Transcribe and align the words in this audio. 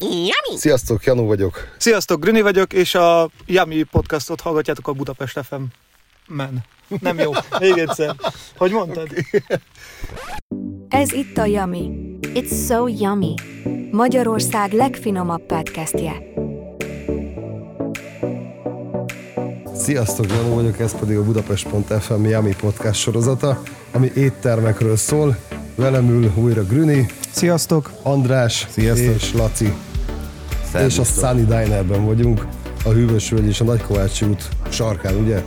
Yummy! 0.00 0.56
Sziasztok, 0.56 1.04
Janu 1.04 1.26
vagyok. 1.26 1.68
Sziasztok, 1.78 2.20
Grüni 2.20 2.40
vagyok, 2.40 2.72
és 2.72 2.94
a 2.94 3.30
Yummy 3.46 3.82
podcastot 3.82 4.40
hallgatjátok 4.40 4.88
a 4.88 4.92
Budapest 4.92 5.40
FM. 5.42 5.62
Men. 6.26 6.64
Nem 7.00 7.18
jó. 7.18 7.32
Még 7.58 7.78
egyszer. 7.78 8.16
Hogy 8.56 8.70
mondtad? 8.70 9.08
Ez 10.88 11.12
itt 11.12 11.38
a 11.38 11.44
Yummy. 11.44 11.90
It's 12.20 12.66
so 12.68 12.86
yummy. 12.86 13.34
Magyarország 13.90 14.72
legfinomabb 14.72 15.42
podcastje. 15.46 16.12
Sziasztok, 19.74 20.26
Janu 20.28 20.54
vagyok, 20.54 20.78
ez 20.78 20.98
pedig 20.98 21.16
a 21.16 21.24
Budapest.fm 21.24 22.24
Yummy 22.24 22.54
podcast 22.60 23.00
sorozata, 23.00 23.62
ami 23.92 24.10
éttermekről 24.14 24.96
szól. 24.96 25.36
Velem 25.74 26.08
ül 26.08 26.32
újra 26.36 26.64
Grüni, 26.64 27.06
Sziasztok. 27.30 27.92
András 28.02 28.66
Sziasztok. 28.70 29.14
és 29.14 29.32
Laci. 29.32 29.72
És 30.86 30.98
a 30.98 31.04
Sunny 31.04 31.44
Dinerben 31.44 32.04
vagyunk, 32.04 32.46
a 32.84 32.88
Hűvösvölgy 32.88 33.46
és 33.46 33.60
a 33.60 33.64
Nagykovácsi 33.64 34.24
út 34.24 34.48
sarkán, 34.68 35.14
ugye? 35.14 35.42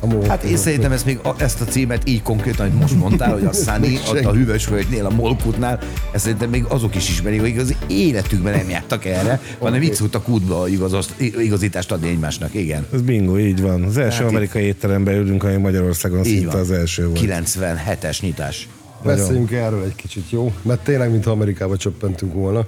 A 0.00 0.26
Hát 0.28 0.42
én 0.42 0.56
szerintem 0.56 0.92
ezt 0.92 1.04
még 1.04 1.18
a, 1.22 1.34
ezt 1.38 1.60
a 1.60 1.64
címet 1.64 2.08
így 2.08 2.22
konkrétan, 2.22 2.70
hogy 2.70 2.80
most 2.80 2.94
mondtál, 2.96 3.32
hogy 3.32 3.44
a 3.44 3.52
Sunny, 3.52 3.98
ott 4.10 4.24
a 4.24 4.32
hűvös 4.32 4.66
völgynél, 4.66 5.06
a 5.06 5.10
Molkutnál, 5.10 5.78
ezt 6.12 6.22
szerintem 6.24 6.50
még 6.50 6.64
azok 6.68 6.94
is 6.94 7.08
ismerik, 7.08 7.40
hogy 7.40 7.58
az 7.58 7.74
életükben 7.86 8.56
nem 8.56 8.68
jártak 8.68 9.04
erre, 9.04 9.40
hanem 9.58 9.82
itt 9.82 9.94
szoktak 9.94 10.28
útba 10.28 10.68
igazos, 10.68 11.06
igazítást 11.18 11.92
adni 11.92 12.08
egymásnak, 12.08 12.54
igen. 12.54 12.86
Ez 12.92 13.00
bingo, 13.00 13.38
így 13.38 13.60
van. 13.60 13.82
Az 13.82 13.96
első 13.96 14.22
Hát 14.22 14.28
amerikai 14.28 14.62
étteremben 14.62 15.14
ülünk, 15.14 15.44
ami 15.44 15.56
Magyarországon 15.56 16.24
Így 16.24 16.24
szinte 16.36 16.50
van. 16.50 16.60
az 16.60 16.70
első 16.70 17.06
volt. 17.06 17.20
97-es 17.22 18.20
nyitás. 18.20 18.68
Beszéljünk 19.04 19.50
erről 19.52 19.84
egy 19.84 19.94
kicsit, 19.94 20.30
jó? 20.30 20.52
Mert 20.62 20.80
tényleg, 20.84 21.10
mintha 21.10 21.30
Amerikába 21.30 21.76
csöppentünk 21.76 22.32
volna. 22.32 22.66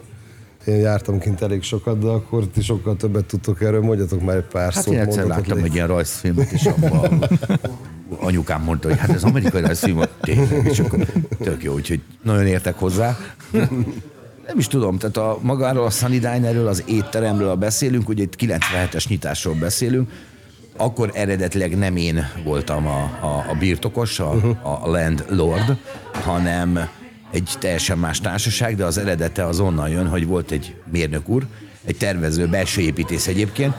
Én 0.66 0.76
jártam 0.76 1.18
kint 1.18 1.42
elég 1.42 1.62
sokat, 1.62 1.98
de 1.98 2.06
akkor 2.06 2.46
ti 2.46 2.62
sokkal 2.62 2.96
többet 2.96 3.24
tudtok 3.24 3.62
erről, 3.62 3.80
mondjatok 3.82 4.20
már 4.24 4.36
egy 4.36 4.42
pár 4.44 4.72
Hát 4.72 4.82
szót. 4.82 4.94
én 4.94 5.00
egyszer 5.00 5.26
láttam 5.26 5.56
légy. 5.56 5.64
egy 5.66 5.74
ilyen 5.74 5.86
rajzfilmet, 5.86 6.50
és 6.52 6.64
abban 6.64 7.24
anyukám 8.20 8.62
mondta, 8.62 8.88
hogy 8.88 8.98
hát 8.98 9.10
ez 9.10 9.24
amerikai 9.24 9.60
rajzfilm, 9.60 10.02
tényleg, 10.20 10.66
és 10.66 10.78
akkor 10.78 11.06
tök 11.42 11.62
jó, 11.62 11.72
úgyhogy 11.74 12.00
nagyon 12.22 12.46
értek 12.46 12.74
hozzá. 12.78 13.16
Nem 14.46 14.58
is 14.58 14.66
tudom, 14.66 14.98
tehát 14.98 15.16
a, 15.16 15.38
magáról 15.42 15.84
a 15.86 15.90
Sunny 15.90 16.18
Dinerről, 16.18 16.66
az 16.66 16.82
étteremről 16.86 17.54
beszélünk, 17.54 18.08
ugye 18.08 18.22
itt 18.22 18.36
97-es 18.40 19.08
nyitásról 19.08 19.54
beszélünk, 19.54 20.10
akkor 20.76 21.10
eredetileg 21.14 21.78
nem 21.78 21.96
én 21.96 22.26
voltam 22.44 22.86
a, 22.86 23.02
a, 23.20 23.44
a 23.50 23.54
birtokos, 23.58 24.18
a, 24.20 24.30
a 24.62 24.88
landlord, 24.88 25.76
hanem 26.12 26.88
egy 27.30 27.50
teljesen 27.58 27.98
más 27.98 28.20
társaság, 28.20 28.76
de 28.76 28.84
az 28.84 28.98
eredete 28.98 29.46
az 29.46 29.60
onnan 29.60 29.88
jön, 29.88 30.08
hogy 30.08 30.26
volt 30.26 30.50
egy 30.50 30.74
mérnök 30.92 31.28
úr, 31.28 31.46
egy 31.84 31.96
tervező, 31.96 32.46
belső 32.46 32.80
építész 32.80 33.26
egyébként, 33.26 33.74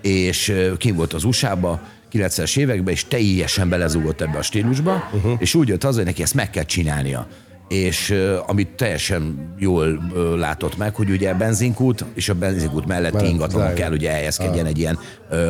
és 0.00 0.48
ö, 0.48 0.76
kim 0.76 0.96
volt 0.96 1.12
az 1.12 1.24
USA-ba, 1.24 1.80
90-es 2.12 2.58
években, 2.58 2.94
és 2.94 3.04
teljesen 3.04 3.68
belezúgott 3.68 4.20
ebbe 4.20 4.38
a 4.38 4.42
stílusba, 4.42 5.10
uh-huh. 5.12 5.32
és 5.38 5.54
úgy 5.54 5.68
jött 5.68 5.82
haza, 5.82 5.96
hogy 5.96 6.06
neki 6.06 6.22
ezt 6.22 6.34
meg 6.34 6.50
kell 6.50 6.64
csinálnia. 6.64 7.26
És 7.68 8.14
amit 8.46 8.68
teljesen 8.68 9.54
jól 9.58 10.12
látott 10.36 10.76
meg, 10.76 10.94
hogy 10.94 11.10
ugye 11.10 11.34
benzinkút, 11.34 12.04
és 12.14 12.28
a 12.28 12.34
benzinkút 12.34 12.86
melletti 12.86 13.16
Mellett 13.16 13.30
ingatlanok 13.30 13.68
diner. 13.68 13.80
kell 13.82 13.92
ugye 13.92 14.08
elhelyezkedjen 14.08 14.66
egy 14.66 14.78
ilyen 14.78 14.98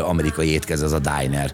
amerikai 0.03 0.49
étkez, 0.49 0.83
ez 0.83 0.93
a 0.93 0.99
diner. 0.99 1.53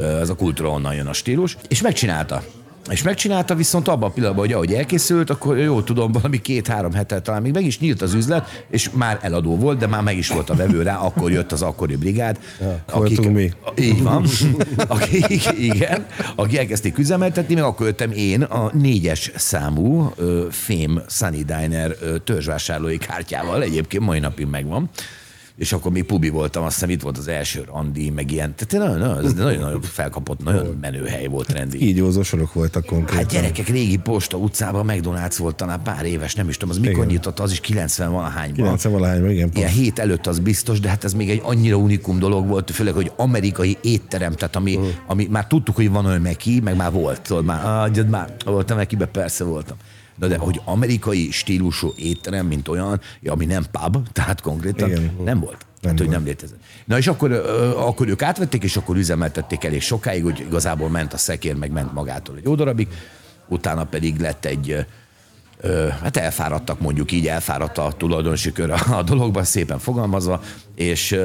Ez 0.00 0.28
a 0.28 0.34
kultúra 0.34 0.70
onnan 0.70 0.94
jön 0.94 1.06
a 1.06 1.12
stílus. 1.12 1.56
És 1.68 1.82
megcsinálta. 1.82 2.42
És 2.90 3.02
megcsinálta, 3.02 3.54
viszont 3.54 3.88
abban 3.88 4.08
a 4.08 4.12
pillanatban, 4.12 4.44
hogy 4.44 4.54
ahogy 4.54 4.72
elkészült, 4.72 5.30
akkor 5.30 5.58
jól 5.58 5.84
tudom, 5.84 6.12
valami 6.12 6.40
két-három 6.40 6.92
hetet 6.92 7.22
talán 7.22 7.42
még 7.42 7.52
meg 7.52 7.64
is 7.64 7.78
nyílt 7.78 8.02
az 8.02 8.14
üzlet, 8.14 8.64
és 8.70 8.90
már 8.92 9.18
eladó 9.22 9.56
volt, 9.56 9.78
de 9.78 9.86
már 9.86 10.02
meg 10.02 10.16
is 10.16 10.28
volt 10.28 10.50
a 10.50 10.54
vevő 10.54 10.82
rá, 10.82 10.96
akkor 10.96 11.30
jött 11.32 11.52
az 11.52 11.62
akkori 11.62 11.96
brigád. 11.96 12.38
voltunk 12.92 13.34
mi. 13.34 13.52
Így 13.78 14.02
van. 14.02 14.26
Akik, 14.88 15.58
igen, 15.58 16.06
akik 16.36 16.58
elkezdték 16.58 16.98
üzemeltetni, 16.98 17.54
meg 17.54 17.64
akkor 17.64 17.86
jöttem 17.86 18.10
én 18.10 18.42
a 18.42 18.70
négyes 18.72 19.30
számú 19.34 20.12
ö, 20.16 20.46
Fame 20.50 21.04
Sunny 21.08 21.44
Diner 21.44 21.96
ö, 22.00 22.18
törzsvásárlói 22.18 22.98
kártyával, 22.98 23.62
egyébként 23.62 24.04
mai 24.04 24.18
napig 24.18 24.46
megvan. 24.46 24.90
És 25.56 25.72
akkor 25.72 25.92
még 25.92 26.04
pubi 26.04 26.28
voltam, 26.28 26.64
azt 26.64 26.74
hiszem 26.74 26.90
itt 26.90 27.02
volt 27.02 27.18
az 27.18 27.28
első 27.28 27.64
randi, 27.66 28.10
meg 28.10 28.30
ilyen. 28.30 28.54
Tehát 28.56 28.88
nagyon, 28.88 29.08
nagyon, 29.08 29.34
nagyon, 29.34 29.60
nagyon 29.60 29.80
felkapott, 29.80 30.44
nagyon 30.44 30.78
menő 30.80 31.04
hely 31.04 31.26
volt 31.26 31.52
rendi. 31.52 31.78
Kígyózó 31.78 32.22
sorok 32.22 32.52
voltak 32.52 32.84
konkrétan. 32.84 33.16
Hát 33.16 33.32
gyerekek, 33.32 33.68
régi 33.68 33.96
posta 33.96 34.36
utcában 34.36 34.86
McDonald's 34.88 35.34
volt 35.38 35.56
talán 35.56 35.82
pár 35.82 36.04
éves, 36.04 36.34
nem 36.34 36.48
is 36.48 36.56
tudom, 36.56 36.74
az 36.74 36.80
mikor 36.80 36.96
Igen. 36.96 37.06
nyitott, 37.06 37.38
az 37.38 37.50
is 37.50 37.60
90 37.60 38.12
valahányban. 38.12 38.54
90 38.54 38.92
valahányban, 38.92 39.30
igen. 39.30 39.50
Ilyen 39.54 39.68
pont. 39.68 39.82
hét 39.82 39.98
előtt 39.98 40.26
az 40.26 40.38
biztos, 40.38 40.80
de 40.80 40.88
hát 40.88 41.04
ez 41.04 41.12
még 41.12 41.30
egy 41.30 41.40
annyira 41.44 41.76
unikum 41.76 42.18
dolog 42.18 42.46
volt, 42.46 42.70
főleg, 42.70 42.94
hogy 42.94 43.12
amerikai 43.16 43.76
étterem, 43.82 44.32
tehát 44.32 44.56
ami, 44.56 44.76
uh. 44.76 44.86
ami 45.06 45.26
már 45.30 45.46
tudtuk, 45.46 45.74
hogy 45.76 45.90
van 45.90 46.06
olyan 46.06 46.20
meki, 46.20 46.60
meg 46.60 46.76
már 46.76 46.92
volt, 46.92 47.20
tudod, 47.20 47.44
már, 47.44 47.64
ah, 47.64 48.08
már 48.08 48.34
voltam 48.44 48.76
mekibe, 48.76 49.06
persze 49.06 49.44
voltam. 49.44 49.76
De, 50.16 50.26
de 50.26 50.36
hogy 50.36 50.60
amerikai 50.64 51.30
stílusú 51.30 51.92
étterem, 51.96 52.46
mint 52.46 52.68
olyan, 52.68 53.00
ami 53.26 53.44
nem 53.44 53.64
pub, 53.70 54.08
tehát 54.12 54.40
konkrétan 54.40 54.90
Igen. 54.90 55.10
Nem 55.24 55.40
volt. 55.40 55.66
Nem 55.80 55.90
hát, 55.90 55.98
hogy 55.98 56.08
nem 56.08 56.24
létezett. 56.24 56.58
Na 56.84 56.98
és 56.98 57.06
akkor, 57.06 57.32
akkor 57.76 58.08
ők 58.08 58.22
átvették, 58.22 58.62
és 58.62 58.76
akkor 58.76 58.96
üzemeltették 58.96 59.64
elég 59.64 59.80
sokáig, 59.80 60.22
hogy 60.22 60.40
igazából 60.40 60.88
ment 60.88 61.12
a 61.12 61.16
szekér, 61.16 61.54
meg 61.54 61.70
ment 61.70 61.92
magától 61.92 62.36
egy 62.36 62.44
jó 62.44 62.54
darabig, 62.54 62.88
utána 63.48 63.84
pedig 63.84 64.18
lett 64.18 64.44
egy, 64.44 64.86
hát 66.02 66.16
elfáradtak 66.16 66.80
mondjuk 66.80 67.12
így, 67.12 67.26
elfáradt 67.26 67.78
a 67.78 67.92
tulajdonosi 67.96 68.52
kör 68.52 68.70
a, 68.70 68.96
a 68.96 69.02
dologban, 69.02 69.44
szépen 69.44 69.78
fogalmazva, 69.78 70.40
és, 70.74 71.16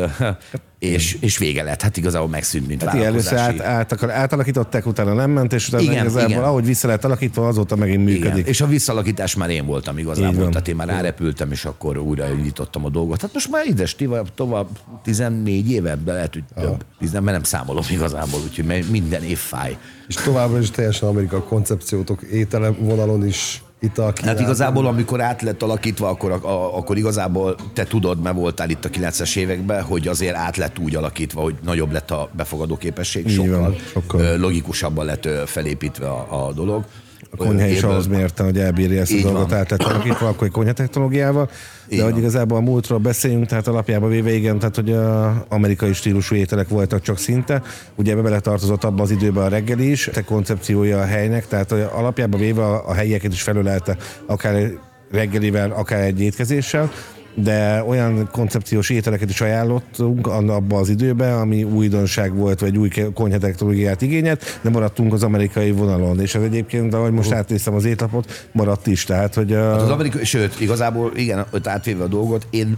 és, 0.80 1.18
és 1.20 1.38
vége 1.38 1.64
lett. 1.64 1.82
Hát 1.82 1.98
igazából 1.98 2.30
megszűnt, 2.30 2.68
mint 2.68 2.84
Hát 2.84 2.94
igen, 2.94 3.06
először 3.06 3.38
át, 3.38 3.60
át, 3.60 4.04
átalakították, 4.04 4.86
utána 4.86 5.14
nem 5.14 5.32
ment, 5.32 5.54
és 5.54 5.68
utána 5.68 5.84
Igen, 5.84 5.94
igen, 5.94 6.06
igazából, 6.06 6.32
igen. 6.32 6.44
ahogy 6.44 6.66
vissza 6.66 6.88
lett 6.88 7.06
alakítva, 7.06 7.48
azóta 7.48 7.76
megint 7.76 8.10
Igen, 8.10 8.22
működik. 8.22 8.48
és 8.48 8.62
a 8.62 8.68
visszalakítás 8.68 9.36
már 9.36 9.50
én 9.50 9.66
voltam 9.66 9.98
igazából, 9.98 10.42
van. 10.42 10.52
tehát 10.52 10.68
én 10.68 10.76
már 10.76 10.88
rárepültem, 10.88 11.52
és 11.52 11.66
akkor 11.66 11.98
újra 11.98 12.30
indítottam 12.30 12.86
a 12.86 12.90
dolgot. 12.90 13.22
Hát 13.22 13.34
most 13.34 13.50
már 13.52 13.66
ides 13.66 13.96
tovább, 13.96 14.34
tovább 14.34 14.68
14 15.04 15.72
éve, 15.72 15.96
de 15.96 16.14
lehet, 16.14 16.34
hogy 16.34 16.44
több. 16.56 16.86
10, 17.00 17.12
mert 17.12 17.26
nem 17.26 17.44
számolom 17.44 17.84
igazából, 17.90 18.40
úgyhogy 18.44 18.86
minden 18.90 19.24
év 19.24 19.38
fáj. 19.38 19.78
És 20.08 20.16
továbbra 20.16 20.60
is 20.60 20.72
teljesen 20.72 21.10
amerikai 21.10 21.42
koncepciótok 21.48 22.22
étele 22.22 22.70
vonalon 22.70 23.26
is 23.26 23.62
ital 23.82 24.14
Hát 24.24 24.40
igazából, 24.40 24.88
amikor 24.88 25.22
át 25.22 25.42
lett 25.42 25.62
alakítva, 25.62 26.08
akkor, 26.08 26.32
a, 26.32 26.78
akkor 26.78 26.98
igazából 26.98 27.56
te 27.74 27.84
tudod, 27.84 28.22
mert 28.22 28.36
voltál 28.36 28.70
itt 28.70 28.86
a 28.86 28.90
90-es 28.90 29.36
években, 29.36 29.84
hogy 29.84 30.08
azért 30.08 30.36
át 30.36 30.58
lett 30.58 30.80
úgy 30.80 30.96
alakítva, 30.96 31.42
hogy 31.42 31.56
nagyobb 31.64 31.92
lett 31.92 32.12
a 32.12 32.30
befogadó 32.32 32.78
képesség, 32.78 33.30
sokkal, 33.30 33.76
sokkal. 33.92 34.22
ö, 34.22 34.38
logikusabban 34.38 35.06
lett 35.06 35.28
felépítve 35.46 36.10
a, 36.10 36.48
a 36.48 36.54
dolog. 36.54 36.86
A 37.32 37.38
konyha 37.38 37.66
is 37.68 37.84
ahhoz 37.84 38.08
mérte, 38.08 38.44
hogy 38.44 38.58
elbírja 38.60 39.02
ezt 39.02 39.12
a 39.12 39.16
Így 39.16 39.24
dolgot 39.24 39.50
van. 39.50 39.60
át 39.60 39.70
lett 39.70 39.84
alakítva, 39.84 40.28
akkor 40.28 40.48
egy 40.48 40.54
konyha 40.54 40.74
technológiával. 40.74 41.50
Így 41.90 41.98
De 41.98 42.04
hogy 42.04 42.12
van. 42.12 42.22
igazából 42.22 42.58
a 42.58 42.62
múltról 42.62 43.00
beszéljünk, 43.00 43.46
tehát 43.46 43.68
alapjában 43.68 44.10
véve 44.10 44.32
igen, 44.34 44.60
tehát 44.60 44.76
hogy 44.76 44.92
a 44.92 45.46
amerikai 45.50 45.94
stílusú 45.94 46.36
ételek 46.36 46.68
voltak 46.68 47.02
csak 47.02 47.18
szinte. 47.18 47.62
Ugye 47.96 48.12
ebbe 48.12 48.22
beletartozott 48.22 48.84
abban 48.84 49.00
az 49.00 49.12
időben 49.12 49.44
a 49.44 49.48
reggeli 49.48 49.90
is, 49.92 50.10
te 50.14 50.24
koncepciója 50.24 51.00
a 51.00 51.06
helynek, 51.06 51.48
tehát 51.48 51.72
alapjában 51.72 52.40
véve 52.40 52.64
a, 52.66 52.88
a 52.90 52.94
helyieket 52.94 53.32
is 53.34 53.42
felölelte 53.42 53.98
akár 54.26 54.72
reggelivel, 55.12 55.72
akár 55.72 56.02
egy 56.02 56.22
étkezéssel 56.22 56.92
de 57.36 57.84
olyan 57.88 58.30
koncepciós 58.32 58.90
ételeket 58.90 59.30
is 59.30 59.42
ajánlottunk 59.42 60.28
abban 60.28 60.80
az 60.80 60.90
időben, 60.90 61.34
ami 61.34 61.64
újdonság 61.64 62.36
volt, 62.36 62.60
vagy 62.60 62.78
új 62.78 62.90
konyha 63.14 63.38
technológiát 63.38 64.02
igényelt, 64.02 64.60
de 64.62 64.70
maradtunk 64.70 65.14
az 65.14 65.24
amerikai 65.24 65.72
vonalon. 65.72 66.20
És 66.20 66.36
ez 66.36 66.42
egyébként, 66.42 66.94
ahogy 66.94 67.12
most 67.12 67.32
átnéztem 67.32 67.74
az 67.74 67.86
étlapot, 67.86 68.48
maradt 68.52 68.88
is. 68.88 69.04
Tehát, 69.04 69.34
hogy 69.34 69.54
a... 69.54 69.72
Hát 69.72 69.82
az 69.82 69.90
amerikai, 69.90 70.26
sőt, 70.26 70.60
igazából 70.60 71.12
igen, 71.16 71.46
ott 71.52 71.68
átvéve 71.68 72.04
a 72.04 72.08
dolgot, 72.08 72.48
én 72.50 72.78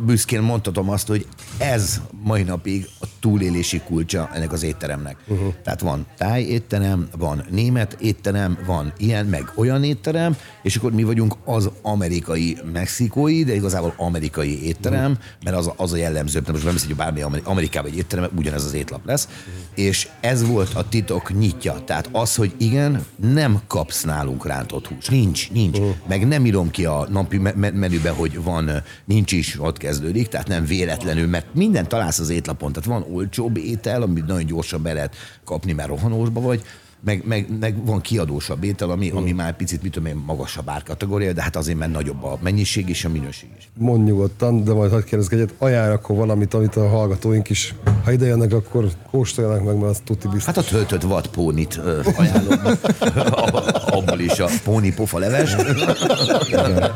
büszkén 0.00 0.40
mondhatom 0.40 0.90
azt, 0.90 1.06
hogy 1.06 1.26
ez 1.58 2.00
mai 2.22 2.42
napig 2.42 2.88
a 3.00 3.06
túlélési 3.20 3.80
kulcsa 3.80 4.30
ennek 4.34 4.52
az 4.52 4.62
étteremnek. 4.62 5.16
Uh-huh. 5.26 5.54
Tehát 5.62 5.80
van 5.80 6.06
táj 6.16 6.42
étterem, 6.42 7.08
van 7.16 7.44
német 7.50 7.96
étterem, 8.00 8.58
van 8.66 8.92
ilyen, 8.96 9.26
meg 9.26 9.52
olyan 9.56 9.84
étterem, 9.84 10.36
és 10.62 10.76
akkor 10.76 10.92
mi 10.92 11.02
vagyunk 11.02 11.36
az 11.44 11.70
amerikai 11.82 12.58
mexikói, 12.72 13.44
de 13.44 13.54
igazából 13.54 13.94
amerikai 13.96 14.64
étterem, 14.66 15.10
uh-huh. 15.10 15.24
mert 15.44 15.56
az, 15.56 15.70
az 15.76 15.92
a 15.92 15.96
jellemző, 15.96 16.38
mert 16.38 16.52
most 16.52 16.64
nem 16.64 16.72
hiszem, 16.72 16.88
hogy 16.88 16.96
bármi 16.96 17.20
Ameri- 17.20 17.42
Amerikában 17.44 17.90
egy 17.90 17.96
étterem, 17.96 18.30
ugyanez 18.36 18.64
az 18.64 18.74
étlap 18.74 19.06
lesz, 19.06 19.28
uh-huh. 19.28 19.84
és 19.84 20.08
ez 20.20 20.46
volt 20.46 20.74
a 20.74 20.88
titok 20.88 21.38
nyitja. 21.38 21.82
Tehát 21.84 22.08
az, 22.12 22.34
hogy 22.34 22.52
igen, 22.56 23.04
nem 23.32 23.60
kapsz 23.66 24.02
nálunk 24.02 24.46
rántott 24.46 24.86
hús. 24.86 25.08
Nincs, 25.08 25.50
nincs. 25.50 25.78
Uh-huh. 25.78 25.94
Meg 26.08 26.26
nem 26.28 26.46
írom 26.46 26.70
ki 26.70 26.84
a 26.84 27.06
napi 27.10 27.38
me- 27.38 27.56
me- 27.56 27.74
menübe, 27.74 28.10
hogy 28.10 28.42
van, 28.42 28.70
nincs 29.04 29.32
is, 29.32 29.60
ott 29.60 29.78
kezdődik, 29.84 30.28
tehát 30.28 30.48
nem 30.48 30.64
véletlenül, 30.64 31.26
mert 31.26 31.46
minden 31.54 31.88
találsz 31.88 32.18
az 32.18 32.30
étlapon. 32.30 32.72
Tehát 32.72 32.88
van 32.88 33.14
olcsóbb 33.14 33.56
étel, 33.56 34.02
amit 34.02 34.26
nagyon 34.26 34.46
gyorsan 34.46 34.82
be 34.82 34.92
lehet 34.92 35.14
kapni, 35.44 35.72
mert 35.72 35.88
rohanósba 35.88 36.40
vagy, 36.40 36.62
meg, 37.04 37.22
meg, 37.26 37.46
meg 37.60 37.86
van 37.86 38.00
kiadósabb 38.00 38.64
étel, 38.64 38.90
ami, 38.90 39.10
ami 39.10 39.32
már 39.32 39.56
picit, 39.56 39.82
mit 39.82 39.92
tudom 39.92 40.08
én, 40.08 40.22
magasabb 40.26 40.68
árkategória, 40.68 41.32
de 41.32 41.42
hát 41.42 41.56
azért 41.56 41.78
mert 41.78 41.92
nagyobb 41.92 42.24
a 42.24 42.38
mennyiség 42.42 42.88
és 42.88 43.04
a 43.04 43.08
minőség 43.08 43.48
is. 43.58 43.68
Mondj 43.78 44.10
nyugodtan, 44.10 44.64
de 44.64 44.72
majd 44.72 44.90
hagyd 44.90 45.04
kérdezzek 45.04 45.32
egyet, 45.32 45.54
ajánl 45.58 45.92
akkor 45.92 46.16
valamit, 46.16 46.54
amit 46.54 46.76
a 46.76 46.88
hallgatóink 46.88 47.50
is, 47.50 47.74
ha 48.04 48.12
ide 48.12 48.26
jönnek, 48.26 48.52
akkor 48.52 48.88
kóstoljanak 49.10 49.64
meg, 49.64 49.76
mert 49.76 49.90
az 49.90 50.00
tuti 50.04 50.28
biztos. 50.28 50.44
Hát 50.44 50.56
a 50.56 50.62
töltött 50.62 51.02
vadpónit 51.02 51.80
ajánlom. 52.16 52.58
Abból 53.96 54.20
is 54.20 54.38
a 54.38 54.48
póni 54.64 54.94
pofa 54.94 55.18
leves. 55.18 55.56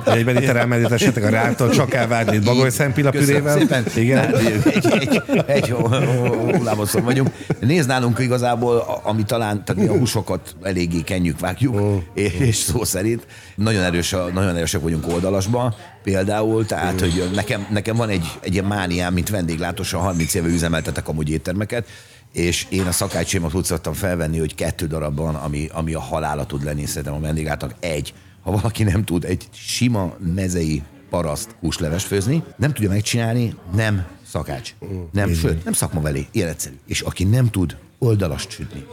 Egyben 0.05 0.37
itt 0.37 0.49
elmerítesetek 0.49 1.25
a 1.25 1.29
rától, 1.29 1.71
csak 1.71 1.95
elvágni 1.95 2.39
bagoly 2.39 2.71
szempilla 2.71 3.11
Köszönöm 3.11 3.43
pürével. 3.43 3.59
szépen. 3.59 3.85
Igen. 3.97 4.31
Tehát 4.31 4.67
egy, 4.67 4.87
egy, 5.01 5.23
egy 5.47 5.71
hullámoszon 5.71 7.05
vagyunk. 7.05 7.31
Nézd 7.61 7.89
nálunk 7.89 8.19
igazából, 8.19 9.01
ami 9.03 9.23
talán, 9.23 9.65
tehát 9.65 9.83
mi 9.83 9.89
a 9.89 9.98
húsokat 9.99 10.57
eléggé 10.63 11.01
kenjük, 11.01 11.41
vágjuk, 11.41 12.03
és, 12.15 12.33
és 12.33 12.57
szó 12.57 12.85
szerint. 12.85 13.27
Nagyon, 13.55 13.83
erős, 13.83 14.13
a- 14.13 14.29
nagyon 14.33 14.57
erősek 14.57 14.81
vagyunk 14.81 15.09
oldalasban, 15.09 15.75
például, 16.03 16.67
tehát, 16.67 17.01
hogy 17.01 17.31
nekem, 17.35 17.67
nekem 17.71 17.97
van 17.97 18.09
egy, 18.09 18.27
egy 18.41 18.53
ilyen 18.53 18.65
mániám, 18.65 19.13
mint 19.13 19.29
vendéglátósan 19.29 20.01
30 20.01 20.35
éve 20.35 20.47
üzemeltetek 20.49 21.09
amúgy 21.09 21.31
éttermeket, 21.31 21.89
és 22.33 22.67
én 22.69 22.87
a 22.87 22.93
szakácsémat 22.93 23.55
úgy 23.55 23.65
szoktam 23.65 23.93
felvenni, 23.93 24.39
hogy 24.39 24.55
kettő 24.55 24.87
darabban, 24.87 25.35
ami, 25.35 25.69
ami 25.73 25.95
a 25.95 26.01
halála 26.01 26.47
tud 26.47 26.65
lenni 26.65 26.87
szerintem 26.87 27.15
a 27.15 27.21
vendéglátnak. 27.21 27.75
Egy, 27.81 28.15
ha 28.43 28.51
valaki 28.51 28.83
nem 28.83 29.05
tud 29.05 29.25
egy 29.25 29.49
sima 29.53 30.17
mezei 30.35 30.83
paraszt 31.11 31.55
húsleves 31.61 32.05
főzni, 32.05 32.43
nem 32.57 32.73
tudja 32.73 32.89
megcsinálni, 32.91 33.55
nem 33.75 34.07
szakács. 34.31 34.75
Nem, 35.13 35.35
sőt, 35.35 35.65
nem 35.65 35.73
szakma 35.73 36.01
velé, 36.01 36.27
ilyen 36.33 36.49
egyszerű. 36.49 36.75
És 36.87 37.01
aki 37.01 37.25
nem 37.25 37.51
tud 37.51 37.77
oldalast 37.99 38.51
sütni, 38.51 38.85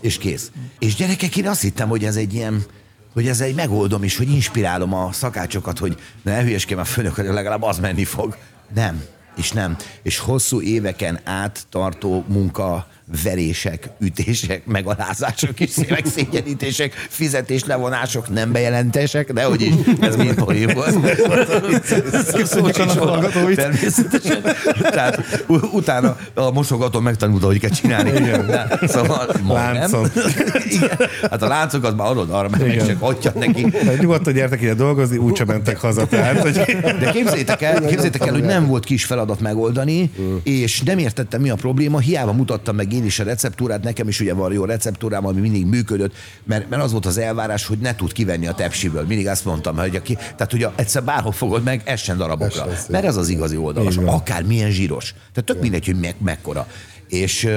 és 0.00 0.18
kész. 0.18 0.50
És 0.78 0.94
gyerekek, 0.94 1.36
én 1.36 1.48
azt 1.48 1.60
hittem, 1.60 1.88
hogy 1.88 2.04
ez 2.04 2.16
egy 2.16 2.34
ilyen, 2.34 2.64
hogy 3.12 3.28
ez 3.28 3.40
egy 3.40 3.54
megoldom 3.54 4.04
is, 4.04 4.16
hogy 4.16 4.30
inspirálom 4.30 4.94
a 4.94 5.12
szakácsokat, 5.12 5.78
hogy 5.78 5.96
ne 6.22 6.42
hülyeskedj 6.42 6.80
a 6.80 6.84
főnök, 6.84 7.14
hogy 7.14 7.24
legalább 7.24 7.62
az 7.62 7.78
menni 7.78 8.04
fog. 8.04 8.36
Nem. 8.74 9.04
És 9.36 9.52
nem. 9.52 9.76
És 10.02 10.18
hosszú 10.18 10.60
éveken 10.60 11.20
át 11.24 11.66
tartó 11.70 12.24
munka, 12.28 12.86
verések, 13.22 13.88
ütések, 14.00 14.66
megalázások 14.66 15.60
és 15.60 15.70
szívek 15.70 16.06
szégyenítések, 16.06 17.06
fizetéslevonások, 17.08 18.28
nem 18.28 18.52
bejelentések, 18.52 19.32
de 19.32 19.44
hogy 19.44 19.60
is, 19.62 19.74
ez 20.00 20.16
mind 20.16 20.42
is 22.68 22.78
annak 22.78 23.00
a 23.00 23.06
hallgatóit. 23.06 23.56
Természetesen. 23.56 24.42
Tehát 24.80 25.44
utána 25.72 26.16
a 26.34 26.50
mosogató 26.50 27.00
megtanulta, 27.00 27.46
hogy 27.46 27.58
kell 27.58 27.70
csinálni. 27.70 28.10
De, 28.10 28.78
szóval 28.86 29.26
nem. 29.46 30.10
Igen. 30.68 30.98
Hát 31.30 31.42
a 31.42 31.46
láncokat 31.46 31.96
már 31.96 32.06
adod 32.06 32.30
arra, 32.30 32.48
mert 32.48 32.62
meg 32.62 32.72
Igen. 32.72 32.86
csak 32.86 33.02
adja 33.02 33.32
neki. 33.34 33.66
Hát 33.86 33.98
Nyugodtan 34.00 34.32
gyertek 34.32 34.62
ide 34.62 34.74
dolgozni, 34.74 35.16
úgysem 35.16 35.46
mentek 35.46 35.80
haza. 35.80 36.06
Tehát, 36.06 36.38
hogy 36.38 36.52
De 37.00 37.10
képzétek 37.12 37.62
el, 37.62 37.86
képzétek 37.86 38.26
el, 38.26 38.32
hogy 38.32 38.42
nem 38.42 38.66
volt 38.66 38.84
kis 38.84 39.04
feladat 39.04 39.40
megoldani, 39.40 40.10
és 40.42 40.80
nem 40.80 40.98
értettem, 40.98 41.40
mi 41.40 41.50
a 41.50 41.54
probléma. 41.54 41.98
Hiába 41.98 42.32
mutattam 42.32 42.76
meg 42.76 42.86
én 43.02 43.08
is 43.08 43.18
a 43.18 43.24
receptúrát, 43.24 43.82
nekem 43.82 44.08
is 44.08 44.20
ugye 44.20 44.34
van 44.34 44.52
jó 44.52 44.64
receptúrám, 44.64 45.26
ami 45.26 45.40
mindig 45.40 45.66
működött, 45.66 46.12
mert, 46.44 46.68
mert 46.68 46.82
az 46.82 46.92
volt 46.92 47.06
az 47.06 47.18
elvárás, 47.18 47.66
hogy 47.66 47.78
ne 47.78 47.94
tud 47.94 48.12
kivenni 48.12 48.46
a 48.46 48.52
tepsiből. 48.52 49.06
Mindig 49.06 49.28
azt 49.28 49.44
mondtam, 49.44 49.76
hogy 49.76 49.96
aki, 49.96 50.14
tehát 50.14 50.50
hogy 50.50 50.66
egyszer 50.74 51.04
bárhol 51.04 51.32
fogod 51.32 51.62
meg, 51.62 51.82
essen 51.84 52.16
darabokra. 52.16 52.70
Essen, 52.70 52.84
Mert 52.88 53.04
ez 53.04 53.16
az 53.16 53.28
igazi 53.28 53.56
oldalas, 53.56 53.96
akár 53.96 54.42
milyen 54.42 54.70
zsíros. 54.70 55.10
Tehát 55.10 55.44
tök 55.44 55.60
mindegy, 55.60 55.86
hogy 55.86 56.00
me- 56.00 56.20
mekkora. 56.20 56.66
És 57.08 57.48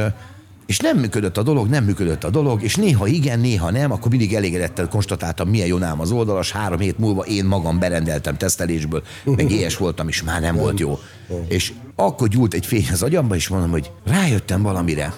és 0.65 0.79
nem 0.79 0.97
működött 0.97 1.37
a 1.37 1.43
dolog, 1.43 1.67
nem 1.67 1.83
működött 1.83 2.23
a 2.23 2.29
dolog, 2.29 2.63
és 2.63 2.75
néha 2.75 3.07
igen, 3.07 3.39
néha 3.39 3.71
nem, 3.71 3.91
akkor 3.91 4.09
mindig 4.11 4.35
elégedettel 4.35 4.87
konstatáltam, 4.87 5.49
milyen 5.49 5.67
jó 5.67 5.77
az 5.97 6.11
oldalas. 6.11 6.51
Három 6.51 6.79
hét 6.79 6.97
múlva 6.97 7.21
én 7.21 7.45
magam 7.45 7.79
berendeltem 7.79 8.37
tesztelésből, 8.37 9.03
meg 9.23 9.51
éhes 9.57 9.77
voltam, 9.77 10.07
és 10.07 10.23
már 10.23 10.41
nem 10.41 10.55
volt 10.55 10.79
jó. 10.79 10.99
És 11.47 11.73
akkor 11.95 12.27
gyúlt 12.27 12.53
egy 12.53 12.65
fény 12.65 12.87
az 12.91 13.03
agyamba, 13.03 13.35
és 13.35 13.47
mondom, 13.47 13.69
hogy 13.69 13.91
rájöttem 14.05 14.61
valamire. 14.61 15.13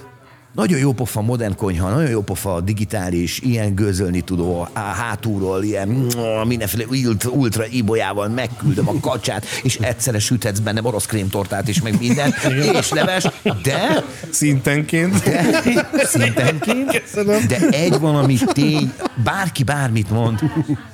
Nagyon 0.58 0.80
jó 0.80 0.92
pofa 0.94 1.22
modern 1.22 1.56
konyha, 1.56 1.90
nagyon 1.90 2.10
jó 2.10 2.22
pofa 2.22 2.62
digitális, 2.62 3.40
ilyen 3.40 3.76
gőzölni 3.76 4.22
tudó, 4.22 4.68
á, 4.74 4.82
hátulról 4.82 5.64
ilyen 5.64 5.88
mua, 5.88 6.46
mindenféle 6.46 6.86
ult- 6.86 7.24
ultra 7.26 7.66
ibolyával 7.66 8.28
megküldöm 8.28 8.88
a 8.88 9.00
kacsát, 9.10 9.46
és 9.64 9.76
egyszerre 9.76 10.20
süthetsz 10.20 10.60
benne 10.60 10.82
orosz 10.84 11.06
krémtortát 11.06 11.68
is, 11.68 11.82
meg 11.82 12.00
minden, 12.00 12.34
és 12.80 12.90
leves, 12.90 13.28
de 13.64 14.04
szintenként. 14.30 15.24
de, 15.24 16.06
szintenként, 16.06 17.24
de 17.48 17.70
egy 17.70 18.00
valami 18.00 18.38
tény, 18.46 18.94
bárki 19.24 19.64
bármit 19.64 20.10
mond, 20.10 20.40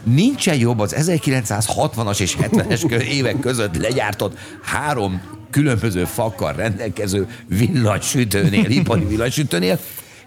nincsen 0.03 0.55
jobb 0.55 0.79
az 0.79 0.95
1960-as 0.97 2.19
és 2.19 2.37
70-es 2.41 2.83
kö- 2.87 3.03
évek 3.03 3.39
között 3.39 3.77
legyártott 3.77 4.37
három 4.63 5.21
különböző 5.53 6.05
fakkal 6.05 6.53
rendelkező 6.53 7.27
villanysütőnél, 7.47 8.69
ipari 8.69 9.05
villanysütőnél, 9.05 9.79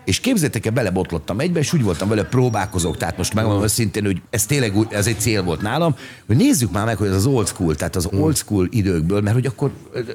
és 0.07 0.21
képzétek 0.21 0.67
el, 0.67 0.73
belebotlottam 0.73 1.41
egybe, 1.41 1.59
és 1.59 1.73
úgy 1.73 1.83
voltam 1.83 2.09
vele, 2.09 2.25
próbálkozok. 2.25 2.97
Tehát 2.97 3.17
most 3.17 3.35
megmondom 3.35 3.63
őszintén, 3.63 4.05
hogy 4.05 4.23
ez 4.31 4.47
tényleg 4.47 4.77
úgy, 4.77 4.87
ez 4.91 5.07
egy 5.07 5.21
cél 5.21 5.43
volt 5.43 5.61
nálam, 5.61 5.97
hogy 6.27 6.37
nézzük 6.37 6.73
már 6.73 6.85
meg, 6.85 6.97
hogy 6.97 7.09
ez 7.09 7.15
az 7.15 7.27
old 7.27 7.47
school, 7.47 7.75
tehát 7.75 7.97
az 7.97 8.09
old 8.13 8.37
school 8.37 8.69
időkből, 8.71 9.21
mert 9.21 9.35
hogy 9.35 9.47
akkor 9.47 9.71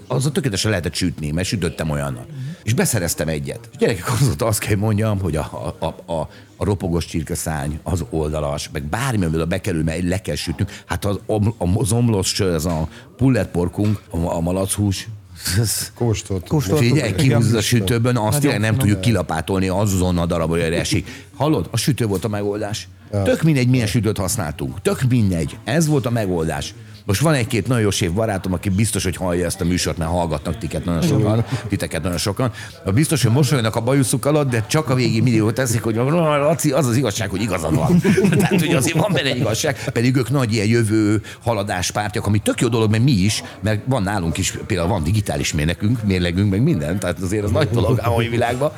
az 0.08 0.26
a 0.26 0.32
tökéletesen 0.32 0.70
lehetett 0.70 0.94
sütni, 0.94 1.32
mert 1.32 1.48
sütöttem 1.48 1.90
olyannal. 1.90 2.26
És 2.64 2.74
beszereztem 2.74 3.28
egyet. 3.28 3.70
És 3.72 3.78
gyerekek, 3.78 4.12
azóta 4.22 4.46
azt 4.46 4.60
kell 4.60 4.76
mondjam, 4.76 5.20
hogy 5.20 5.36
a, 5.36 5.76
a, 5.80 5.86
a, 5.86 6.14
a, 6.14 6.30
ropogos 6.64 7.06
csirkeszány, 7.06 7.80
az 7.84 8.06
oldalas, 8.10 8.70
meg 8.74 8.84
bármi, 8.84 9.26
amivel 9.26 9.46
bekerül, 9.46 9.84
mert 9.84 10.04
le 10.04 10.22
kell 10.22 10.36
sütnünk. 10.36 10.70
Hát 10.86 11.06
az, 11.06 11.20
a, 11.26 11.34
a 11.58 11.84
zomlos, 11.84 12.40
ez 12.40 12.66
a 12.66 12.88
pulletporkunk, 13.18 14.02
a, 14.10 14.18
a 14.18 14.40
malachús, 14.40 15.08
Kóstolt. 15.96 16.48
Kóstoltuk. 16.48 16.88
Figyelj, 16.88 17.16
kihúzod 17.16 17.56
a 17.56 17.62
sütőből, 17.62 18.18
azt 18.18 18.40
tényleg 18.40 18.60
nem 18.60 18.78
tudjuk 18.78 19.02
kilapátolni 19.02 19.68
azon 19.68 20.18
a 20.18 20.26
darab, 20.26 20.50
hogy 20.50 20.60
erre 20.60 20.80
esik. 20.80 21.08
Hallod? 21.36 21.68
A 21.72 21.78
sütő 21.78 22.06
volt 22.06 22.26
a 22.26 22.28
megoldás. 22.28 22.88
Tök 23.24 23.42
mindegy, 23.42 23.68
milyen 23.68 23.88
sütőt 23.88 24.18
használtunk. 24.18 24.82
Tök 24.82 25.02
mindegy. 25.10 25.58
Ez 25.64 25.88
volt 25.88 26.06
a 26.06 26.10
megoldás. 26.10 26.74
Most 27.12 27.24
van 27.24 27.34
egy-két 27.34 27.68
nagyon 27.68 27.92
sév 27.92 28.12
barátom, 28.12 28.54
aki 28.54 28.70
biztos, 28.70 29.04
hogy 29.04 29.16
hallja 29.16 29.46
ezt 29.46 29.62
a 29.62 29.66
műsort, 29.66 29.98
mert 29.98 30.10
hallgatnak 30.10 30.58
tiket 30.58 30.86
nagyon 30.86 31.02
sokan, 31.02 31.46
titeket 31.68 32.02
nagyon 32.02 32.18
sokan. 32.18 32.52
Biztos, 32.94 33.24
hogy 33.24 33.32
mosolyognak 33.32 33.76
a 33.76 33.82
bajuszuk 33.82 34.26
alatt, 34.26 34.50
de 34.50 34.66
csak 34.68 34.90
a 34.90 34.96
végén 34.96 35.42
ott 35.42 35.54
teszik, 35.54 35.84
hogy 35.84 35.96
Laci, 35.96 36.72
az 36.72 36.88
az 36.88 36.96
igazság, 36.96 37.30
hogy 37.30 37.42
igazad 37.42 37.76
van. 37.76 38.02
Tehát, 38.40 38.60
hogy 38.60 38.74
azért 38.74 38.98
van 38.98 39.12
benne 39.14 39.36
igazság, 39.36 39.84
pedig 39.92 40.16
ők 40.16 40.30
nagy 40.30 40.54
ilyen 40.54 40.68
jövő 40.68 41.22
haladáspártyak, 41.44 42.26
ami 42.26 42.40
tök 42.40 42.62
jó 42.62 42.68
dolog, 42.68 42.92
mert 42.92 43.04
mi 43.04 43.12
is, 43.12 43.44
mert 43.62 43.82
van 43.86 44.04
nálunk 44.04 44.38
is, 44.38 44.58
például 44.66 44.90
van 44.90 45.04
digitális 45.04 45.54
mérnökünk, 45.54 46.04
mérlegünk, 46.04 46.52
meg 46.52 46.62
minden, 46.62 47.00
tehát 47.00 47.20
azért 47.20 47.44
az 47.44 47.52
nagy 47.52 47.70
dolog 47.70 48.00
a 48.04 48.10
mai 48.10 48.28
világban. 48.28 48.72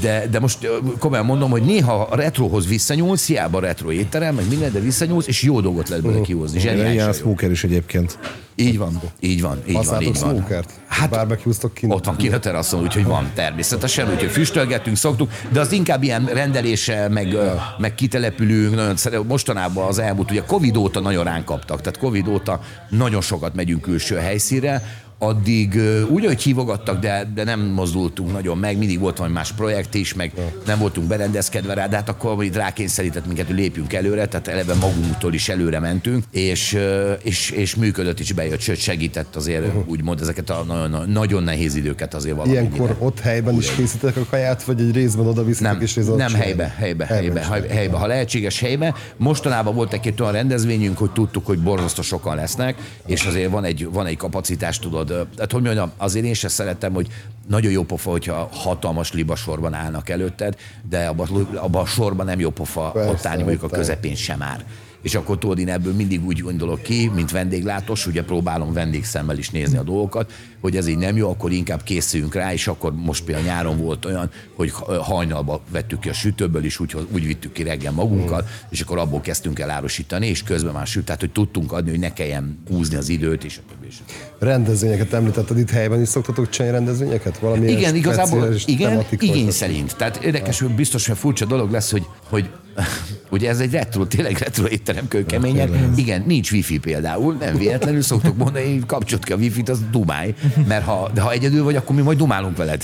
De, 0.00 0.26
de 0.30 0.40
most 0.40 0.68
komolyan 0.98 1.24
mondom, 1.24 1.50
hogy 1.50 1.62
néha 1.62 2.02
a 2.02 2.16
retrohoz 2.16 2.66
visszanyúlsz, 2.66 3.26
hiába 3.26 3.58
a 3.58 3.60
retro 3.60 3.92
étterem, 3.92 4.34
meg 4.34 4.48
minden, 4.48 4.72
de 4.72 4.80
visszanyúlsz, 4.80 5.26
és 5.26 5.42
jó 5.42 5.60
dolgot 5.60 5.88
lehet 5.88 6.04
belőle 6.04 6.22
kihozni. 6.22 6.60
Ilyen 6.60 6.76
Zseniálisan 6.76 7.06
jó. 7.06 7.12
smoker 7.12 7.50
is 7.50 7.64
egyébként. 7.64 8.18
Így 8.54 8.78
van, 8.78 9.00
így 9.20 9.40
van, 9.40 9.62
így 9.66 9.86
van, 9.86 10.02
így 10.02 10.20
van. 10.20 10.34
smokert? 10.34 10.70
Hát 10.86 11.10
Barbecue-ztok 11.10 11.74
kint? 11.74 11.92
ott 11.92 12.04
van 12.04 12.16
kint 12.16 12.34
a 12.34 12.38
teraszon, 12.38 12.82
úgyhogy 12.82 13.04
van 13.04 13.30
természetesen, 13.34 14.10
úgyhogy 14.10 14.30
füstölgetünk, 14.30 14.96
szoktuk, 14.96 15.30
de 15.52 15.60
az 15.60 15.72
inkább 15.72 16.02
ilyen 16.02 16.24
rendelése, 16.24 17.08
meg, 17.08 17.36
meg 17.78 17.94
kitelepülünk, 17.94 18.74
nagyon 18.74 18.96
szeret, 18.96 19.26
mostanában 19.26 19.86
az 19.86 19.98
elmúlt, 19.98 20.30
ugye 20.30 20.42
Covid 20.46 20.76
óta 20.76 21.00
nagyon 21.00 21.24
ránk 21.24 21.44
kaptak, 21.44 21.80
tehát 21.80 21.98
Covid 21.98 22.28
óta 22.28 22.60
nagyon 22.88 23.20
sokat 23.20 23.54
megyünk 23.54 23.80
külső 23.80 24.16
helyszínre, 24.16 24.82
addig 25.22 25.80
úgy, 26.08 26.24
hogy 26.24 26.42
hívogattak, 26.42 27.00
de, 27.00 27.30
de 27.34 27.44
nem 27.44 27.60
mozdultunk 27.60 28.32
nagyon 28.32 28.58
meg, 28.58 28.78
mindig 28.78 28.98
volt 28.98 29.16
valami 29.16 29.34
más 29.34 29.52
projekt 29.52 29.94
is, 29.94 30.14
meg 30.14 30.32
nem 30.66 30.78
voltunk 30.78 31.08
berendezkedve 31.08 31.74
rá, 31.74 31.86
de 31.86 31.96
hát 31.96 32.08
akkor 32.08 32.34
hogy 32.34 32.52
rákényszerített 32.52 33.26
minket, 33.26 33.46
hogy 33.46 33.56
lépjünk 33.56 33.92
előre, 33.92 34.26
tehát 34.26 34.48
eleve 34.48 34.74
magunktól 34.74 35.34
is 35.34 35.48
előre 35.48 35.78
mentünk, 35.80 36.24
és, 36.30 36.78
és, 37.22 37.50
és 37.50 37.74
működött 37.74 38.20
is 38.20 38.32
bejött, 38.32 38.60
sőt 38.60 38.78
segített 38.78 39.36
azért 39.36 39.64
úgymond 39.86 40.20
ezeket 40.20 40.50
a 40.50 40.64
nagyon, 40.66 41.10
nagyon 41.10 41.42
nehéz 41.42 41.74
időket 41.74 42.14
azért 42.14 42.36
valamennyire. 42.36 42.74
Ilyenkor 42.74 42.96
ott 42.98 43.20
helyben 43.20 43.56
is 43.56 43.74
készítek 43.74 44.16
a 44.16 44.24
kaját, 44.30 44.62
vagy 44.62 44.80
egy 44.80 44.92
részben 44.92 45.26
oda 45.26 45.44
viszitek 45.44 45.72
Nem, 45.72 45.80
és 45.80 45.94
részben 45.94 46.16
nem 46.16 46.34
helybe, 46.34 46.74
helybe, 46.78 47.04
helybe, 47.04 47.40
csinálják. 47.40 47.70
helybe, 47.70 47.96
ha 47.96 48.06
lehetséges 48.06 48.60
helybe. 48.60 48.94
Mostanában 49.16 49.74
volt 49.74 49.92
egy 49.92 50.14
olyan 50.20 50.32
rendezvényünk, 50.32 50.98
hogy 50.98 51.10
tudtuk, 51.10 51.46
hogy 51.46 51.58
borzasztó 51.58 52.02
sokan 52.02 52.36
lesznek, 52.36 52.76
és 53.06 53.24
azért 53.24 53.50
van 53.50 53.64
egy, 53.64 53.88
van 53.90 54.06
egy 54.06 54.16
kapacitás, 54.16 54.78
tudod. 54.78 55.09
Tehát, 55.34 55.52
hogy 55.52 55.62
mondjam, 55.62 55.92
azért 55.96 56.24
én 56.24 56.34
sem 56.34 56.50
szeretem, 56.50 56.92
hogy 56.92 57.08
nagyon 57.48 57.72
jó 57.72 57.82
pofa, 57.82 58.10
hogyha 58.10 58.48
hatalmas 58.52 59.12
libasorban 59.12 59.74
állnak 59.74 60.08
előtted, 60.08 60.56
de 60.88 61.06
abban 61.06 61.48
abba 61.54 61.80
a 61.80 61.86
sorban 61.86 62.26
nem 62.26 62.40
jó 62.40 62.50
pofa 62.50 62.90
Persze, 62.90 63.10
ott 63.10 63.26
állni 63.26 63.42
mondjuk 63.42 63.62
a 63.62 63.68
közepén 63.68 64.14
sem 64.14 64.38
már. 64.38 64.64
és 65.02 65.14
akkor 65.14 65.38
tudod, 65.38 65.58
én 65.58 65.68
ebből 65.68 65.94
mindig 65.94 66.26
úgy 66.26 66.40
gondolok 66.40 66.82
ki, 66.82 67.10
mint 67.14 67.30
vendéglátós, 67.30 68.06
ugye 68.06 68.24
próbálom 68.24 68.72
vendégszemmel 68.72 69.38
is 69.38 69.50
nézni 69.50 69.78
a 69.78 69.82
dolgokat, 69.82 70.32
hogy 70.60 70.76
ez 70.76 70.86
így 70.86 70.96
nem 70.98 71.16
jó, 71.16 71.30
akkor 71.30 71.52
inkább 71.52 71.82
készüljünk 71.82 72.34
rá, 72.34 72.52
és 72.52 72.66
akkor 72.66 72.94
most 72.94 73.24
például 73.24 73.46
nyáron 73.46 73.78
volt 73.78 74.04
olyan, 74.04 74.30
hogy 74.56 74.70
hajnalba 75.00 75.60
vettük 75.70 76.00
ki 76.00 76.08
a 76.08 76.12
sütőből, 76.12 76.64
és 76.64 76.80
úgy, 76.80 76.96
úgy 77.12 77.26
vittük 77.26 77.52
ki 77.52 77.62
reggel 77.62 77.92
magunkkal, 77.92 78.46
és 78.68 78.80
akkor 78.80 78.98
abból 78.98 79.20
kezdtünk 79.20 79.58
el 79.58 79.70
árusítani, 79.70 80.26
és 80.26 80.42
közben 80.42 80.72
már 80.72 80.86
süt, 80.86 81.04
tehát 81.04 81.20
hogy 81.20 81.32
tudtunk 81.32 81.72
adni, 81.72 81.90
hogy 81.90 81.98
ne 81.98 82.12
kelljen 82.12 82.62
húzni 82.68 82.96
az 82.96 83.08
időt, 83.08 83.44
és 83.44 83.60
és 83.90 83.96
többi. 83.96 84.50
Rendezvényeket 84.52 85.12
említetted 85.12 85.58
itt 85.58 85.70
helyben 85.70 86.00
is 86.00 86.08
szoktatok 86.08 86.48
csinálni 86.48 86.76
rendezvényeket? 86.76 87.38
Valami 87.38 87.70
Igen, 87.70 87.94
igazából 87.94 88.54
igen, 88.64 89.04
igény 89.18 89.50
szerint. 89.50 89.96
Tehát 89.96 90.16
érdekes, 90.16 90.60
hogy 90.60 90.70
biztos, 90.70 91.06
hogy 91.06 91.16
furcsa 91.16 91.44
dolog 91.44 91.70
lesz, 91.70 91.90
hogy, 91.90 92.06
hogy 92.28 92.50
ugye 93.30 93.48
ez 93.48 93.60
egy 93.60 93.72
retro, 93.72 94.04
tényleg 94.04 94.38
retro 94.38 94.66
étterem 94.66 95.08
kőkeményen. 95.08 95.92
Igen, 95.96 96.22
nincs 96.26 96.52
wifi 96.52 96.78
például, 96.78 97.36
nem 97.40 97.56
véletlenül 97.56 98.02
szoktuk 98.02 98.36
mondani, 98.36 98.72
hogy 98.72 98.86
kapcsolt 98.86 99.24
ki 99.24 99.32
a 99.32 99.36
wifi-t, 99.36 99.68
az 99.68 99.78
dumálj, 99.90 100.34
mert 100.68 100.84
ha, 100.84 101.10
de 101.14 101.20
ha 101.20 101.32
egyedül 101.32 101.64
vagy, 101.64 101.76
akkor 101.76 101.96
mi 101.96 102.02
majd 102.02 102.18
dumálunk 102.18 102.56
veled. 102.56 102.82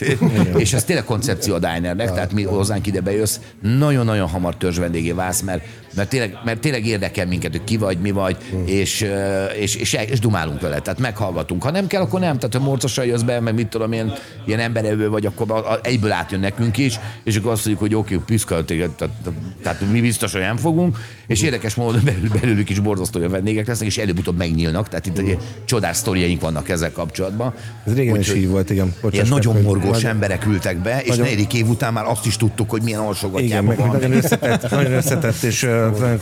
És 0.57 0.73
ez 0.73 0.85
tényleg 0.85 1.05
koncepció 1.05 1.55
a 1.55 1.59
dinernek, 1.59 2.13
tehát 2.13 2.33
mi 2.33 2.43
hozzánk 2.43 2.87
ide 2.87 3.01
bejössz, 3.01 3.39
nagyon-nagyon 3.61 4.29
hamar 4.29 4.57
törzs 4.57 4.79
vendégé 4.79 5.11
válsz, 5.11 5.41
mert, 5.41 5.65
mert, 5.95 6.09
tényleg, 6.09 6.39
mert 6.45 6.61
tényleg 6.61 6.87
érdekel 6.87 7.27
minket, 7.27 7.51
hogy 7.51 7.65
ki 7.65 7.77
vagy, 7.77 7.99
mi 7.99 8.11
vagy, 8.11 8.37
és, 8.65 9.03
ö, 9.03 9.45
és, 9.45 9.75
és, 9.75 9.99
és 10.11 10.19
dumálunk 10.19 10.61
veled, 10.61 10.83
tehát 10.83 10.96
meghallgatunk. 10.99 11.63
Ha 11.63 11.71
nem 11.71 11.87
kell, 11.87 12.03
akkor 12.03 12.21
nem, 12.21 12.39
tehát 12.39 12.55
ha 12.55 12.61
morcosan 12.61 13.05
jössz 13.05 13.23
be, 13.23 13.41
meg 13.41 13.55
mit 13.55 13.67
tudom 13.69 13.93
én, 13.93 14.13
ilyen 14.45 14.61
emberevő 14.61 15.09
vagy, 15.09 15.27
akkor 15.27 15.51
a- 15.51 15.71
a- 15.73 15.79
egyből 15.83 16.13
átjön 16.13 16.41
nekünk 16.41 16.77
is, 16.79 16.99
és 17.25 17.37
akkor 17.37 17.51
azt 17.53 17.65
mondjuk, 17.67 17.89
hogy 17.89 17.95
oké, 17.99 18.15
okay, 18.15 18.27
piszkál 18.27 18.65
téged, 18.65 18.91
tehát, 18.91 19.15
tehát, 19.63 19.81
mi 19.93 20.01
biztos, 20.01 20.33
hogy 20.33 20.41
nem 20.41 20.57
fogunk, 20.57 20.99
és 21.27 21.43
érdekes 21.43 21.75
módon 21.75 22.01
belül, 22.05 22.29
belőlük 22.41 22.71
is 22.71 22.79
borzasztó 22.81 23.19
olyan 23.19 23.31
vendégek 23.31 23.67
lesznek, 23.67 23.89
és 23.89 23.99
előbb-utóbb 23.99 24.37
megnyílnak, 24.37 24.89
tehát 24.89 25.07
itt 25.07 25.19
egy 25.19 25.39
csodás 25.65 25.97
sztoriaink 25.97 26.41
vannak 26.41 26.69
ezzel 26.69 26.93
kapcsolatban. 26.93 27.55
Ez 27.87 27.95
régen 27.95 28.21
is 28.21 28.29
Úgyhogy 28.29 28.43
így 28.43 28.49
volt, 28.49 28.71
igen. 28.71 28.95
Bocsáss 29.01 29.15
Ilyen 29.15 29.29
nagyon 29.29 29.63
morgós 29.63 29.91
Nagy- 29.91 30.05
emberek 30.05 30.47
ültek 30.47 30.79
be, 30.79 31.01
és 31.03 31.09
Nagyon- 31.09 31.25
negyedik 31.25 31.55
év 31.55 31.69
után 31.69 31.93
már 31.93 32.05
azt 32.05 32.27
is 32.27 32.37
tudtuk, 32.37 32.71
hogy 32.71 32.83
milyen 32.83 32.99
Igen, 32.99 33.11
alsogatjában 33.11 33.77
van. 33.77 33.89
nagyon 33.89 34.13
összetett, 34.13 34.71
nagyon 34.71 34.93
összetett 34.93 35.43
és 35.43 35.69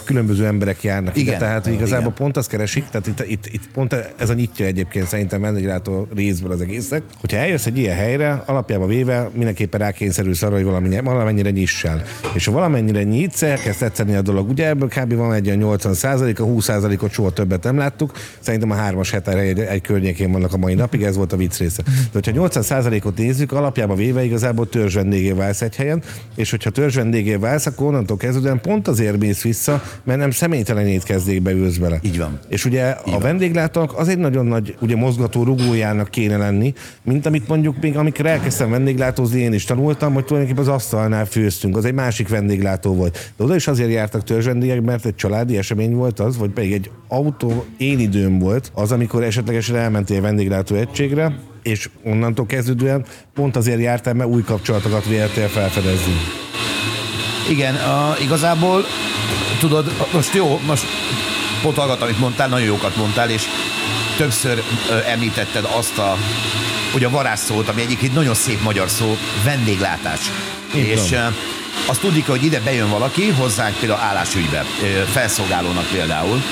különböző 0.05 0.47
emberek 0.47 0.83
járnak 0.83 1.17
Igen. 1.17 1.29
ide, 1.35 1.39
tehát 1.45 1.67
igazából 1.67 1.99
Igen. 2.01 2.15
pont 2.15 2.37
azt 2.37 2.49
keresik, 2.49 2.85
tehát 2.91 3.07
itt, 3.07 3.25
itt, 3.27 3.47
itt 3.47 3.69
pont 3.73 3.97
ez 4.17 4.31
a 4.31 4.35
nyitja 4.35 4.64
egyébként 4.67 5.07
szerintem 5.07 5.41
vendéglátó 5.41 6.09
részből 6.15 6.51
az 6.51 6.61
egésznek. 6.61 7.03
Hogyha 7.21 7.37
eljössz 7.37 7.67
egy 7.67 7.79
ilyen 7.79 7.97
helyre, 7.97 8.43
alapjában 8.47 8.89
véve 8.89 9.31
mindenképpen 9.35 9.81
rákényszerülsz 9.81 10.43
arra, 10.43 10.55
hogy 10.55 10.65
valamennyire, 10.65 11.03
valamennyire 11.03 11.51
nyissál. 11.51 12.03
És 12.35 12.45
ha 12.45 12.53
valamennyire 12.53 13.03
nyitsz, 13.03 13.43
elkezd 13.43 13.79
tetszeni 13.79 14.15
a 14.15 14.23
dolog. 14.23 14.49
Ugye 14.49 14.67
ebből 14.67 14.89
kb. 14.89 15.15
van 15.15 15.33
egy 15.33 15.47
olyan 15.47 15.79
80% 15.79 16.41
a 16.41 16.45
20% 16.45 17.03
ot 17.03 17.13
soha 17.13 17.31
többet 17.31 17.63
nem 17.63 17.77
láttuk. 17.77 18.13
Szerintem 18.41 18.71
a 18.71 18.75
hármas 18.75 19.11
heter 19.11 19.37
egy, 19.37 19.61
egy 19.61 19.81
környékén 19.81 20.33
vannak 20.33 20.53
a 20.53 20.57
mai 20.57 20.75
napig, 20.75 21.03
ez 21.03 21.17
volt 21.17 21.33
a 21.33 21.37
vicc 21.37 21.59
része. 21.59 21.83
De 21.83 21.93
hogyha 22.13 22.33
80% 22.49 23.05
ot 23.05 23.17
nézzük, 23.17 23.53
alapjában 23.53 23.97
véve 23.97 24.25
igazából 24.25 24.69
törzs 24.69 24.95
vendégé 24.95 25.33
válsz 25.33 25.63
egy 25.63 25.77
helyen, 25.77 26.03
és 26.37 26.51
hogyha 26.51 26.71
törzs 26.71 26.95
vendégé 26.95 27.35
válsz, 27.35 27.67
akkor 27.67 27.87
onnantól 27.87 28.17
kezdődően 28.17 28.61
pont 28.61 28.89
azért 28.89 29.19
mész 29.19 29.43
vissza, 29.43 29.83
mert 30.05 30.19
nem 30.19 30.31
személytelen 30.31 30.87
étkezdékbe 30.87 31.53
ülsz 31.53 31.77
bele. 31.77 31.99
Így 32.03 32.19
van. 32.19 32.39
És 32.49 32.65
ugye 32.65 32.85
a 33.05 33.19
vendéglátónak 33.19 33.99
az 33.99 34.09
egy 34.09 34.19
nagyon 34.19 34.47
nagy 34.55 34.77
ugye 34.81 34.97
mozgató 34.97 35.43
rugójának 35.43 36.11
kéne 36.11 36.37
lenni, 36.37 36.75
mint 37.03 37.27
amit 37.27 37.49
mondjuk 37.49 37.81
még 37.81 37.97
amikor 37.97 38.27
elkezdtem 38.27 38.71
vendéglátózni, 38.71 39.41
én 39.41 39.53
is 39.53 39.65
tanultam, 39.65 40.13
hogy 40.15 40.25
tulajdonképpen 40.25 40.69
az 40.69 40.75
asztalnál 40.75 41.27
főztünk, 41.27 41.77
az 41.77 41.85
egy 41.85 41.95
másik 41.95 42.29
vendéglátó 42.29 42.95
volt. 42.95 43.33
De 43.37 43.45
oda 43.45 43.55
is 43.55 43.67
azért 43.67 43.91
jártak 43.91 44.25
törzsvendégek, 44.25 44.81
mert 44.81 45.07
egy 45.07 45.15
családi 45.15 45.57
esemény 45.57 45.95
volt 45.95 46.21
az, 46.21 46.37
vagy 46.37 46.51
pedig 46.51 46.73
egy 46.73 46.91
autó 47.09 47.65
én 47.77 47.99
időm 47.99 48.39
volt, 48.39 48.71
az, 48.75 48.93
amikor 48.93 49.23
esetlegesen 49.23 49.77
elmentél 49.77 50.21
vendéglátó 50.21 50.75
egységre, 50.75 51.39
és 51.63 51.89
onnantól 52.05 52.47
kezdődően 52.47 53.05
pont 53.35 53.57
azért 53.57 53.81
jártál, 53.81 54.15
mert 54.15 54.31
új 54.31 54.43
kapcsolatokat 54.43 55.07
véltél 55.07 55.49
felfedezni. 55.49 56.13
Igen, 57.51 57.75
a, 57.75 58.17
igazából 58.23 58.83
tudod, 59.59 59.93
most 60.13 60.35
jó, 60.35 60.61
most 60.67 60.85
pont 61.63 61.77
hallgat, 61.77 62.03
amit 62.03 62.19
mondtál, 62.19 62.49
nagyon 62.49 62.67
jókat 62.67 62.97
mondtál, 62.97 63.31
és 63.31 63.43
többször 64.17 64.63
ö, 64.91 64.99
említetted 65.07 65.65
azt 65.77 65.99
a, 65.99 66.17
hogy 66.93 67.05
a 67.05 67.11
varázsszót, 67.11 67.69
ami 67.69 67.81
egyik 67.81 68.03
egy 68.03 68.13
nagyon 68.13 68.35
szép 68.35 68.63
magyar 68.63 68.89
szó, 68.89 69.17
vendéglátás. 69.45 70.21
Így 70.75 70.87
és 70.87 71.13
ö, 71.13 71.27
azt 71.87 72.01
tudni 72.01 72.21
hogy 72.21 72.45
ide 72.45 72.61
bejön 72.61 72.91
valaki, 72.91 73.31
hozzánk 73.31 73.77
például 73.77 74.01
állásügybe, 74.01 74.65
ö, 74.83 75.03
felszolgálónak 75.03 75.87
például, 75.93 76.43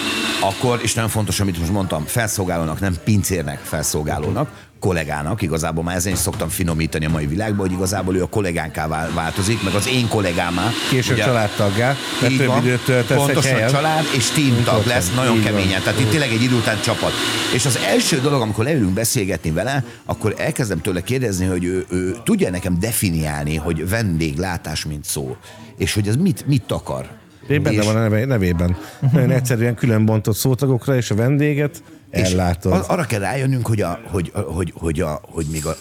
akkor, 0.40 0.78
és 0.82 0.94
nagyon 0.94 1.10
fontos, 1.10 1.40
amit 1.40 1.58
most 1.58 1.70
mondtam, 1.70 2.04
felszolgálónak, 2.06 2.80
nem 2.80 2.94
pincérnek, 3.04 3.58
felszolgálónak, 3.58 4.48
kollégának, 4.86 5.42
igazából 5.42 5.84
már 5.84 5.96
ezen 5.96 6.12
is 6.12 6.18
szoktam 6.18 6.48
finomítani 6.48 7.04
a 7.04 7.08
mai 7.08 7.26
világban, 7.26 7.66
hogy 7.66 7.76
igazából 7.76 8.16
ő 8.16 8.22
a 8.22 8.26
kollégánká 8.26 8.86
vál- 8.88 9.12
változik, 9.14 9.62
meg 9.64 9.74
az 9.74 9.88
én 9.88 10.08
kollégámá. 10.08 10.70
Később 10.90 11.14
Ugye- 11.14 11.24
családtaggá, 11.24 11.96
mert 12.20 12.32
így 12.32 12.38
több 12.38 12.46
van. 12.46 12.58
időt 12.58 12.84
töltesz 12.84 13.10
egy 13.10 13.16
Pontosan 13.24 13.52
helyen. 13.52 13.70
család 13.70 14.04
és 14.16 14.28
team 14.30 14.54
tag 14.54 14.64
Pontosan. 14.64 14.86
lesz, 14.96 15.14
nagyon 15.14 15.36
Így 15.36 15.42
van. 15.42 15.52
keményen. 15.52 15.82
Tehát 15.82 16.00
itt 16.00 16.10
tényleg 16.10 16.30
egy 16.30 16.42
idő 16.42 16.54
után 16.54 16.80
csapat. 16.80 17.10
És 17.54 17.66
az 17.66 17.78
első 17.86 18.20
dolog, 18.20 18.40
amikor 18.40 18.64
leülünk 18.64 18.92
beszélgetni 18.92 19.50
vele, 19.50 19.84
akkor 20.04 20.34
elkezdem 20.38 20.80
tőle 20.80 21.00
kérdezni, 21.02 21.46
hogy 21.46 21.64
ő, 21.64 21.84
ő 21.90 22.16
tudja 22.24 22.50
nekem 22.50 22.78
definiálni, 22.80 23.56
hogy 23.56 23.88
vendéglátás, 23.88 24.84
mint 24.84 25.04
szó. 25.04 25.36
És 25.76 25.94
hogy 25.94 26.08
ez 26.08 26.16
mit, 26.16 26.46
mit 26.46 26.72
akar. 26.72 27.06
Én 27.48 27.62
benne 27.62 27.76
És- 27.76 27.84
van 27.84 27.96
a 27.96 28.08
nevében. 28.08 28.76
Nagyon 29.12 29.30
egyszerűen 29.30 29.74
külön 29.74 30.04
bontott 30.04 30.36
szótagokra, 30.36 30.96
és 30.96 31.10
a 31.10 31.14
vendéget 31.14 31.82
ellátod. 32.12 32.72
ar- 32.72 32.88
arra 32.88 33.04
kell 33.04 33.20
rájönnünk, 33.20 33.66
hogy, 33.66 33.80
a, 33.80 34.00
hogy, 34.04 34.32
hogy, 34.34 34.72
hogy, 34.76 35.00
a, 35.00 35.20
hogy 35.22 35.46
még 35.46 35.66
a, 35.66 35.76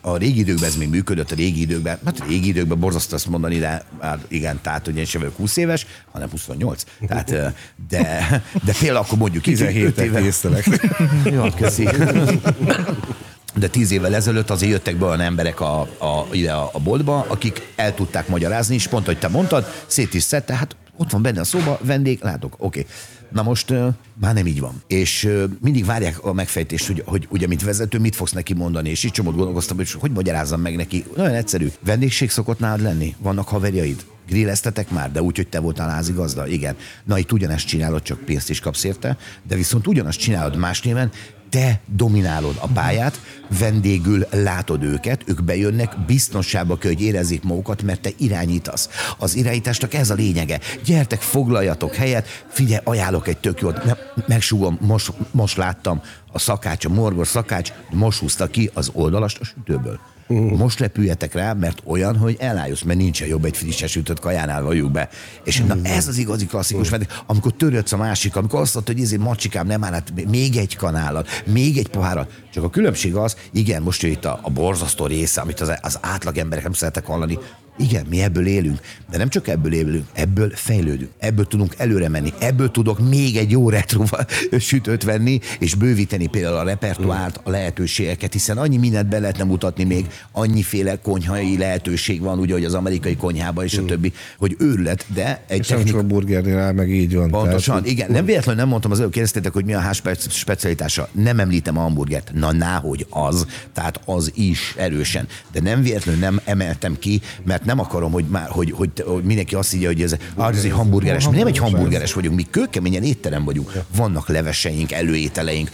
a 0.00 0.16
régi 0.16 0.38
időkben 0.38 0.68
ez 0.68 0.76
még 0.76 0.88
működött, 0.88 1.30
a 1.30 1.34
régi 1.34 1.60
időkben, 1.60 1.98
hát 2.04 2.22
régi 2.28 2.48
időkben 2.48 2.78
borzasztó 2.78 3.14
azt 3.14 3.28
mondani, 3.28 3.58
de 3.58 3.84
hát 4.00 4.18
igen, 4.28 4.58
tehát 4.62 4.88
ugye 4.88 4.98
én 4.98 5.04
sem 5.04 5.20
vagyok 5.20 5.36
20 5.36 5.56
éves, 5.56 5.86
hanem 6.12 6.30
28. 6.30 6.84
Tehát, 7.06 7.30
de, 7.88 8.42
de 8.64 8.72
például 8.78 9.04
akkor 9.04 9.18
mondjuk 9.18 9.46
így, 9.46 9.58
hogy 9.58 9.66
17 9.66 9.98
öt 9.98 10.04
éve- 10.04 10.24
észtelek. 10.24 10.66
Jó, 11.24 11.44
köszi. 11.56 11.88
De 13.56 13.68
tíz 13.68 13.90
évvel 13.90 14.14
ezelőtt 14.14 14.50
azért 14.50 14.72
jöttek 14.72 14.96
be 14.96 15.04
olyan 15.06 15.20
emberek 15.20 15.60
a, 15.60 15.80
a, 15.80 16.26
ide 16.32 16.52
a, 16.52 16.70
a 16.72 16.78
boltba, 16.78 17.26
akik 17.28 17.62
el 17.76 17.94
tudták 17.94 18.28
magyarázni, 18.28 18.74
és 18.74 18.86
pont, 18.86 19.06
hogy 19.06 19.18
te 19.18 19.28
mondtad, 19.28 19.66
szét 19.86 20.14
is 20.14 20.22
szedte, 20.22 20.54
hát 20.54 20.76
ott 20.96 21.10
van 21.10 21.22
benne 21.22 21.40
a 21.40 21.44
szóba, 21.44 21.78
vendég, 21.82 22.18
látok, 22.22 22.54
oké. 22.58 22.80
Okay. 22.80 22.92
Na 23.34 23.42
most 23.42 23.70
már 24.20 24.34
nem 24.34 24.46
így 24.46 24.60
van. 24.60 24.82
És 24.86 25.28
mindig 25.60 25.84
várják 25.84 26.24
a 26.24 26.32
megfejtést, 26.32 26.86
hogy, 26.86 27.02
hogy 27.06 27.26
ugye, 27.30 27.46
mint 27.46 27.62
vezető, 27.62 27.98
mit 27.98 28.16
fogsz 28.16 28.32
neki 28.32 28.54
mondani, 28.54 28.88
és 28.88 29.04
így 29.04 29.10
csomót 29.10 29.34
gondolkoztam, 29.34 29.76
hogy 29.76 29.90
hogy 29.90 30.10
magyarázzam 30.10 30.60
meg 30.60 30.76
neki. 30.76 31.04
Nagyon 31.16 31.34
egyszerű. 31.34 31.68
Vendégség 31.84 32.30
szokott 32.30 32.58
nálad 32.58 32.80
lenni? 32.80 33.14
Vannak 33.18 33.48
haverjaid? 33.48 34.04
Grilleztetek 34.28 34.90
már, 34.90 35.12
de 35.12 35.22
úgy, 35.22 35.36
hogy 35.36 35.48
te 35.48 35.58
voltál 35.58 35.88
házigazda? 35.88 36.46
Igen. 36.46 36.76
Na, 37.04 37.18
itt 37.18 37.32
ugyanezt 37.32 37.66
csinálod, 37.66 38.02
csak 38.02 38.18
pénzt 38.18 38.50
is 38.50 38.60
kapsz 38.60 38.84
érte, 38.84 39.16
de 39.42 39.54
viszont 39.54 39.86
ugyanazt 39.86 40.18
csinálod 40.18 40.56
más 40.56 40.82
néven, 40.82 41.10
te 41.54 41.80
dominálod 41.86 42.56
a 42.60 42.66
pályát, 42.66 43.20
vendégül 43.58 44.26
látod 44.30 44.82
őket, 44.82 45.22
ők 45.26 45.42
bejönnek, 45.42 45.98
biztonságba 46.06 46.76
kell, 46.76 46.90
hogy 46.90 47.02
érezzék 47.02 47.42
magukat, 47.42 47.82
mert 47.82 48.00
te 48.00 48.10
irányítasz. 48.16 48.88
Az 49.18 49.34
irányításnak 49.34 49.94
ez 49.94 50.10
a 50.10 50.14
lényege. 50.14 50.60
Gyertek, 50.84 51.20
foglaljatok 51.20 51.94
helyet, 51.94 52.44
figyelj, 52.48 52.80
ajánlok 52.84 53.28
egy 53.28 53.38
tök 53.38 53.60
jót, 53.60 53.84
ne, 53.84 53.92
megsúgom, 54.26 54.78
most, 54.80 55.12
most 55.30 55.56
láttam 55.56 56.00
a 56.32 56.38
szakács, 56.38 56.84
a 56.84 56.88
morgos 56.88 57.28
szakács, 57.28 57.72
most 57.90 58.20
húzta 58.20 58.46
ki 58.46 58.70
az 58.74 58.90
oldalast 58.92 59.40
a 59.40 59.44
sütőből. 59.44 60.00
Most 60.28 60.78
repüljetek 60.78 61.34
rá, 61.34 61.52
mert 61.52 61.82
olyan, 61.84 62.16
hogy 62.16 62.36
elállsz, 62.38 62.82
mert 62.82 62.98
nincsen 62.98 63.28
jobb 63.28 63.44
egy 63.44 63.56
frissen 63.56 63.88
sütött 63.88 64.20
kajánál 64.20 64.62
valljuk 64.62 64.90
be. 64.90 65.08
És 65.44 65.60
na 65.60 65.76
ez 65.82 66.08
az 66.08 66.16
igazi 66.16 66.46
klasszikus 66.46 66.88
vendég, 66.88 67.08
amikor 67.26 67.52
törődsz 67.52 67.92
a 67.92 67.96
másik, 67.96 68.36
amikor 68.36 68.60
azt 68.60 68.74
mondod, 68.74 68.94
hogy 68.94 69.04
ezért 69.04 69.22
macsikám 69.22 69.66
nem 69.66 69.84
áll, 69.84 69.92
hát 69.92 70.12
még 70.30 70.56
egy 70.56 70.76
kanálat, 70.76 71.28
még 71.44 71.78
egy 71.78 71.88
pohárat. 71.88 72.30
Csak 72.52 72.64
a 72.64 72.70
különbség 72.70 73.14
az, 73.14 73.36
igen, 73.52 73.82
most 73.82 74.02
jön 74.02 74.12
itt 74.12 74.24
a, 74.24 74.38
a 74.42 74.50
borzasztó 74.50 75.06
része, 75.06 75.40
amit 75.40 75.60
az, 75.60 75.78
az 75.82 75.98
átlag 76.00 76.36
emberek 76.36 76.64
nem 76.64 76.72
szeretek 76.72 77.06
hallani, 77.06 77.38
igen, 77.76 78.06
mi 78.08 78.22
ebből 78.22 78.46
élünk, 78.46 78.80
de 79.10 79.18
nem 79.18 79.28
csak 79.28 79.48
ebből 79.48 79.72
élünk, 79.72 80.04
ebből 80.12 80.50
fejlődünk, 80.54 81.10
ebből 81.18 81.46
tudunk 81.46 81.74
előre 81.76 82.08
menni, 82.08 82.32
ebből 82.38 82.70
tudok 82.70 83.08
még 83.08 83.36
egy 83.36 83.50
jó 83.50 83.68
retro 83.70 84.04
sütőt 84.58 85.02
venni, 85.02 85.40
és 85.58 85.74
bővíteni 85.74 86.26
például 86.26 86.56
a 86.56 86.62
repertoárt, 86.62 87.40
a 87.42 87.50
lehetőségeket, 87.50 88.32
hiszen 88.32 88.58
annyi 88.58 88.76
mindent 88.76 89.08
be 89.08 89.18
lehetne 89.18 89.44
mutatni 89.44 89.84
még, 89.84 90.06
annyiféle 90.32 90.98
konyhai 91.02 91.58
lehetőség 91.58 92.20
van, 92.20 92.38
ugye, 92.38 92.52
hogy 92.52 92.64
az 92.64 92.74
amerikai 92.74 93.16
konyhában 93.16 93.64
és 93.64 93.78
a 93.78 93.84
többi, 93.84 94.12
hogy 94.38 94.56
őrület, 94.58 95.06
de 95.14 95.44
egy 95.48 95.58
És 95.58 95.68
nem 95.68 95.78
technika... 95.78 95.98
csak 95.98 96.10
a 96.10 96.14
burgernél 96.14 96.58
áll, 96.58 96.72
meg 96.72 96.90
így 96.90 97.14
van. 97.14 97.30
Pontosan, 97.30 97.74
Tehát, 97.74 97.90
igen. 97.90 98.10
Nem 98.10 98.24
véletlenül 98.24 98.60
nem 98.60 98.68
mondtam 98.68 98.90
az 98.90 98.98
előbb, 98.98 99.12
kérdeztétek, 99.12 99.52
hogy 99.52 99.64
mi 99.64 99.74
a 99.74 99.92
spec- 99.92 100.30
specialitása. 100.30 101.08
Nem 101.12 101.40
említem 101.40 101.78
a 101.78 101.80
hamburgert. 101.80 102.30
Na, 102.34 102.52
náhogy 102.52 103.06
az. 103.10 103.46
Tehát 103.72 104.00
az 104.04 104.32
is 104.34 104.74
erősen. 104.76 105.26
De 105.52 105.60
nem 105.60 105.82
véletlenül 105.82 106.20
nem 106.20 106.40
emeltem 106.44 106.98
ki, 106.98 107.20
mert 107.44 107.63
Tehát 107.64 107.78
nem 107.78 107.86
akarom, 107.86 108.12
hogy, 108.12 108.24
már, 108.24 108.48
hogy, 108.48 108.70
hogy, 108.70 108.90
hogy 109.06 109.22
mindenki 109.22 109.54
azt 109.54 109.70
higgye, 109.70 109.86
hogy 109.86 110.02
ez, 110.02 110.16
egy 110.64 110.70
hamburgeres. 110.70 111.28
Mi 111.28 111.36
nem 111.36 111.46
egy 111.46 111.58
hamburgeres 111.58 112.12
vagyunk, 112.12 112.36
mi 112.36 112.46
kőkeményen 112.50 113.02
étterem 113.02 113.44
vagyunk. 113.44 113.72
Vannak 113.96 114.28
leveseink, 114.28 114.92
előételeink, 114.92 115.70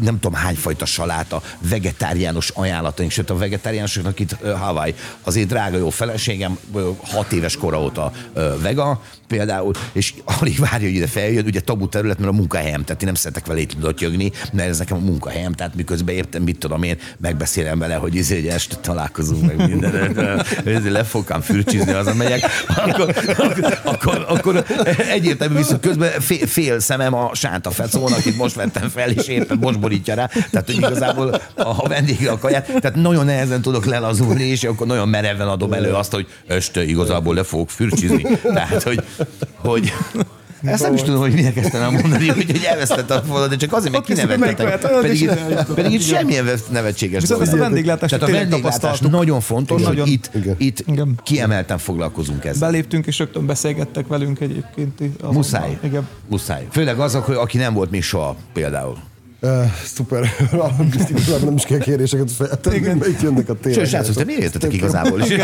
nem 0.00 0.18
tudom 0.20 0.32
hány 0.32 0.54
fajta 0.54 0.84
saláta, 0.84 1.42
vegetáriánus 1.58 2.48
ajánlataink, 2.48 3.12
sőt 3.12 3.30
a 3.30 3.36
vegetáriánusoknak 3.36 4.20
itt 4.20 4.36
Hawaii. 4.56 4.94
Az 5.22 5.36
én 5.36 5.46
drága 5.46 5.76
jó 5.76 5.90
feleségem 5.90 6.58
hat 7.02 7.32
éves 7.32 7.56
kora 7.56 7.82
óta 7.82 8.12
vega 8.62 9.02
például, 9.30 9.72
és 9.92 10.14
alig 10.24 10.58
várja, 10.58 10.86
hogy 10.86 10.96
ide 10.96 11.06
feljön, 11.06 11.44
ugye 11.44 11.60
tabu 11.60 11.88
terület, 11.88 12.18
mert 12.18 12.30
a 12.30 12.34
munkahelyem, 12.34 12.84
tehát 12.84 13.02
én 13.02 13.06
nem 13.06 13.14
szeretek 13.14 13.46
vele 13.46 13.60
itt 13.60 14.00
jögni, 14.00 14.32
mert 14.52 14.68
ez 14.68 14.78
nekem 14.78 14.96
a 14.96 15.00
munkahelyem, 15.00 15.52
tehát 15.52 15.74
miközben 15.74 16.14
értem, 16.14 16.42
mit 16.42 16.58
tudom 16.58 16.82
én, 16.82 16.96
megbeszélem 17.18 17.78
vele, 17.78 17.94
hogy 17.94 18.14
izé, 18.14 18.34
hogy 18.34 18.46
este 18.46 18.76
találkozunk 18.76 19.46
meg 19.46 19.68
minden, 19.68 20.16
ezért 20.64 20.90
le 20.90 21.04
fogkám 21.04 21.40
fürcsizni, 21.40 21.92
azon 21.92 22.16
megyek, 22.16 22.40
akkor, 22.66 23.14
akkor, 23.36 23.78
akkor, 23.84 24.24
akkor 24.28 24.64
egyértelmű 25.10 25.56
viszont 25.56 25.80
közben 25.80 26.20
fél, 26.20 26.46
fél 26.46 26.80
szemem 26.80 27.14
a 27.14 27.30
sánta 27.34 27.70
fecón, 27.70 28.12
akit 28.12 28.36
most 28.36 28.54
vettem 28.54 28.88
fel, 28.88 29.10
és 29.10 29.26
éppen 29.26 29.58
most 29.60 29.80
borítja 29.80 30.14
rá, 30.14 30.26
tehát 30.26 30.66
hogy 30.66 30.76
igazából 30.76 31.40
a 31.56 31.88
vendége 31.88 32.30
a 32.30 32.38
kaját, 32.38 32.72
tehát 32.80 32.96
nagyon 32.96 33.24
nehezen 33.24 33.62
tudok 33.62 33.84
lelazulni, 33.84 34.42
és 34.42 34.64
akkor 34.64 34.86
nagyon 34.86 35.08
mereven 35.08 35.48
adom 35.48 35.72
elő 35.72 35.92
azt, 35.92 36.12
hogy 36.12 36.26
este 36.46 36.84
igazából 36.84 37.34
le 37.34 37.42
fogok 37.42 37.70
fürcsizni. 37.70 38.26
Tehát, 38.42 38.82
hogy, 38.82 39.04
hogy 39.56 39.92
ezt 40.62 40.82
nem 40.82 40.94
is 40.94 41.02
tudom, 41.02 41.20
hogy 41.20 41.32
minek 41.32 41.54
kezdtem 41.54 41.82
el 41.82 41.90
mondani, 41.90 42.28
hogy, 42.28 42.44
hogy 42.46 42.64
elvesztette 42.70 43.14
a 43.14 43.22
fonalat, 43.22 43.48
de 43.48 43.56
csak 43.56 43.72
azért, 43.72 43.92
mert 43.92 44.04
kinevettetek. 44.04 44.78
Pedig, 45.00 45.20
is- 45.22 45.28
pedig 45.74 45.92
itt 45.92 46.02
semmilyen 46.02 46.48
nevetséges 46.70 47.20
Viszont 47.20 47.42
ezt 47.42 47.52
a 47.52 47.56
vendéglátást 47.56 48.18
Tehát 48.18 48.34
a 48.34 48.38
vendéglátás 48.38 49.00
nagyon 49.00 49.40
fontos, 49.40 49.80
Igen. 49.80 49.98
hogy 49.98 50.08
itt, 50.08 50.30
Igen. 50.34 50.54
itt 50.58 50.82
Igen. 50.86 51.20
kiemelten 51.22 51.78
foglalkozunk 51.78 52.44
ezzel. 52.44 52.68
Beléptünk, 52.68 53.06
és 53.06 53.18
rögtön 53.18 53.46
beszélgettek 53.46 54.06
velünk 54.06 54.40
egyébként. 54.40 55.00
azonnal. 55.00 55.32
Muszáj. 55.32 55.78
Igen. 55.82 56.08
Muszáj. 56.28 56.66
Főleg 56.70 56.98
azok, 56.98 57.24
hogy 57.24 57.34
aki 57.36 57.58
nem 57.58 57.74
volt 57.74 57.90
még 57.90 58.02
soha 58.02 58.36
például. 58.52 58.96
Uh, 59.42 59.64
szuper. 59.84 60.24
Igazából 61.08 61.44
nem 61.44 61.54
is 61.54 61.64
kell 61.64 61.78
kéréseket 61.78 62.32
feltenni, 62.32 62.78
mert 62.78 63.06
itt 63.06 63.20
jönnek 63.20 63.48
a 63.48 63.54
tényleg. 63.54 63.80
Sőt, 63.80 63.90
srácok, 63.90 64.14
te 64.14 64.24
miért 64.24 64.42
jöttetek 64.42 64.72
igazából 64.72 65.20
is? 65.20 65.36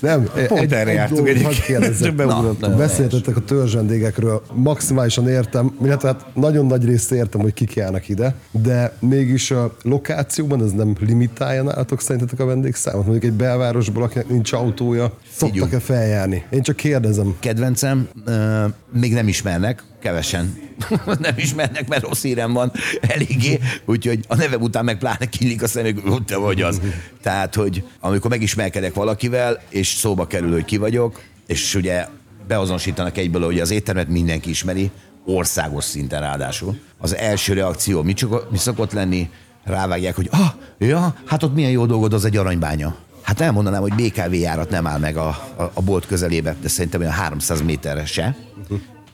Nem, 0.00 0.30
Pont 0.46 0.72
erre 0.72 0.92
jártunk 0.92 1.28
egyébként. 1.28 2.76
Beszéltetek 2.76 3.36
a 3.36 3.40
törzsvendégekről, 3.40 4.42
maximálisan 4.52 5.28
értem, 5.28 5.76
illetve 5.82 6.08
hát 6.08 6.26
nagyon 6.34 6.66
nagy 6.66 6.84
részt 6.84 7.12
értem, 7.12 7.40
hogy 7.40 7.54
kik 7.54 7.74
járnak 7.74 8.08
ide, 8.08 8.34
de 8.50 8.92
mégis 9.00 9.50
a 9.50 9.76
lokációban 9.82 10.62
ez 10.64 10.72
nem 10.72 10.96
limitálja 11.00 11.62
nálatok 11.62 12.00
szerintetek 12.00 12.40
a 12.40 12.44
vendégszámot? 12.44 13.06
Mondjuk 13.06 13.32
egy 13.32 13.36
belvárosból, 13.36 14.02
akinek 14.02 14.28
nincs 14.28 14.52
autója, 14.52 15.12
szoktak-e 15.38 15.80
feljárni? 15.80 16.44
Én 16.50 16.62
csak 16.62 16.76
kérdezem. 16.76 17.36
Kedvencem, 17.40 18.08
ö, 18.24 18.64
még 18.92 19.12
nem 19.12 19.28
ismernek, 19.28 19.82
kevesen 20.00 20.58
nem 21.18 21.34
ismernek, 21.36 21.88
mert 21.88 22.02
rossz 22.02 22.22
hírem 22.22 22.52
van 22.52 22.72
eléggé, 23.00 23.58
úgyhogy 23.84 24.24
a 24.28 24.34
nevem 24.34 24.60
után 24.60 24.84
meg 24.84 24.98
pláne 24.98 25.26
kinyílik 25.26 25.62
a 25.62 25.68
szemük, 25.68 26.08
hogy 26.08 26.24
te 26.24 26.36
vagy 26.36 26.62
az. 26.62 26.80
Tehát, 27.22 27.54
hogy 27.54 27.84
amikor 28.00 28.30
megismerkedek 28.30 28.94
valakivel, 28.94 29.62
és 29.68 29.88
szóba 29.88 30.26
kerül, 30.26 30.52
hogy 30.52 30.64
ki 30.64 30.76
vagyok, 30.76 31.22
és 31.46 31.74
ugye 31.74 32.06
beazonosítanak 32.48 33.16
egyből, 33.16 33.44
hogy 33.44 33.60
az 33.60 33.70
éttermet 33.70 34.08
mindenki 34.08 34.50
ismeri, 34.50 34.90
országos 35.24 35.84
szinten 35.84 36.20
ráadásul. 36.20 36.78
Az 36.98 37.16
első 37.16 37.52
reakció 37.52 38.02
mi, 38.02 38.12
csak, 38.12 38.50
mi 38.50 38.56
szokott 38.56 38.92
lenni? 38.92 39.30
Rávágják, 39.64 40.14
hogy 40.16 40.28
ah, 40.30 40.52
ja, 40.78 41.14
hát 41.24 41.42
ott 41.42 41.54
milyen 41.54 41.70
jó 41.70 41.86
dolgod, 41.86 42.12
az 42.12 42.24
egy 42.24 42.36
aranybánya. 42.36 42.96
Hát 43.28 43.40
elmondanám, 43.40 43.80
hogy 43.80 43.94
BKV 43.94 44.34
járat 44.34 44.70
nem 44.70 44.86
áll 44.86 44.98
meg 44.98 45.16
a, 45.16 45.28
a, 45.56 45.70
a 45.74 45.82
bolt 45.82 46.06
közelébe, 46.06 46.56
de 46.60 46.68
szerintem 46.68 47.00
olyan 47.00 47.12
300 47.12 47.62
méterre 47.62 48.04
se. 48.04 48.36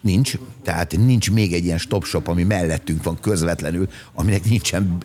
Nincs, 0.04 0.34
tehát 0.64 0.96
nincs 0.96 1.30
még 1.30 1.52
egy 1.52 1.64
ilyen 1.64 1.78
stop 1.78 2.04
shop, 2.04 2.28
ami 2.28 2.42
mellettünk 2.42 3.02
van 3.02 3.18
közvetlenül, 3.20 3.88
aminek 4.14 4.44
nincsen 4.44 4.98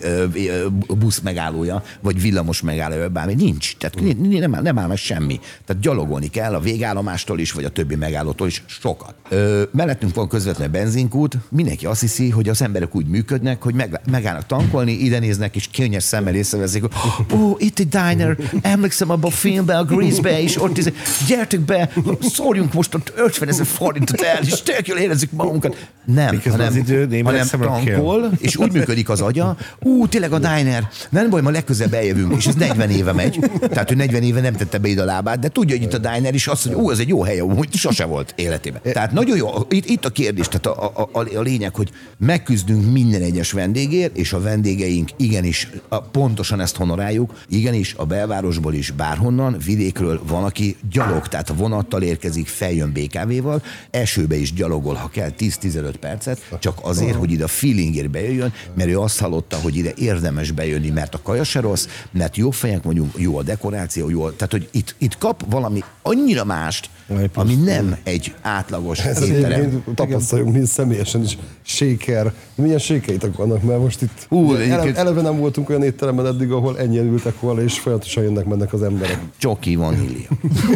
busz 0.87 1.19
megállója, 1.19 1.83
vagy 2.01 2.21
villamos 2.21 2.61
megállója, 2.61 3.09
bármi. 3.09 3.33
Nincs. 3.33 3.77
Tehát 3.77 4.17
nem, 4.39 4.55
áll- 4.55 4.61
nem 4.61 4.77
áll 4.77 4.87
meg 4.87 4.97
semmi. 4.97 5.39
Tehát 5.65 5.81
gyalogolni 5.81 6.27
kell 6.27 6.53
a 6.55 6.59
végállomástól 6.59 7.39
is, 7.39 7.51
vagy 7.51 7.63
a 7.63 7.69
többi 7.69 7.95
megállótól 7.95 8.47
is 8.47 8.63
sokat. 8.67 9.13
Ö, 9.29 9.63
mellettünk 9.71 10.15
van 10.15 10.27
közvetlenül 10.27 10.73
benzinkút, 10.73 11.37
mindenki 11.49 11.85
azt 11.85 12.01
hiszi, 12.01 12.29
hogy 12.29 12.49
az 12.49 12.61
emberek 12.61 12.95
úgy 12.95 13.07
működnek, 13.07 13.61
hogy 13.61 13.73
meg, 13.73 14.01
megállnak 14.11 14.45
tankolni, 14.45 14.91
ide 14.91 15.19
néznek, 15.19 15.55
és 15.55 15.69
könnyes 15.73 16.03
szemmel 16.03 16.35
észreveszik, 16.35 16.81
hogy 16.81 16.91
ó, 17.39 17.55
itt 17.57 17.79
egy 17.79 17.89
diner, 17.89 18.37
emlékszem 18.61 19.09
abba 19.09 19.27
a 19.27 19.31
filmbe, 19.31 19.77
a 19.77 19.83
Grease-be, 19.83 20.41
és 20.41 20.61
ott 20.61 20.77
izé, 20.77 20.93
gyertek 21.27 21.59
be, 21.59 21.91
szórjunk 22.21 22.73
most 22.73 22.95
ott 22.95 23.13
50 23.15 23.47
ezer 23.49 23.65
forintot 23.65 24.21
el, 24.21 24.43
és 24.43 24.61
tök 24.61 24.87
jól 24.89 24.97
érezzük 24.97 25.31
magunkat. 25.31 25.87
Nem, 26.05 26.35
Miközben 26.35 26.65
hanem, 26.65 26.81
az 26.81 26.89
idő 26.89 27.21
hanem 27.21 27.47
tankol, 27.47 28.31
és 28.37 28.55
úgy 28.55 28.71
működik 28.71 29.09
az 29.09 29.21
agya, 29.21 29.57
ú, 29.79 30.07
tényleg 30.07 30.31
a 30.31 30.39
diner, 30.39 30.89
nem 31.09 31.29
baj, 31.29 31.41
ma 31.41 31.49
legközelebb 31.49 31.93
eljövünk, 31.93 32.35
és 32.35 32.47
ez 32.47 32.55
40 32.55 32.89
éve 32.89 33.13
megy. 33.13 33.39
Tehát, 33.59 33.87
hogy 33.87 33.97
40 33.97 34.23
éve 34.23 34.41
nem 34.41 34.53
tette 34.53 34.77
be 34.77 34.87
ide 34.87 35.01
a 35.01 35.05
lábát, 35.05 35.39
de 35.39 35.47
tudja, 35.47 35.75
hogy 35.75 35.85
itt 35.85 35.93
a 35.93 35.97
diner, 35.97 36.33
és 36.33 36.47
azt 36.47 36.65
mondja, 36.65 36.83
ú, 36.83 36.91
ez 36.91 36.99
egy 36.99 37.07
jó 37.07 37.23
hely, 37.23 37.39
úgy 37.39 37.73
sose 37.73 38.05
volt 38.05 38.33
életében. 38.35 38.81
Tehát 38.83 39.11
nagyon 39.11 39.37
jó, 39.37 39.49
itt, 39.69 39.85
itt 39.85 40.05
a 40.05 40.09
kérdés, 40.09 40.47
tehát 40.47 40.65
a, 40.65 40.91
a, 40.95 41.09
a, 41.11 41.37
a 41.37 41.41
lényeg, 41.41 41.75
hogy 41.75 41.91
megküzdünk 42.17 42.91
minden 42.91 43.21
egyes 43.21 43.51
vendégért, 43.51 44.17
és 44.17 44.33
a 44.33 44.41
vendégeink 44.41 45.09
igenis 45.17 45.69
a, 45.87 46.01
pontosan 46.01 46.59
ezt 46.59 46.75
honoráljuk, 46.75 47.33
igenis 47.49 47.93
a 47.97 48.05
belvárosból 48.05 48.73
is 48.73 48.91
bárhonnan, 48.91 49.57
vidékről 49.65 50.21
van, 50.27 50.43
aki 50.43 50.75
gyalog, 50.91 51.27
tehát 51.27 51.49
a 51.49 51.53
vonattal 51.53 52.01
érkezik, 52.01 52.47
feljön 52.47 52.91
BKV-val, 52.91 53.63
esőbe 53.91 54.35
is 54.35 54.53
gyalogol, 54.79 54.95
ha 55.01 55.09
kell 55.09 55.31
10-15 55.39 55.93
percet, 55.99 56.41
csak 56.59 56.77
azért, 56.81 57.15
hogy 57.15 57.31
ide 57.31 57.43
a 57.43 57.47
feelingért 57.47 58.09
bejöjjön, 58.09 58.53
mert 58.73 58.89
ő 58.89 58.99
azt 58.99 59.19
hallotta, 59.19 59.57
hogy 59.57 59.75
ide 59.75 59.91
érdemes 59.95 60.51
bejönni, 60.51 60.89
mert 60.89 61.13
a 61.15 61.19
kaja 61.23 61.43
se 61.43 61.59
rossz, 61.59 61.87
mert 62.11 62.37
jó 62.37 62.51
fejek 62.51 62.83
vagyunk, 62.83 63.13
jó 63.17 63.37
a 63.37 63.43
dekoráció, 63.43 64.09
jó, 64.09 64.23
a- 64.23 64.35
tehát 64.35 64.51
hogy 64.51 64.67
itt, 64.71 64.95
itt 64.97 65.17
kap 65.17 65.43
valami 65.49 65.83
annyira 66.01 66.43
mást. 66.43 66.89
Ami 67.33 67.55
nem 67.55 67.97
egy 68.03 68.33
átlagos 68.41 68.99
Ez 68.99 69.21
étterem. 69.21 69.83
tapasztaljuk 69.95 70.51
mi 70.51 70.65
személyesen 70.65 71.23
is. 71.23 71.37
Shaker. 71.65 72.31
Milyen 72.55 72.77
sékeitek 72.79 73.35
vannak, 73.35 73.63
mert 73.63 73.79
most 73.81 74.01
itt 74.01 74.25
Hú, 74.29 74.53
egyébként- 74.55 74.71
eleve, 74.81 74.99
eleve 74.99 75.21
nem 75.21 75.37
voltunk 75.37 75.69
olyan 75.69 75.83
étteremben 75.83 76.25
eddig, 76.25 76.51
ahol 76.51 76.79
ennyien 76.79 77.05
ültek 77.05 77.39
volna, 77.39 77.61
és 77.61 77.79
folyamatosan 77.79 78.23
jönnek 78.23 78.45
mennek 78.45 78.73
az 78.73 78.83
emberek. 78.83 79.19
Csoki 79.37 79.75
vanília. 79.75 80.27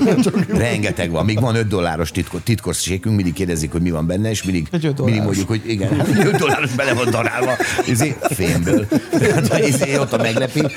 Rengeteg 0.58 1.12
van. 1.12 1.26
Még 1.26 1.40
van 1.40 1.56
5 1.56 1.68
dolláros 1.68 2.12
titko, 2.12 2.38
titkos 2.38 2.78
sékünk, 2.82 3.16
mindig 3.16 3.34
kérdezik, 3.34 3.72
hogy 3.72 3.82
mi 3.82 3.92
van 3.92 4.08
benne, 4.08 4.30
és 4.30 4.44
mindig, 4.44 4.68
mindig 5.04 5.22
mondjuk, 5.22 5.48
hogy 5.48 5.62
igen, 5.68 5.96
hát 5.98 6.08
egy 6.18 6.26
5 6.26 6.36
dolláros 6.36 6.72
bele 6.72 6.94
van 6.94 7.10
darálva, 7.12 7.52
izé, 7.88 8.16
fémből. 8.22 8.88
Tehát, 9.12 9.48
hogy 9.48 9.68
izé, 9.68 9.98
ott 9.98 10.14
a 10.14 10.18
meglepi. 10.18 10.62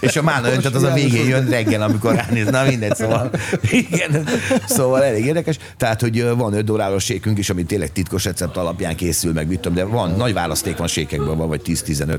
És 0.00 0.16
a 0.16 0.22
mána 0.22 0.50
öntet 0.52 0.74
az 0.74 0.82
a 0.82 0.92
végén 0.92 1.26
jön 1.28 1.48
reggel, 1.48 1.82
amikor 1.82 2.14
ránéz. 2.14 2.48
Na 2.50 2.64
mindegy, 2.64 2.94
szóval, 2.94 3.30
igen, 3.98 4.28
szóval 4.66 5.04
elég 5.04 5.24
érdekes. 5.24 5.58
Tehát, 5.76 6.00
hogy 6.00 6.24
van 6.36 6.52
5 6.52 6.64
dolláros 6.64 7.04
sékünk 7.04 7.38
is, 7.38 7.50
ami 7.50 7.64
tényleg 7.64 7.92
titkos 7.92 8.24
recept 8.24 8.56
alapján 8.56 8.96
készül, 8.96 9.32
meg 9.32 9.48
mit 9.48 9.60
tudom, 9.60 9.76
de 9.76 9.84
van, 9.84 10.10
nagy 10.16 10.32
választék 10.32 10.76
van 10.76 10.86
sékekből, 10.86 11.34
van, 11.34 11.48
vagy 11.48 11.60
10-15-20. 11.64 12.18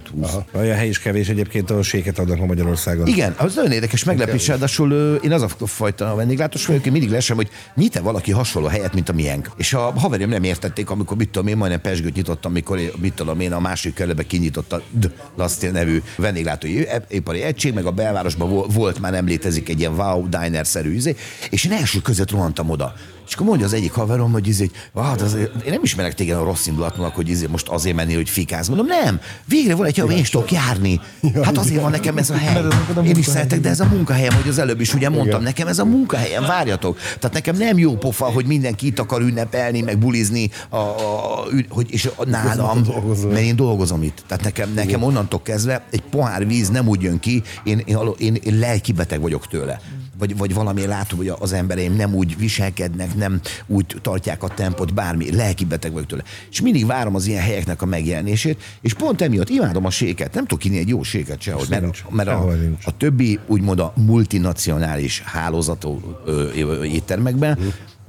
Olyan 0.54 0.78
hely 0.78 0.88
is 0.88 1.00
kevés 1.00 1.30
egyébként, 1.30 1.70
ahol 1.72 1.84
séket 1.84 2.20
adnak 2.20 2.38
ma 2.38 2.46
Magyarországon. 2.46 3.08
Igen, 3.08 3.34
az 3.38 3.56
nagyon 3.56 3.72
érdekes 3.72 4.04
meglepés, 4.04 4.48
ráadásul 4.48 5.20
én 5.24 5.32
az 5.32 5.42
a 5.42 5.48
fajta 5.65 6.15
vendéglátós 6.15 6.65
vagyok, 6.65 6.86
én 6.86 6.92
mindig 6.92 7.10
lesem, 7.10 7.36
hogy 7.36 7.50
nyit-e 7.76 8.00
valaki 8.00 8.32
hasonló 8.32 8.68
helyet, 8.68 8.94
mint 8.94 9.10
a 9.10 9.13
miénk. 9.13 9.50
És 9.58 9.74
a 9.74 9.80
haverjaim 9.80 10.32
nem 10.32 10.44
értették, 10.44 10.89
amikor 10.89 11.18
mit 11.18 11.30
tudom 11.30 11.48
én, 11.48 11.58
majdnem 11.58 11.82
Pesgőt 11.82 12.15
nyitottam, 12.15 12.52
amikor 12.52 12.80
mit 13.02 13.13
tudom 13.13 13.39
én, 13.39 13.54
a 13.54 13.60
másik 13.60 13.94
kerületben 13.94 14.28
kinyitotta 14.28 14.76
a 14.76 14.82
D. 14.92 15.12
Lasztil 15.36 15.72
nevű 15.72 16.02
vendéglátói 16.15 16.88
e- 16.88 17.06
ipari 17.10 17.42
egység, 17.42 17.74
meg 17.74 17.86
a 17.86 17.92
belvárosban 17.92 18.50
vo- 18.50 18.74
volt, 18.74 19.00
már 19.00 19.12
nem 19.12 19.26
létezik 19.26 19.70
egy 19.70 19.80
ilyen 19.80 19.94
wow 19.94 20.30
diner-szerű 20.30 20.94
izé, 20.94 21.15
és 21.50 21.63
én 21.72 21.78
első 21.78 22.00
között 22.00 22.32
rohantam 22.32 22.70
oda. 22.70 22.94
És 23.28 23.36
akkor 23.36 23.48
mondja 23.48 23.66
az 23.66 23.74
egyik 23.74 23.92
haverom, 23.92 24.32
hogy 24.32 24.48
izé, 24.48 24.72
hát 24.96 25.22
az, 25.22 25.34
én 25.36 25.50
nem 25.66 25.84
ismerek 25.84 26.14
téged 26.14 26.38
a 26.38 26.44
rossz 26.44 26.68
indulatnak, 26.68 27.16
hogy 27.16 27.30
izé 27.30 27.46
most 27.46 27.68
azért 27.68 27.96
menni, 27.96 28.14
hogy 28.14 28.30
fikáz. 28.30 28.68
Mondom, 28.68 28.86
nem, 28.86 29.20
végre 29.46 29.76
van 29.76 29.86
egy 29.86 29.96
hely, 29.96 30.04
ahol 30.04 30.16
én 30.16 30.22
is 30.22 30.30
tudok 30.30 30.52
járni. 30.52 31.00
Hát 31.44 31.58
azért 31.58 31.82
van 31.82 31.92
nekem 31.92 32.18
ez 32.18 32.30
a 32.30 32.38
hely. 32.38 32.64
Én 33.06 33.16
is 33.16 33.26
szeretek, 33.26 33.60
de 33.60 33.70
ez 33.70 33.80
a 33.80 33.86
munkahelyem, 33.86 34.34
hogy 34.34 34.48
az 34.48 34.58
előbb 34.58 34.82
is 34.82 34.94
ugye 34.94 35.10
mondtam, 35.10 35.44
nekem 35.44 35.68
ez 35.68 35.80
a 35.80 35.86
munkahelyem, 35.86 36.46
várjatok. 36.46 36.98
Tehát 36.98 37.34
nekem 37.34 37.58
nem 37.58 37.78
jó 37.78 37.98
pofa, 37.98 38.26
hogy 38.26 38.46
mindenki 38.46 38.86
itt 38.86 39.00
akar 39.00 39.22
ünnepelni, 39.22 39.82
meg 39.82 39.98
bulizni, 39.98 40.50
a, 40.70 40.78
a, 40.78 41.48
hogy, 41.70 41.88
és 41.92 42.10
nálam, 42.26 42.82
mert 43.30 43.42
én 43.42 43.56
dolgozom 43.56 44.04
itt. 44.04 44.24
Tehát 44.28 44.44
nekem, 44.44 44.74
nekem 44.74 45.04
onnantól 45.04 45.42
kezdve 45.42 45.86
egy 45.92 46.02
pohár 46.02 46.48
víz 46.48 46.70
nem 46.70 46.88
úgy 46.88 47.02
jön 47.02 47.20
ki, 47.20 47.44
én, 47.64 47.82
én, 47.86 47.98
én, 48.18 48.36
én 48.36 48.60
lelki 48.60 48.92
beteg 48.92 49.22
vagyok 49.22 49.48
tőle. 49.48 49.82
Vagy, 50.20 50.38
vagy 50.38 50.54
valami 50.54 50.86
látom, 50.86 51.18
hogy 51.18 51.32
az 51.40 51.54
embereim 51.54 51.96
nem 51.96 52.14
úgy 52.14 52.38
viselkednek, 52.38 53.16
nem 53.16 53.40
úgy 53.68 53.86
tartják 54.02 54.44
a 54.44 54.48
tempot, 54.48 54.94
bármi, 54.94 55.36
lelki 55.36 55.66
beteg 55.66 55.92
vagyok 55.92 56.08
tőle. 56.08 56.24
És 56.52 56.62
mindig 56.62 56.86
várom 56.86 57.16
az 57.16 57.26
ilyen 57.26 57.42
helyeknek 57.44 57.82
a 57.82 57.86
megjelenését, 57.86 58.62
és 58.82 58.94
pont 58.94 59.22
emiatt 59.22 59.50
imádom 59.50 59.86
a 59.86 59.90
séket. 59.90 60.34
Nem 60.34 60.44
tudok 60.46 60.60
kínni 60.60 60.78
egy 60.78 60.88
jó 60.88 61.04
séket 61.04 61.42
sehogy, 61.42 61.68
mert, 61.70 61.82
nincs. 61.82 62.04
mert 62.10 62.30
a, 62.30 62.46
nincs. 62.62 62.86
a 62.86 62.98
többi 62.98 63.40
úgymond 63.48 63.80
a 63.80 63.94
multinacionális 63.96 65.22
hálózatú 65.26 66.18
ö, 66.26 66.84
éttermekben 66.84 67.58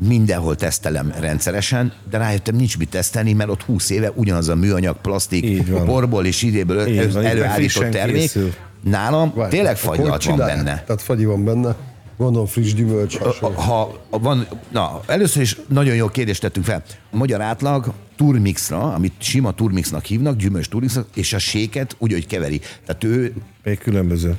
mindenhol 0.09 0.57
tesztelem 0.57 1.13
rendszeresen, 1.21 1.93
de 2.11 2.19
rájöttem, 2.19 2.57
nincs 2.57 2.79
mit 2.79 2.89
tesztelni, 2.89 3.33
mert 3.33 3.51
ott 3.51 3.63
20 3.63 3.91
éve 3.91 4.13
ugyanaz 4.15 4.49
a 4.49 4.55
műanyag, 4.55 4.97
plastik, 5.01 5.73
borból 5.85 6.27
és 6.27 6.43
idéből 6.43 6.87
Így 6.87 7.13
van, 7.13 7.25
előállított 7.25 7.91
termék. 7.91 8.21
készül. 8.21 8.53
Nálam 8.85 9.33
Várj, 9.35 9.51
tényleg 9.51 9.77
akkor 9.83 9.97
fagylalt 9.97 10.25
van 10.25 10.37
benne. 10.37 10.83
Tehát 10.87 11.03
fagyi 11.03 11.25
van 11.25 11.45
benne. 11.45 11.77
Gondolom 12.21 12.47
friss 12.47 12.73
gyümölcs, 12.75 13.17
hasonló. 13.19 13.57
Ha 13.57 14.01
van, 14.11 14.47
na, 14.73 15.01
először 15.07 15.43
is 15.43 15.57
nagyon 15.69 15.95
jó 15.95 16.09
kérdést 16.09 16.41
tettünk 16.41 16.67
fel. 16.67 16.83
A 17.11 17.17
magyar 17.17 17.41
átlag 17.41 17.93
turmixra, 18.17 18.95
amit 18.95 19.13
sima 19.19 19.53
turmixnak 19.55 20.05
hívnak, 20.05 20.37
gyümölcs 20.37 20.69
turmixnak, 20.69 21.07
és 21.15 21.33
a 21.33 21.39
séket 21.39 21.97
úgy, 21.99 22.13
hogy 22.13 22.27
keveri. 22.27 22.61
Tehát 22.87 23.05
ő 23.05 23.35
Még 23.65 23.79
különböző. 23.79 24.37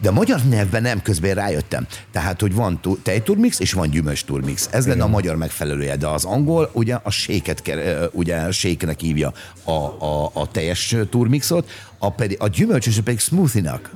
de 0.00 0.08
a 0.08 0.12
magyar 0.12 0.40
nyelvben 0.48 0.82
nem, 0.82 1.02
közben 1.02 1.34
rájöttem. 1.34 1.86
Tehát, 2.12 2.40
hogy 2.40 2.54
van 2.54 2.80
tu- 2.80 3.00
tejturmix 3.02 3.60
és 3.60 3.72
van 3.72 3.90
gyümölcs 3.90 4.24
turmix. 4.24 4.68
Ez 4.72 4.86
lenne 4.86 5.02
a 5.02 5.08
magyar 5.08 5.36
megfelelője, 5.36 5.96
de 5.96 6.06
az 6.06 6.24
angol 6.24 6.70
ugye 6.72 6.98
a 7.02 7.10
séket, 7.10 7.62
ugye 8.12 8.50
séknek 8.50 9.00
hívja 9.00 9.32
a, 9.64 9.72
a, 10.04 10.30
a 10.32 10.48
teljes 10.50 10.96
turmixot, 11.10 11.68
a, 11.98 12.10
pedig, 12.10 12.36
a 12.40 12.48
gyümölcsös 12.48 13.00
pedig 13.00 13.18
smoothie-nak. 13.18 13.90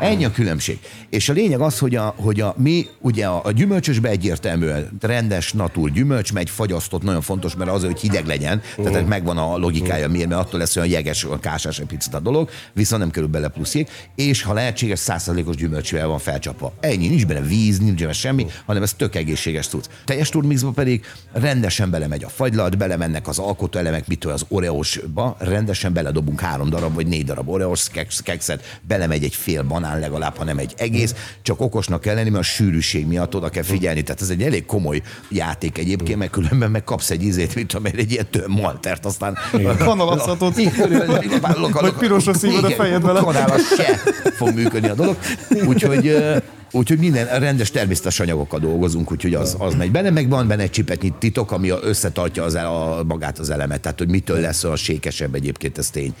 Ennyi 0.00 0.24
a 0.24 0.30
különbség. 0.30 0.78
És 1.10 1.28
a 1.28 1.32
lényeg 1.32 1.60
az, 1.60 1.78
hogy 1.78 1.94
a, 1.96 2.14
hogy 2.16 2.40
a 2.40 2.54
mi, 2.56 2.86
ugye 3.00 3.26
a, 3.26 3.40
a 3.44 3.50
gyümölcsösbe 3.50 4.08
egyértelműen 4.08 4.98
rendes 5.00 5.52
natúr 5.52 5.90
gyümölcs, 5.90 6.32
megy 6.32 6.50
fagyasztott, 6.50 7.02
nagyon 7.02 7.20
fontos, 7.20 7.54
mert 7.54 7.70
az, 7.70 7.84
hogy 7.84 8.00
hideg 8.00 8.26
legyen, 8.26 8.62
tehát 8.76 8.94
ennek 8.94 9.06
megvan 9.06 9.38
a 9.38 9.56
logikája, 9.56 10.08
miért, 10.08 10.28
mert 10.28 10.40
attól 10.40 10.58
lesz 10.58 10.76
olyan 10.76 10.88
jeges, 10.88 11.24
olyan 11.24 11.40
kásás 11.40 11.78
egy 11.78 11.86
picit 11.86 12.14
a 12.14 12.20
dolog, 12.20 12.50
viszont 12.72 13.02
nem 13.02 13.10
kerül 13.10 13.28
bele 13.28 13.48
plusz 13.48 13.74
jég, 13.74 13.88
és 14.14 14.42
ha 14.42 14.52
lehetséges, 14.52 14.98
százszerzalékos 14.98 15.56
gyümölcsvel 15.56 16.06
van 16.06 16.18
felcsapva. 16.18 16.72
Ennyi, 16.80 17.08
nincs 17.08 17.26
benne 17.26 17.40
víz, 17.40 17.78
nincs 17.78 18.00
benne 18.00 18.12
semmi, 18.12 18.46
hanem 18.66 18.82
ez 18.82 18.92
tök 18.92 19.14
egészséges 19.14 19.66
cucc. 19.66 19.84
Teljes 20.04 20.28
turmixba 20.28 20.70
pedig 20.70 21.04
rendesen 21.32 21.90
belemegy 21.90 22.24
a 22.24 22.28
fagylalt, 22.28 22.78
belemennek 22.78 23.28
az 23.28 23.38
alkotóelemek, 23.38 24.06
mitől 24.06 24.32
az 24.32 24.44
oreósba, 24.48 25.36
rendesen 25.38 25.92
beledobunk 25.92 26.40
három 26.40 26.68
darab 26.70 26.94
vagy 26.94 27.06
négy 27.06 27.29
darab 27.34 27.76
keks- 27.92 28.22
kekszet, 28.22 28.78
belemegy 28.82 29.24
egy 29.24 29.34
fél 29.34 29.62
banán 29.62 29.98
legalább, 29.98 30.36
ha 30.36 30.44
nem 30.44 30.58
egy 30.58 30.74
egész, 30.76 31.14
csak 31.42 31.60
okosnak 31.60 32.00
kell 32.00 32.14
lenni, 32.14 32.30
mert 32.30 32.42
a 32.42 32.46
sűrűség 32.46 33.06
miatt 33.06 33.34
oda 33.34 33.48
kell 33.48 33.62
figyelni. 33.62 34.02
Tehát 34.02 34.20
ez 34.20 34.28
egy 34.28 34.42
elég 34.42 34.66
komoly 34.66 35.02
játék 35.28 35.78
egyébként, 35.78 36.18
mert 36.18 36.30
különben 36.30 36.70
meg 36.70 36.84
kapsz 36.84 37.10
egy 37.10 37.22
ízét, 37.22 37.54
mint 37.54 37.72
amely 37.72 37.92
egy 37.96 38.10
ilyen 38.10 38.26
tő 38.30 38.44
maltert, 38.46 39.04
aztán 39.04 39.38
Kanalaszthatod. 39.78 40.54
Vagy 41.80 41.92
pirosra 41.98 42.34
szívod 42.34 42.64
a 42.64 42.70
fejed 42.70 43.02
vele. 43.02 43.22
Se 43.76 43.96
fog 44.36 44.54
működni 44.54 44.88
a 44.88 44.94
dolog. 44.94 45.16
Úgyhogy 45.66 46.16
Úgyhogy 46.72 46.98
minden 46.98 47.38
rendes 47.38 47.70
természetes 47.70 48.20
anyagokkal 48.20 48.60
dolgozunk, 48.60 49.12
úgyhogy 49.12 49.34
az, 49.34 49.56
az 49.58 49.74
megy 49.74 49.90
benne, 49.90 50.10
meg 50.10 50.28
van 50.28 50.48
benne 50.48 50.62
egy 50.62 50.70
csipetnyi 50.70 51.12
titok, 51.18 51.52
ami 51.52 51.70
összetartja 51.82 52.44
az 52.44 52.54
a, 52.54 53.02
magát 53.06 53.38
az 53.38 53.50
elemet, 53.50 53.80
tehát 53.80 53.98
hogy 53.98 54.08
mitől 54.08 54.40
lesz 54.40 54.64
olyan 54.64 54.76
sékesebb 54.76 55.34
egyébként, 55.34 55.78
ez 55.78 55.90
tény. 55.90 56.14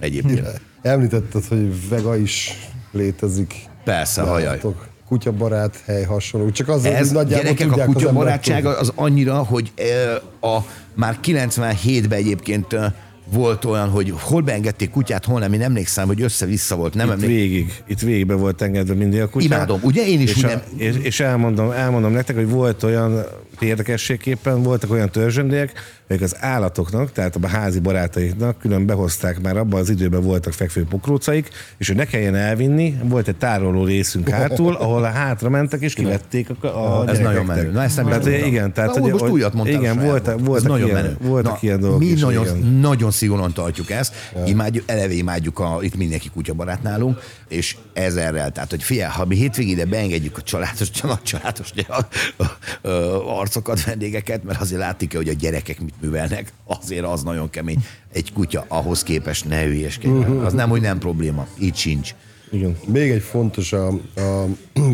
Egyébként. 0.00 0.60
Említetted, 0.82 1.44
hogy 1.44 1.88
vega 1.88 2.16
is 2.16 2.58
létezik. 2.92 3.54
Persze, 3.84 4.22
hajaj. 4.22 4.60
Kutyabarát 5.08 5.82
hely 5.84 6.02
hasonló. 6.02 6.50
Csak 6.50 6.68
az, 6.68 6.84
Ez, 6.84 7.06
hogy 7.06 7.16
nagyjából 7.16 7.44
gyerekek, 7.44 7.66
a 7.66 7.68
tudják 7.68 7.88
az 7.88 7.94
kutyabarátsága 7.94 8.56
emberek, 8.56 8.80
az 8.80 8.92
annyira, 8.94 9.34
hogy 9.34 9.72
ö, 9.76 10.14
a, 10.46 10.58
már 10.94 11.18
97-ben 11.22 12.18
egyébként 12.18 12.72
ö, 12.72 12.86
volt 13.30 13.64
olyan, 13.64 13.88
hogy 13.88 14.14
hol 14.20 14.40
beengedték 14.42 14.90
kutyát, 14.90 15.24
hol 15.24 15.40
nem, 15.40 15.52
én 15.52 15.62
emlékszem, 15.62 16.06
hogy 16.06 16.22
össze-vissza 16.22 16.76
volt, 16.76 16.94
nem 16.94 17.06
Itt 17.06 17.12
emlékszem. 17.12 17.36
végig, 17.36 17.82
itt 17.86 18.00
végigbe 18.00 18.34
volt 18.34 18.62
engedve 18.62 18.94
mindig 18.94 19.20
a 19.20 19.28
kutya. 19.28 19.44
Imádom, 19.44 19.80
ugye 19.82 20.06
én 20.06 20.20
is 20.20 20.30
és, 20.30 20.36
úgy 20.36 20.44
a, 20.50 20.62
és, 20.76 20.96
és 21.02 21.20
elmondom, 21.20 21.70
elmondom 21.70 22.12
nektek, 22.12 22.36
hogy 22.36 22.48
volt 22.48 22.82
olyan 22.82 23.24
érdekességképpen, 23.60 24.62
voltak 24.62 24.90
olyan 24.90 25.10
törzsöndéek, 25.10 25.72
akik 26.08 26.22
az 26.22 26.36
állatoknak, 26.40 27.12
tehát 27.12 27.36
a 27.42 27.46
házi 27.48 27.78
barátaiknak 27.80 28.58
külön 28.58 28.86
behozták 28.86 29.40
már 29.40 29.56
abban 29.56 29.80
az 29.80 29.88
időben 29.90 30.22
voltak 30.22 30.52
fekvő 30.52 30.84
pokrócaik, 30.84 31.48
és 31.78 31.86
hogy 31.86 31.96
ne 31.96 32.04
kelljen 32.04 32.34
elvinni, 32.34 32.96
volt 33.04 33.28
egy 33.28 33.36
tároló 33.36 33.84
részünk 33.84 34.28
hátul, 34.28 34.74
ahol 34.74 35.02
hátra 35.02 35.48
mentek 35.48 35.80
és 35.80 35.94
kivették 35.94 36.48
a, 36.60 36.66
a 37.00 37.08
Ez 37.08 37.18
nagyon 37.18 37.44
menő. 37.44 37.70
Na, 37.70 37.82
ezt 37.82 37.96
nem 37.96 38.06
tehát, 38.06 38.26
igen, 38.26 38.72
tehát 38.72 38.94
Na, 38.94 39.00
hogy- 39.00 39.12
most 39.12 39.28
újat 39.28 39.54
mondtál 39.54 39.80
Igen, 39.80 39.98
a 39.98 40.02
voltak, 40.02 40.46
voltak, 40.46 40.78
ilyen, 40.78 40.90
menő. 40.92 41.16
voltak 41.20 41.52
Na, 41.52 41.58
ilyen 41.60 41.80
dolgok 41.80 41.98
Mi 42.00 42.12
nagyon, 42.20 42.58
nagyon 42.80 43.10
szigorúan 43.12 43.52
tartjuk 43.52 43.90
ezt. 43.90 44.14
Imádjuk, 44.46 44.84
eleve 44.86 45.12
imádjuk, 45.12 45.58
a, 45.58 45.78
itt 45.80 45.96
mindenki 45.96 46.30
kutyabarát 46.30 46.82
nálunk, 46.82 47.20
és 47.48 47.76
ezerrel, 47.92 48.52
tehát 48.52 48.70
hogy 48.70 48.82
figyelj, 48.82 49.10
ha 49.12 49.24
mi 49.24 49.36
hétvégén 49.36 49.72
ide 49.72 49.84
beengedjük 49.84 50.36
a 50.36 50.42
családos, 50.42 50.90
család, 51.00 51.22
családos 51.22 51.72
a, 51.88 52.06
a, 52.36 52.88
a, 52.88 53.38
arcokat, 53.38 53.84
vendégeket, 53.84 54.44
mert 54.44 54.60
azért 54.60 54.80
látni 54.80 55.06
kell, 55.06 55.20
hogy 55.20 55.28
a 55.28 55.32
gyerekek 55.32 55.80
mit 55.80 55.94
művelnek, 56.00 56.52
azért 56.66 57.04
az 57.04 57.22
nagyon 57.22 57.50
kemény. 57.50 57.84
Egy 58.12 58.32
kutya 58.32 58.64
ahhoz 58.68 59.02
képest 59.02 59.48
ne 59.48 59.62
hülyeskedj. 59.64 60.12
Mhm. 60.14 60.44
Az 60.44 60.52
nem, 60.52 60.68
hogy 60.68 60.80
nem 60.80 60.98
probléma. 60.98 61.46
Így 61.60 61.76
sincs. 61.76 62.14
Igen. 62.50 62.76
Még 62.86 63.10
egy 63.10 63.22
fontos 63.22 63.72
a, 63.72 63.86
a 64.16 64.46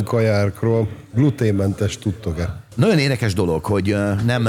kajárkról. 0.05 0.89
Gluténmentes 1.15 1.99
tudtok-e? 1.99 2.63
Nagyon 2.75 2.99
érdekes 2.99 3.35
dolog, 3.35 3.65
hogy 3.65 3.97
nem, 4.25 4.49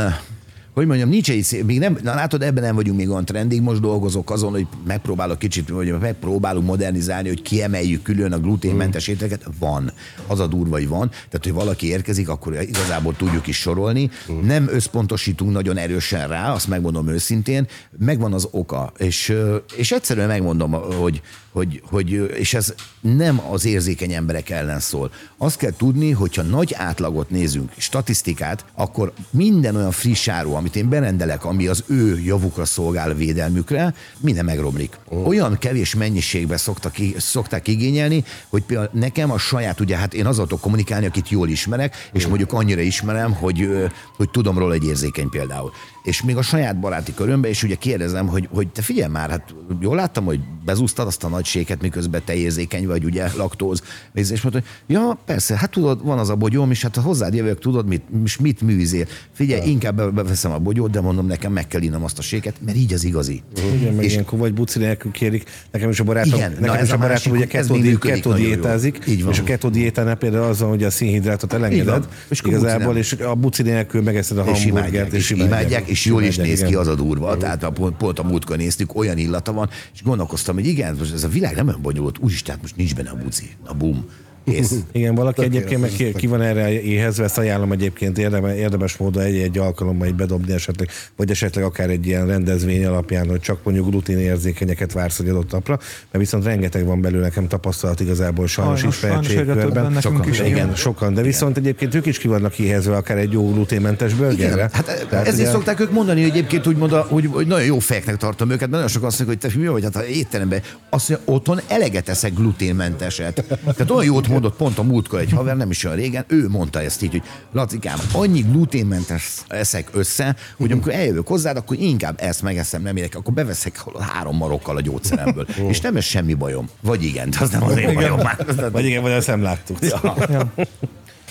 hogy 0.73 0.88
mondjam, 0.88 1.10
nincs 1.10 1.29
egy 1.29 1.43
szép, 1.43 1.65
még 1.65 1.79
nem, 1.79 1.97
na 2.03 2.13
látod, 2.13 2.41
ebben 2.41 2.63
nem 2.63 2.75
vagyunk 2.75 2.97
még 2.97 3.10
olyan 3.10 3.25
trendig, 3.25 3.62
most 3.62 3.82
dolgozok 3.82 4.32
azon, 4.32 4.51
hogy 4.51 4.67
megpróbálok 4.88 5.39
kicsit, 5.39 5.69
vagy 5.69 5.99
megpróbálunk 5.99 6.65
modernizálni, 6.65 7.27
hogy 7.27 7.41
kiemeljük 7.41 8.01
külön 8.01 8.32
a 8.32 8.39
gluténmentes 8.39 9.08
ételeket. 9.08 9.45
Van. 9.60 9.91
Az 10.27 10.39
a 10.39 10.47
durva, 10.47 10.75
hogy 10.75 10.88
van. 10.88 11.10
Tehát, 11.10 11.43
hogy 11.43 11.53
valaki 11.53 11.88
érkezik, 11.88 12.29
akkor 12.29 12.62
igazából 12.62 13.15
tudjuk 13.15 13.47
is 13.47 13.58
sorolni. 13.58 14.10
Nem 14.43 14.67
összpontosítunk 14.69 15.51
nagyon 15.51 15.77
erősen 15.77 16.27
rá, 16.27 16.53
azt 16.53 16.67
megmondom 16.67 17.08
őszintén, 17.08 17.67
megvan 17.97 18.34
az 18.34 18.47
oka. 18.51 18.91
És, 18.97 19.34
és 19.75 19.91
egyszerűen 19.91 20.27
megmondom, 20.27 20.71
hogy, 20.71 21.21
hogy, 21.51 21.82
hogy, 21.86 22.32
és 22.38 22.53
ez 22.53 22.73
nem 23.01 23.41
az 23.51 23.65
érzékeny 23.65 24.13
emberek 24.13 24.49
ellen 24.49 24.79
szól. 24.79 25.12
Azt 25.38 25.58
kell 25.58 25.73
tudni, 25.77 26.12
hogyha 26.12 26.41
nagy 26.41 26.73
átlagot 26.73 27.29
nézünk, 27.29 27.71
statisztikát, 27.77 28.65
akkor 28.75 29.13
minden 29.29 29.75
olyan 29.75 29.91
friss 29.91 30.27
áru, 30.27 30.53
amit 30.60 30.76
én 30.76 30.89
berendelek, 30.89 31.45
ami 31.45 31.67
az 31.67 31.84
ő 31.88 32.19
javukra 32.19 32.65
szolgál 32.65 33.13
védelmükre, 33.13 33.93
minden 34.19 34.45
megromlik. 34.45 34.98
Olyan 35.26 35.58
kevés 35.58 35.95
mennyiségben 35.95 36.58
szoktak, 36.58 36.95
szokták 37.17 37.67
igényelni, 37.67 38.24
hogy 38.50 38.63
például 38.63 38.89
nekem 38.93 39.32
a 39.32 39.38
saját, 39.38 39.80
ugye 39.80 39.98
hát 39.98 40.13
én 40.13 40.26
azzal 40.26 40.45
tudok 40.45 40.62
kommunikálni, 40.62 41.06
akit 41.06 41.30
jól 41.30 41.50
ismerek, 41.50 42.10
és 42.13 42.28
mondjuk 42.28 42.54
annyira 42.54 42.82
ismerem, 42.82 43.34
hogy, 43.34 43.69
hogy 44.17 44.30
tudom 44.30 44.58
róla 44.58 44.74
egy 44.74 44.86
érzékeny 44.86 45.30
például. 45.30 45.72
És 46.10 46.22
még 46.24 46.38
a 46.38 46.41
saját 46.41 46.80
baráti 46.80 47.13
körömbe, 47.13 47.48
és 47.50 47.63
ugye 47.63 47.76
kérdezem, 47.76 48.28
hogy, 48.28 48.48
hogy 48.52 48.67
te 48.67 48.82
figyelj 48.82 49.12
már, 49.12 49.30
hát 49.30 49.54
jól 49.82 49.95
láttam, 49.95 50.26
hogy 50.26 50.39
bezúztad 50.65 51.08
azt 51.08 51.24
a 51.24 51.28
nagy 51.28 51.45
séket, 51.45 51.82
miközben 51.82 52.22
te 52.26 52.36
érzékeny 52.36 52.88
vagy, 52.88 53.04
ugye 53.06 53.28
laktóz. 53.38 53.82
És 54.13 54.41
mondta, 54.41 54.50
hogy 54.52 54.63
ja, 54.95 55.17
persze, 55.26 55.58
hát 55.58 55.69
tudod, 55.72 56.04
van 56.04 56.19
az 56.19 56.30
a 56.30 56.36
bogyóm, 56.36 56.72
és 56.72 56.82
hát 56.82 56.95
ha 56.95 57.02
hozzád 57.02 57.34
jövök, 57.34 57.60
tudod, 57.60 57.88
mit, 57.88 58.02
és 58.24 58.38
mit 58.38 58.62
műzél. 58.62 59.06
Figyelj, 59.34 59.69
inkább 59.69 59.95
be- 59.95 60.06
beveszem 60.10 60.52
a 60.52 60.58
bogyót, 60.60 60.91
de 60.91 61.02
mondom, 61.02 61.26
nekem 61.28 61.52
meg 61.52 61.67
kell 61.67 61.82
innom 61.82 62.04
azt 62.04 62.17
a 62.17 62.22
séket, 62.22 62.54
mert 62.65 62.78
így 62.78 62.93
az 62.93 63.04
igazi. 63.04 63.41
Igen, 63.80 63.93
meg 63.93 64.06
És- 64.06 64.12
ilyenkor 64.12 64.39
vagy 64.39 64.54
buci 64.54 64.80
nélkül 64.80 65.12
kérik. 65.12 65.50
Nekem 65.72 65.89
is 65.89 66.00
a 66.00 66.04
barátom, 66.04 66.34
Igen, 66.34 66.52
na 66.52 66.60
nekem 66.60 66.76
ez 66.76 66.84
is 66.84 66.91
a 66.91 66.95
a 66.95 66.98
barátom 66.98 67.32
másik, 67.34 67.50
ugye 67.50 67.58
ez 67.60 67.65
keto, 67.65 67.74
még 67.74 67.82
di- 67.84 67.89
működik 67.89 68.15
keto 68.15 68.30
nagyon 68.30 68.45
jól. 68.45 68.56
diétázik, 68.56 69.04
Így 69.08 69.24
van. 69.24 69.34
és 69.34 69.39
a 69.39 69.43
keto 69.43 69.69
diétánál 69.69 70.15
például 70.15 70.43
az 70.43 70.60
van, 70.60 70.69
hogy 70.69 70.84
a 70.84 70.89
szénhidrátot 70.89 71.54
elengeded. 71.54 72.08
És 72.30 72.41
igazából, 72.45 72.98
és 72.98 73.13
a 73.13 73.36
buci 73.36 73.63
nélkül 73.63 74.02
megeszed 74.02 74.38
a 74.38 74.43
hamburgert, 74.43 75.13
és 75.13 75.30
imádják, 75.30 75.88
és 75.88 75.99
jól 76.06 76.24
is 76.24 76.38
néz 76.38 76.64
ki 76.64 76.76
az 76.76 76.88
a 76.88 76.96
durva. 76.96 77.38
Tehát 77.38 77.64
a, 77.64 77.72
pont, 77.72 77.98
pont 77.98 78.20
a 78.20 78.24
múltkor 78.24 78.58
néztük, 78.58 78.96
olyan 78.96 79.18
illata 79.18 79.54
van, 79.54 79.70
és 79.94 80.04
gondolkoztam, 80.04 80.56
hogy 80.56 80.66
igen, 80.66 80.96
most 80.96 81.14
ez 81.14 81.24
a 81.24 81.28
világ 81.28 81.56
nem 81.56 81.68
olyan 81.68 81.82
bonyolult, 81.82 82.18
úgyis, 82.18 82.42
tehát 82.42 82.62
most 82.62 82.76
nincs 82.76 82.96
benne 82.96 83.10
a 83.10 83.16
buci. 83.16 83.50
Na 83.66 83.74
bum. 83.74 84.06
Kész. 84.50 84.74
Igen, 84.92 85.16
valaki 85.16 85.42
Tökéletes, 85.42 85.72
egyébként 85.72 85.82
meg 85.82 86.12
ki, 86.12 86.20
ki 86.20 86.28
van 86.28 86.42
erre 86.42 86.82
éhezve, 86.82 87.24
ezt 87.24 87.38
ajánlom 87.38 87.72
egyébként. 87.72 88.18
Érdemes, 88.18 88.56
érdemes 88.58 88.98
módon 88.98 89.24
egy-egy 89.24 89.58
alkalommal 89.58 90.08
így 90.08 90.16
bedobni 90.16 90.54
esetleg, 90.54 90.90
vagy 91.16 91.32
esetleg 91.32 91.64
akár 91.64 91.90
egy 91.90 92.06
ilyen 92.08 92.28
rendezvény 92.28 92.86
alapján, 92.86 93.30
hogy 93.30 93.40
csak 93.40 93.60
mondjuk 93.64 93.90
glutén 93.90 94.18
érzékenyeket 94.18 94.94
vársz 94.94 95.20
egy 95.20 95.28
adott 95.30 95.52
napra, 95.52 95.78
mert 95.78 96.24
viszont 96.24 96.44
rengeteg 96.44 96.86
van 96.86 97.02
belőle 97.02 97.24
nekem 97.24 97.48
tapasztalat 97.48 98.00
igazából 98.00 98.48
sajnos, 98.48 98.80
Sajnos, 98.80 99.28
többen 99.28 99.84
nekünk 99.84 100.02
Sokan, 100.02 100.30
is, 100.30 100.40
igen, 100.40 100.50
igen. 100.52 100.76
sokan, 100.76 101.14
de 101.14 101.22
viszont 101.22 101.58
egyébként 101.58 101.96
ők 101.96 102.06
is 102.06 102.18
ki 102.18 102.28
vannak 102.28 102.60
éhezve 102.60 102.96
akár 102.96 103.18
egy 103.18 103.32
jó 103.32 103.52
gluténmentes 103.54 104.14
bölgerre. 104.14 104.70
Hát 104.74 105.06
Tehát 105.10 105.28
ezért 105.28 105.36
ugye- 105.42 105.52
szokták 105.52 105.80
ők 105.80 105.92
mondani, 105.92 106.22
hogy 106.22 106.30
egyébként 106.30 106.68
úgy 106.68 106.76
mondja, 106.78 107.02
hogy, 107.02 107.26
hogy 107.32 107.48
nagyon 107.48 107.66
jó 107.66 107.80
fejeknek 107.80 108.18
tartom 108.18 108.48
őket, 108.48 108.60
mert 108.60 108.72
nagyon 108.72 108.88
sokan 108.88 109.08
azt 109.08 109.20
mondják, 109.20 109.42
hogy 109.42 109.52
te 109.52 109.60
mi 109.60 109.68
vagy, 109.68 109.84
hát 109.84 109.96
ha 109.96 110.06
étteremben, 110.06 110.62
azt 110.90 111.10
mondja, 111.10 111.34
otthon 111.34 111.60
eleget 111.68 112.10
eszek 112.10 112.34
gluténmenteset. 112.34 113.44
Tehát 113.64 113.92
olyan 113.92 114.04
jót 114.06 114.28
mondott 114.39 114.58
pont 114.58 114.78
a 114.78 114.84
múltkor 114.84 115.19
egy 115.19 115.32
haver, 115.32 115.58
nem 115.58 115.69
is 115.69 115.84
olyan 115.84 115.97
régen, 115.97 116.25
ő 116.28 116.47
mondta 116.49 116.82
ezt 116.82 117.02
így, 117.02 117.12
hogy 117.12 117.21
Lacikám, 117.52 117.97
annyi 118.12 118.41
gluténmentes 118.41 119.38
eszek 119.47 119.89
össze, 119.93 120.36
hogy 120.58 120.71
amikor 120.71 120.93
eljövök 120.93 121.28
hozzád, 121.28 121.58
akkor 121.58 121.78
inkább 121.80 122.15
ezt 122.21 122.41
megeszem, 122.41 122.82
nem 122.82 122.95
érek, 122.95 123.15
akkor 123.15 123.34
beveszek 123.34 123.84
három 123.99 124.36
marokkal 124.36 124.75
a 124.75 124.82
gyógyszeremből. 124.82 125.45
És 125.67 125.82
nem 125.82 125.95
ez 125.95 126.04
semmi 126.04 126.34
bajom. 126.34 126.69
Vagy 126.82 127.04
igen, 127.04 127.30
de 127.30 127.38
az 127.39 127.49
nem 127.49 127.63
az 127.63 127.78
én 127.78 127.93
bajom 127.93 128.19
már. 128.19 128.45
Vagy 128.71 128.86
igen, 128.86 129.02
vagy 129.02 129.12
ezt 129.12 129.28
nem 129.28 129.41
láttuk. 129.41 129.78
Ja. 129.82 130.15
Ja. 130.30 130.52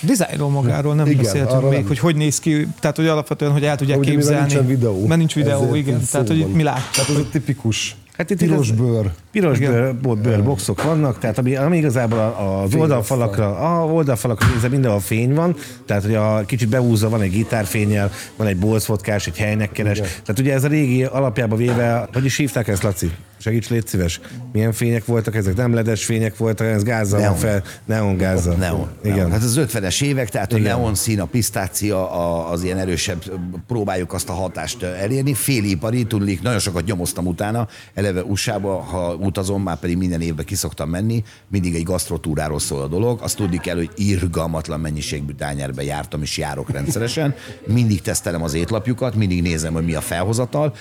Dizájnról 0.02 0.50
magáról 0.50 0.94
nem 0.94 1.06
Igen, 1.06 1.22
beszéltünk 1.22 1.62
még, 1.62 1.78
nem. 1.78 1.86
hogy 1.86 1.98
hogy 1.98 2.16
néz 2.16 2.38
ki, 2.38 2.66
tehát 2.80 2.96
hogy 2.96 3.06
alapvetően, 3.06 3.52
hogy 3.52 3.64
el 3.64 3.76
tudják 3.76 3.98
Ugye, 3.98 4.10
képzelni. 4.10 4.40
nincsen 4.40 4.66
videó. 4.66 5.06
Mert 5.06 5.18
nincs 5.18 5.34
videó, 5.34 5.62
ezért 5.62 5.76
igen. 5.76 6.00
Tehát, 6.10 6.28
hogy 6.28 6.46
mi 6.46 6.62
látjuk. 6.62 6.90
Tehát 6.92 7.10
ez 7.10 7.16
egy 7.16 7.30
tipikus 7.30 7.96
Hát 8.18 8.30
itt 8.30 8.38
piros 8.38 8.70
bőr. 8.70 9.10
Piros 9.30 9.58
bőr, 9.58 9.94
bőr, 9.94 10.16
bőrboxok 10.18 10.82
vannak, 10.82 11.18
tehát 11.18 11.38
ami, 11.38 11.56
ami 11.56 11.76
igazából 11.76 12.18
a- 12.18 12.62
az 12.62 12.74
oldalfalakra, 12.74 13.56
a 13.80 13.84
oldalfalakra 13.92 14.46
nézve 14.52 14.68
mindenhol 14.68 15.00
fény 15.00 15.34
van, 15.34 15.56
tehát 15.86 16.02
hogy 16.02 16.14
a 16.14 16.42
kicsit 16.46 16.68
beúzza, 16.68 17.08
van 17.08 17.20
egy 17.20 17.30
gitárfényjel, 17.30 18.10
van 18.36 18.46
egy 18.46 18.56
bolszvodkás, 18.56 19.26
egy 19.26 19.36
helynek 19.38 19.72
keres. 19.72 19.98
Tehát 19.98 20.38
ugye 20.38 20.52
ez 20.54 20.64
a 20.64 20.68
régi 20.68 21.04
alapjába 21.04 21.56
véve, 21.56 22.08
hogy 22.12 22.24
is 22.24 22.36
hívták 22.36 22.68
ezt, 22.68 22.82
Laci? 22.82 23.10
Segíts, 23.40 23.68
légy 23.68 23.86
szíves. 23.86 24.20
Milyen 24.52 24.72
fények 24.72 25.04
voltak 25.04 25.34
ezek? 25.36 25.56
Nem 25.56 25.74
ledes 25.74 26.04
fények 26.04 26.36
voltak, 26.36 26.66
ez 26.66 26.82
gázzal 26.82 27.18
van 27.20 27.28
Neon. 27.28 27.36
fel, 27.40 27.62
neon 27.84 28.16
gázzal. 28.16 28.54
Neon. 28.54 28.88
Igen. 29.04 29.16
Neon. 29.16 29.30
Hát 29.30 29.42
az 29.42 29.56
50-es 29.60 30.02
évek, 30.02 30.28
tehát 30.28 30.52
a 30.52 30.56
Igen. 30.56 30.76
neon 30.78 30.94
szín, 30.94 31.20
a 31.20 31.24
pisztácia 31.24 32.10
a- 32.12 32.50
az 32.52 32.62
ilyen 32.64 32.78
erősebb, 32.78 33.22
próbáljuk 33.66 34.12
azt 34.12 34.28
a 34.28 34.32
hatást 34.32 34.82
elérni. 34.82 35.34
Félipari, 35.34 36.04
tudnék, 36.04 36.42
nagyon 36.42 36.58
sokat 36.58 36.84
nyomoztam 36.84 37.26
utána, 37.26 37.66
eleve 37.94 38.22
USA-ba, 38.22 38.76
ha 38.80 39.16
utazom, 39.20 39.62
már 39.62 39.76
pedig 39.78 39.96
minden 39.96 40.20
évben 40.20 40.44
kiszoktam 40.44 40.88
menni, 40.88 41.22
mindig 41.48 41.74
egy 41.74 41.82
gasztrotúráról 41.82 42.58
szól 42.58 42.82
a 42.82 42.86
dolog. 42.86 43.20
Azt 43.22 43.36
tudni 43.36 43.58
kell, 43.58 43.76
hogy 43.76 43.90
irgalmatlan 43.96 44.80
mennyiségű 44.80 45.32
dányerbe 45.32 45.82
jártam 45.82 46.22
és 46.22 46.38
járok 46.38 46.70
rendszeresen. 46.70 47.34
Mindig 47.66 48.00
tesztelem 48.00 48.42
az 48.42 48.54
étlapjukat, 48.54 49.14
mindig 49.14 49.42
nézem, 49.42 49.72
hogy 49.72 49.84
mi 49.84 49.94
a 49.94 50.00
felhozatal. 50.00 50.74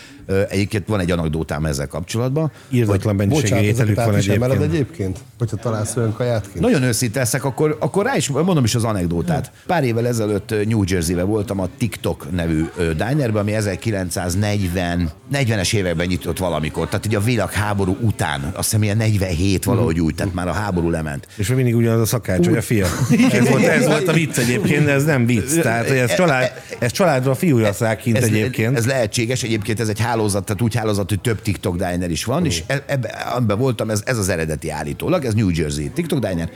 Egyébként 0.49 0.87
van 0.87 0.99
egy 0.99 1.11
anekdótám 1.11 1.65
ezzel 1.65 1.87
kapcsolatban. 1.87 2.51
Írdatlan 2.69 3.15
mennyiségű 3.15 3.55
ételük 3.55 3.95
van 3.95 4.15
egyébként. 4.15 4.61
egyébként? 4.61 5.19
Hogyha 5.37 5.55
találsz 5.57 5.95
olyan 5.95 6.13
kaját 6.13 6.51
kint? 6.51 6.59
Nagyon 6.59 6.83
őszinte 6.83 7.19
leszek, 7.19 7.43
akkor, 7.43 7.77
akkor 7.79 8.05
rá 8.05 8.15
is 8.15 8.29
mondom 8.29 8.63
is 8.63 8.75
az 8.75 8.83
anekdótát. 8.83 9.51
Pár 9.65 9.83
évvel 9.83 10.07
ezelőtt 10.07 10.49
New 10.65 10.83
Jersey-be 10.85 11.23
voltam 11.23 11.59
a 11.59 11.67
TikTok 11.77 12.31
nevű 12.31 12.65
dinerben, 12.77 13.41
ami 13.41 13.53
1940 13.53 15.11
40-es 15.33 15.73
években 15.73 16.07
nyitott 16.07 16.37
valamikor, 16.37 16.87
tehát 16.87 17.05
ugye 17.05 17.17
a 17.17 17.21
világháború 17.21 17.97
után, 18.01 18.26
azt 18.35 18.63
hiszem 18.63 18.83
ilyen 18.83 18.97
47 18.97 19.63
valahogy 19.63 19.99
úgy, 19.99 20.15
tehát 20.15 20.33
már 20.33 20.47
a 20.47 20.51
háború 20.51 20.89
lement. 20.89 21.27
És 21.35 21.47
mindig 21.47 21.75
ugyanaz 21.75 22.01
a 22.01 22.05
szakács, 22.05 22.45
hogy 22.45 22.57
a 22.57 22.61
fia. 22.61 22.87
Ez 23.31 23.49
volt, 23.49 23.65
ez 23.65 23.85
volt 23.85 24.07
a 24.07 24.13
vicc 24.13 24.37
egyébként, 24.37 24.85
de 24.85 24.91
ez 24.91 25.03
nem 25.03 25.25
vicc. 25.25 25.61
Tehát, 25.61 25.89
ez, 25.89 26.15
család, 26.15 26.51
ez 26.79 26.91
családra 26.91 27.31
a 27.31 27.35
fiúja 27.35 27.95
kint 27.95 28.17
ez, 28.17 28.23
egyébként. 28.23 28.77
Ez 28.77 28.85
lehetséges, 28.85 29.43
egyébként 29.43 29.79
ez 29.79 29.89
egy 29.89 29.99
hálózat, 29.99 30.45
tehát 30.45 30.61
úgy 30.61 30.75
hálózat, 30.75 31.09
hogy 31.09 31.21
több 31.21 31.41
TikTok 31.41 31.75
diner 31.75 32.11
is 32.11 32.23
van, 32.23 32.45
és 32.45 32.63
e- 32.67 32.83
ebbe, 32.87 33.33
ebben 33.35 33.57
voltam, 33.57 33.89
ez, 33.89 34.01
ez 34.05 34.17
az 34.17 34.29
eredeti 34.29 34.69
állítólag, 34.69 35.25
ez 35.25 35.33
New 35.33 35.49
Jersey 35.49 35.89
TikTok 35.89 36.19
diner. 36.19 36.49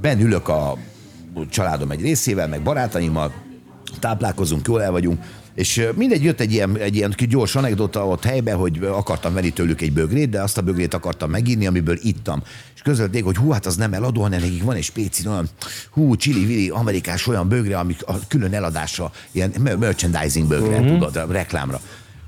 Ben 0.00 0.20
ülök 0.20 0.48
a 0.48 0.76
családom 1.50 1.90
egy 1.90 2.00
részével, 2.00 2.48
meg 2.48 2.62
barátaimmal, 2.62 3.32
táplálkozunk, 3.98 4.66
jól 4.66 4.82
el 4.82 4.90
vagyunk, 4.90 5.18
és 5.54 5.88
mindegy, 5.94 6.22
jött 6.22 6.40
egy 6.40 6.52
ilyen, 6.52 6.76
egy 6.76 6.96
ilyen 6.96 7.14
gyors 7.28 7.56
anekdota 7.56 8.06
ott 8.06 8.24
helyben, 8.24 8.56
hogy 8.56 8.78
akartam 8.84 9.34
venni 9.34 9.50
tőlük 9.50 9.80
egy 9.80 9.92
bögrét, 9.92 10.28
de 10.28 10.42
azt 10.42 10.58
a 10.58 10.62
bögrét 10.62 10.94
akartam 10.94 11.30
meginni, 11.30 11.66
amiből 11.66 11.98
ittam. 12.02 12.42
És 12.74 12.82
közölték, 12.82 13.24
hogy 13.24 13.36
hú, 13.36 13.50
hát 13.50 13.66
az 13.66 13.76
nem 13.76 13.92
eladó, 13.92 14.22
hanem 14.22 14.40
nekik 14.40 14.62
van 14.62 14.76
egy 14.76 14.82
spéci 14.82 15.28
olyan, 15.28 15.48
hú, 15.90 16.16
csili 16.16 16.44
vili, 16.44 16.68
amerikás 16.68 17.26
olyan 17.26 17.48
bögre, 17.48 17.78
amik 17.78 18.02
a 18.06 18.18
külön 18.28 18.54
eladásra, 18.54 19.12
ilyen 19.30 19.52
mer- 19.62 19.78
merchandising 19.78 20.48
bögre, 20.48 20.80
mm-hmm. 20.80 20.98
tudod, 20.98 21.30
reklámra, 21.30 21.80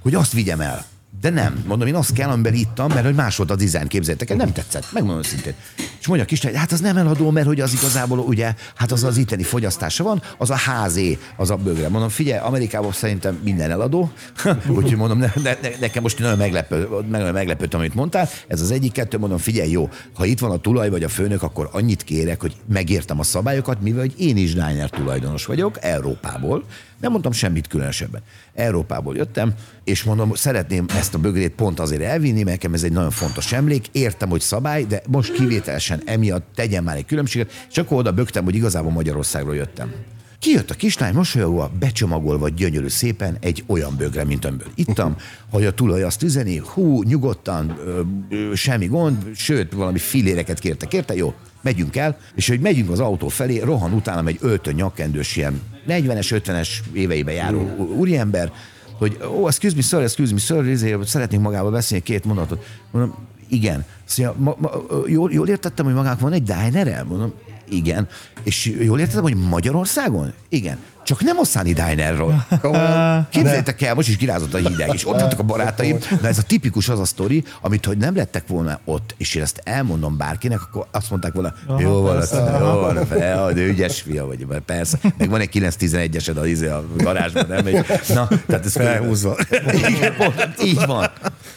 hogy 0.03 0.15
azt 0.15 0.33
vigyem 0.33 0.61
el. 0.61 0.92
De 1.23 1.31
nem, 1.31 1.65
mondom, 1.67 1.89
én 1.89 1.95
azt 1.95 2.13
kell, 2.13 2.31
amiben 2.31 2.55
ittam, 2.55 2.89
mert 2.89 3.05
hogy 3.05 3.15
más 3.15 3.37
volt 3.37 3.51
a 3.51 3.57
dizájn, 3.57 3.87
képzeljétek 3.87 4.31
el, 4.31 4.37
nem 4.37 4.53
tetszett, 4.53 4.93
megmondom 4.93 5.23
szintén. 5.23 5.55
És 6.01 6.07
mondja 6.07 6.25
a 6.25 6.29
kislány, 6.29 6.55
hát 6.55 6.73
az 6.73 6.81
nem 6.81 6.97
eladó, 6.97 7.31
mert 7.31 7.47
hogy 7.47 7.61
az 7.61 7.73
igazából 7.73 8.19
ugye, 8.19 8.55
hát 8.75 8.93
az 8.93 9.05
az 9.05 9.17
itteni 9.17 9.43
fogyasztása 9.43 10.05
van, 10.05 10.23
az 10.39 10.51
a 10.51 10.55
házé, 10.55 11.19
az 11.37 11.51
a 11.51 11.57
bögre. 11.57 11.89
Mondom, 11.89 12.09
figyelj, 12.09 12.41
Amerikában 12.41 12.93
szerintem 12.93 13.41
minden 13.45 13.71
eladó, 13.71 14.13
úgyhogy 14.77 14.97
mondom, 14.97 15.19
ne, 15.19 15.33
ne, 15.43 15.57
ne, 15.63 15.69
nekem 15.81 16.03
most 16.03 16.19
nagyon 16.19 16.37
meglepő, 16.37 16.89
nagyon 17.09 17.33
meglepődtem, 17.33 17.81
amit 17.81 17.95
mondtál. 17.95 18.29
Ez 18.49 18.61
az 18.61 18.71
egyik, 18.71 18.93
kettő, 18.93 19.19
mondom, 19.19 19.39
figyelj, 19.39 19.71
jó, 19.71 19.89
ha 20.15 20.25
itt 20.25 20.39
van 20.39 20.51
a 20.51 20.59
tulaj 20.59 20.91
vagy 20.91 21.03
a 21.03 21.09
főnök, 21.09 21.43
akkor 21.43 21.69
annyit 21.73 22.03
kérek, 22.03 22.41
hogy 22.41 22.57
megértem 22.73 23.19
a 23.19 23.23
szabályokat, 23.23 23.81
mivel 23.81 24.01
hogy 24.01 24.15
én 24.17 24.37
is 24.37 24.53
diner 24.53 24.91
tulajdonos 24.91 25.47
vagyok, 25.47 25.79
Európából, 25.81 26.65
nem 27.03 27.11
mondtam 27.11 27.33
semmit 27.33 27.67
különösebben. 27.67 28.23
Európából 28.55 29.17
jöttem, 29.17 29.55
és 29.85 30.03
mondom, 30.03 30.35
szeretném 30.35 30.87
ezt 30.89 31.15
a 31.15 31.19
bögrét 31.19 31.53
pont 31.53 31.81
azért 31.81 32.03
elvinni, 32.03 32.43
mert 32.43 32.47
nekem 32.47 32.75
ez 32.75 32.83
egy 32.83 32.93
nagyon 32.93 33.11
fontos 33.11 33.53
emlék. 33.53 33.87
Értem, 33.93 34.29
hogy 34.29 34.41
szabály, 34.41 34.85
de 34.85 35.03
most 35.09 35.33
kivételesen 35.33 36.03
emiatt 36.05 36.47
tegyen 36.55 36.85
már 36.85 36.97
egy 36.97 37.07
különbséget, 37.07 37.51
akkor 37.75 37.99
oda 37.99 38.13
bögtem, 38.13 38.45
hogy 38.45 38.55
igazából 38.55 38.91
Magyarországról 38.91 39.55
jöttem. 39.55 39.93
Kijött 40.43 40.71
a 40.71 40.75
kislány, 40.75 41.15
mosolyogva, 41.15 41.71
becsomagolva 41.79 42.49
gyönyörű 42.49 42.89
szépen 42.89 43.37
egy 43.41 43.65
olyan 43.67 43.97
bögre, 43.97 44.25
mint 44.25 44.45
amiből 44.45 44.67
ittam, 44.75 45.17
hogy 45.51 45.65
a 45.65 45.75
tulaj 45.75 46.03
azt 46.03 46.23
üzeni, 46.23 46.57
hú, 46.57 47.03
nyugodtan, 47.03 47.79
ö, 47.87 48.01
ö, 48.31 48.55
semmi 48.55 48.87
gond, 48.87 49.31
sőt, 49.35 49.73
valami 49.73 49.99
filéreket 49.99 50.59
kértek, 50.59 50.93
érte, 50.93 51.15
jó, 51.15 51.35
megyünk 51.61 51.97
el, 51.97 52.19
és 52.35 52.49
hogy 52.49 52.61
megyünk 52.61 52.91
az 52.91 53.01
autó 53.01 53.29
felé, 53.29 53.59
rohan 53.61 53.93
utánam 53.93 54.27
egy 54.27 54.39
öltön 54.41 54.75
nyakkendős 54.75 55.37
ilyen 55.37 55.61
40-es, 55.89 56.43
50-es 56.45 56.69
éveibe 56.93 57.33
járó 57.33 57.77
úriember, 57.97 58.53
hogy 58.99 59.19
ó, 59.25 59.41
oh, 59.41 59.47
excuse 59.47 59.77
me, 59.77 59.83
sir, 59.83 60.01
excuse 60.01 60.33
me, 60.33 60.39
sir, 60.39 60.67
izé, 60.67 60.97
szeretnénk 61.05 61.43
magával 61.43 61.71
beszélni 61.71 62.05
két 62.05 62.25
mondatot. 62.25 62.65
Mondom, 62.91 63.15
igen. 63.49 63.85
Szóval, 64.05 64.35
ma, 64.39 64.57
ma, 64.59 64.71
jól, 65.07 65.33
jól 65.33 65.49
értettem, 65.49 65.85
hogy 65.85 65.95
magának 65.95 66.21
van 66.21 66.33
egy 66.33 66.43
diner 66.43 67.05
Mondom, 67.05 67.33
igen. 67.73 68.09
És 68.43 68.67
jól 68.81 69.01
értettem, 69.01 69.23
hogy 69.23 69.37
Magyarországon? 69.37 70.33
Igen. 70.49 70.79
Csak 71.13 71.23
nem 71.23 71.39
a 71.39 71.45
Sunny 71.45 71.73
Dinerről. 71.73 72.45
Képzeljétek 73.31 73.83
el, 73.83 73.95
most 73.95 74.09
is 74.09 74.17
kirázott 74.17 74.55
a 74.55 74.59
hideg, 74.59 74.95
és 74.95 75.09
ott 75.09 75.21
voltak 75.21 75.39
a 75.39 75.43
barátaim, 75.43 75.99
de 76.21 76.29
ez 76.29 76.39
a 76.39 76.43
tipikus 76.43 76.89
az 76.89 77.01
a 77.01 77.05
sztori, 77.05 77.45
amit 77.61 77.85
hogy 77.85 77.97
nem 77.97 78.17
lettek 78.17 78.47
volna 78.47 78.81
ott, 78.85 79.15
és 79.19 79.35
én 79.35 79.43
ezt 79.43 79.61
elmondom 79.65 80.17
bárkinek, 80.17 80.63
akkor 80.63 80.87
azt 80.91 81.11
mondták 81.11 81.33
volna, 81.33 81.55
jó 81.79 82.01
van, 82.01 82.17
az, 82.17 82.35
jó 82.61 82.67
van, 82.67 83.07
ja, 83.19 83.53
de 83.53 83.61
ügyes 83.61 84.01
fia 84.01 84.27
vagy, 84.27 84.47
mert 84.47 84.63
persze, 84.63 84.99
meg 85.19 85.31
van 85.31 85.41
egy 85.41 85.51
911-esed 85.53 86.37
a, 86.41 86.47
izé 86.47 86.67
a 86.67 86.85
garázsban, 86.97 87.47
nem? 87.49 87.67
Egy, 87.67 87.87
na, 88.15 88.29
tehát 88.47 88.65
ez 88.65 88.73
Felhúzva. 88.73 89.37
Igen, 89.73 90.17
pont, 90.17 90.49
így 90.65 90.87
van. 90.87 91.11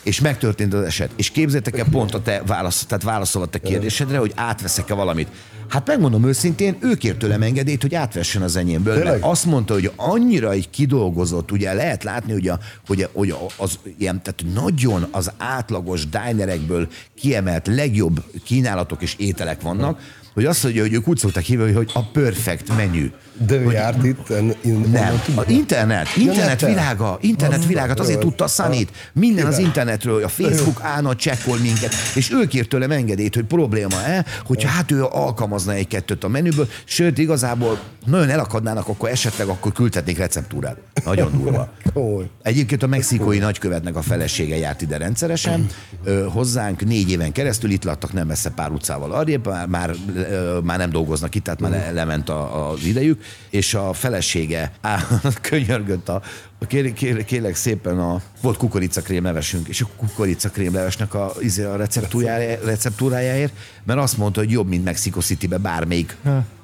És 0.04 0.20
megtörtént 0.22 0.74
az 0.74 0.84
eset. 0.84 1.10
És 1.16 1.30
képzeljétek 1.30 1.78
el 1.78 1.86
pont 1.92 2.14
a 2.14 2.22
te 2.22 2.42
válasz, 2.46 2.86
tehát 2.86 3.04
válaszol 3.04 3.42
a 3.42 3.46
te 3.46 3.60
kérdésedre, 3.60 4.18
hogy 4.18 4.32
átveszek-e 4.36 4.94
valamit. 4.94 5.28
Hát 5.68 5.88
megmondom 5.88 6.26
őszintén, 6.28 6.78
ő 6.82 6.94
kért 6.94 7.18
tőlem 7.18 7.42
engedélyt, 7.42 7.82
hogy 7.82 7.96
átvessen 7.96 8.42
az 8.42 8.56
enyémből. 8.56 8.94
Mert 8.94 9.06
Tényleg? 9.06 9.24
Azt 9.46 9.54
mondta, 9.54 9.74
hogy 9.74 9.92
annyira 9.96 10.52
egy 10.52 10.70
kidolgozott, 10.70 11.52
ugye 11.52 11.74
lehet 11.74 12.04
látni, 12.04 12.32
hogy, 12.34 12.48
a, 12.48 12.60
hogy, 12.88 13.02
a, 13.02 13.10
hogy 13.14 13.30
a- 13.30 13.46
az 13.58 13.80
ilyen, 13.98 14.22
tehát 14.24 14.44
nagyon 14.54 15.08
az 15.12 15.32
átlagos 15.38 16.10
dinerekből 16.10 16.88
kiemelt 17.16 17.68
legjobb 17.68 18.24
kínálatok 18.44 19.02
és 19.02 19.16
ételek 19.18 19.62
vannak, 19.62 20.00
hogy 20.34 20.46
azt 20.46 20.64
mondja, 20.64 20.82
hogy 20.82 20.94
ők 20.94 21.08
úgy 21.08 21.18
szokták 21.18 21.44
hívni, 21.44 21.72
hogy 21.72 21.92
a 21.94 22.04
perfect 22.04 22.76
menü. 22.78 23.12
De 23.38 23.56
ő 23.56 23.72
járt 23.72 24.04
itt? 24.04 24.30
En, 24.30 24.56
in, 24.62 24.90
Nem, 24.92 25.22
az 25.36 25.44
internet, 25.48 26.08
internet 26.16 26.48
neten. 26.48 26.70
világa, 26.70 27.18
internet 27.22 27.66
világát 27.66 28.00
azért 28.00 28.20
tudta 28.20 28.44
a 28.44 28.48
Sanit. 28.48 28.92
Minden 29.14 29.46
az 29.46 29.58
internetről, 29.58 30.24
a 30.24 30.28
Facebook 30.28 30.82
állna, 30.82 31.16
csekkol 31.16 31.58
minket, 31.58 31.94
és 32.16 32.32
ő 32.32 32.48
kért 32.48 32.70
tőlem 32.70 32.92
engedélyt, 32.92 33.36
hogy 33.36 33.44
probléma-e, 33.44 34.26
hogyha 34.46 34.70
hát 34.70 34.92
ő 34.92 35.04
alkalmazna 35.04 35.74
egy-kettőt 35.74 36.24
a 36.24 36.28
menüből, 36.28 36.68
sőt, 36.84 37.18
igazából 37.18 37.80
nagyon 38.06 38.30
elakadnának, 38.30 38.88
akkor 38.88 39.10
esetleg 39.10 39.48
akkor 39.48 39.72
küldhetnék 39.72 40.18
receptúrát. 40.18 40.78
Nagyon 41.06 41.32
durva. 41.32 41.70
Egyébként 42.44 42.84
a 42.84 42.88
mexikói 42.88 43.38
nagykövetnek 43.38 43.96
a 43.96 44.02
felesége 44.02 44.58
járt 44.58 44.82
ide 44.82 44.98
rendszeresen, 44.98 45.68
ö, 46.04 46.26
hozzánk 46.30 46.86
négy 46.86 47.12
éven 47.12 47.32
keresztül 47.32 47.72
itt 47.72 47.84
laktak 47.84 48.14
nem 48.14 48.28
messze 48.28 48.50
pár 48.50 48.72
utcával 48.72 49.12
arrébb, 49.12 49.48
már, 49.48 49.68
már, 49.68 49.96
ö, 50.16 50.60
már 50.64 50.78
nem 50.78 50.90
dolgoznak 50.90 51.36
itt, 51.36 51.44
tehát 51.44 51.60
már 51.60 51.72
le, 51.72 51.92
lement 51.92 52.30
a, 52.30 52.70
az 52.72 52.84
idejük, 52.84 53.24
és 53.50 53.74
a 53.74 53.94
felesége 53.94 54.72
á, 54.82 55.08
könyörgött 55.50 56.10
a, 56.10 56.22
Kérlek, 56.68 56.94
kérlek, 56.94 57.26
kérlek 57.26 57.56
szépen, 57.56 58.00
a, 58.00 58.22
volt 58.42 58.58
kukoricakrém 58.58 59.24
levesünk, 59.24 59.68
és 59.68 59.82
a 59.82 59.88
kukoricakrém 59.96 60.74
levesnek 60.74 61.14
a, 61.14 61.34
izé, 61.40 61.64
a 61.64 61.76
receptúrája, 61.76 62.58
receptúrájáért, 62.64 63.54
mert 63.84 64.00
azt 64.00 64.18
mondta, 64.18 64.40
hogy 64.40 64.52
jobb, 64.52 64.68
mint 64.68 64.84
Mexico 64.84 65.22
City-be 65.22 65.58
bármelyik 65.58 66.18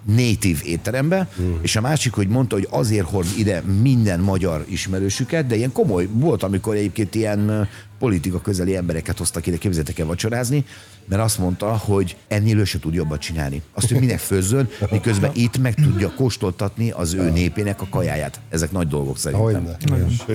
native 0.06 0.60
étterembe, 0.63 1.30
és 1.62 1.76
a 1.76 1.82
másik, 1.82 2.13
hogy 2.13 2.28
mondta, 2.28 2.56
hogy 2.56 2.67
azért 2.69 3.10
hord 3.10 3.28
ide 3.38 3.62
minden 3.62 4.19
magyar 4.19 4.65
ismerősüket, 4.69 5.47
de 5.47 5.56
ilyen 5.56 5.71
komoly 5.71 6.08
volt, 6.12 6.43
amikor 6.43 6.76
egyébként 6.76 7.15
ilyen 7.15 7.69
politika 8.00 8.41
közeli 8.41 8.76
embereket 8.76 9.17
hoztak 9.17 9.47
ide, 9.47 9.58
képzeljétek 9.58 10.00
el 10.00 10.06
vacsorázni, 10.06 10.65
mert 11.12 11.24
azt 11.24 11.38
mondta, 11.38 11.78
hogy 11.78 12.15
ennél 12.28 12.58
ő 12.58 12.63
se 12.63 12.80
tud 12.80 12.93
jobbat 12.93 13.19
csinálni. 13.19 13.62
Azt, 13.74 13.89
hogy 13.89 14.00
minek 14.00 14.19
főzzön, 14.19 14.69
miközben 14.91 15.32
itt 15.34 15.58
meg 15.58 15.74
tudja 15.74 16.13
kóstoltatni 16.15 16.91
az 16.91 17.13
ő 17.13 17.30
népének 17.30 17.82
a 17.82 17.88
kajáját. 17.89 18.39
Ezek 18.50 18.71
nagy 18.71 18.88
dolgok 18.88 19.17
szerintem. 19.17 19.67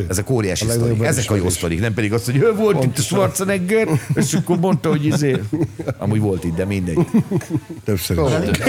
Ezek 0.09 0.31
óriási 0.31 0.67
A 0.69 0.71
sztorik. 0.71 1.03
Ezek 1.03 1.31
a 1.31 1.35
jó 1.35 1.49
sztorik, 1.49 1.81
nem 1.81 1.95
pedig 1.95 2.13
az, 2.13 2.25
hogy 2.25 2.37
ő 2.37 2.55
volt 2.55 2.85
itt 2.85 2.99
a 2.99 3.01
Schwarzenegger, 3.01 3.89
és 4.15 4.35
akkor 4.35 4.59
mondta, 4.59 4.89
hogy 4.89 5.05
izé. 5.05 5.43
Amúgy 5.99 6.21
volt 6.21 6.45
itt, 6.45 6.55
de 6.55 6.65
mindegy. 6.65 6.99
Többször 7.85 8.19
is. 8.19 8.63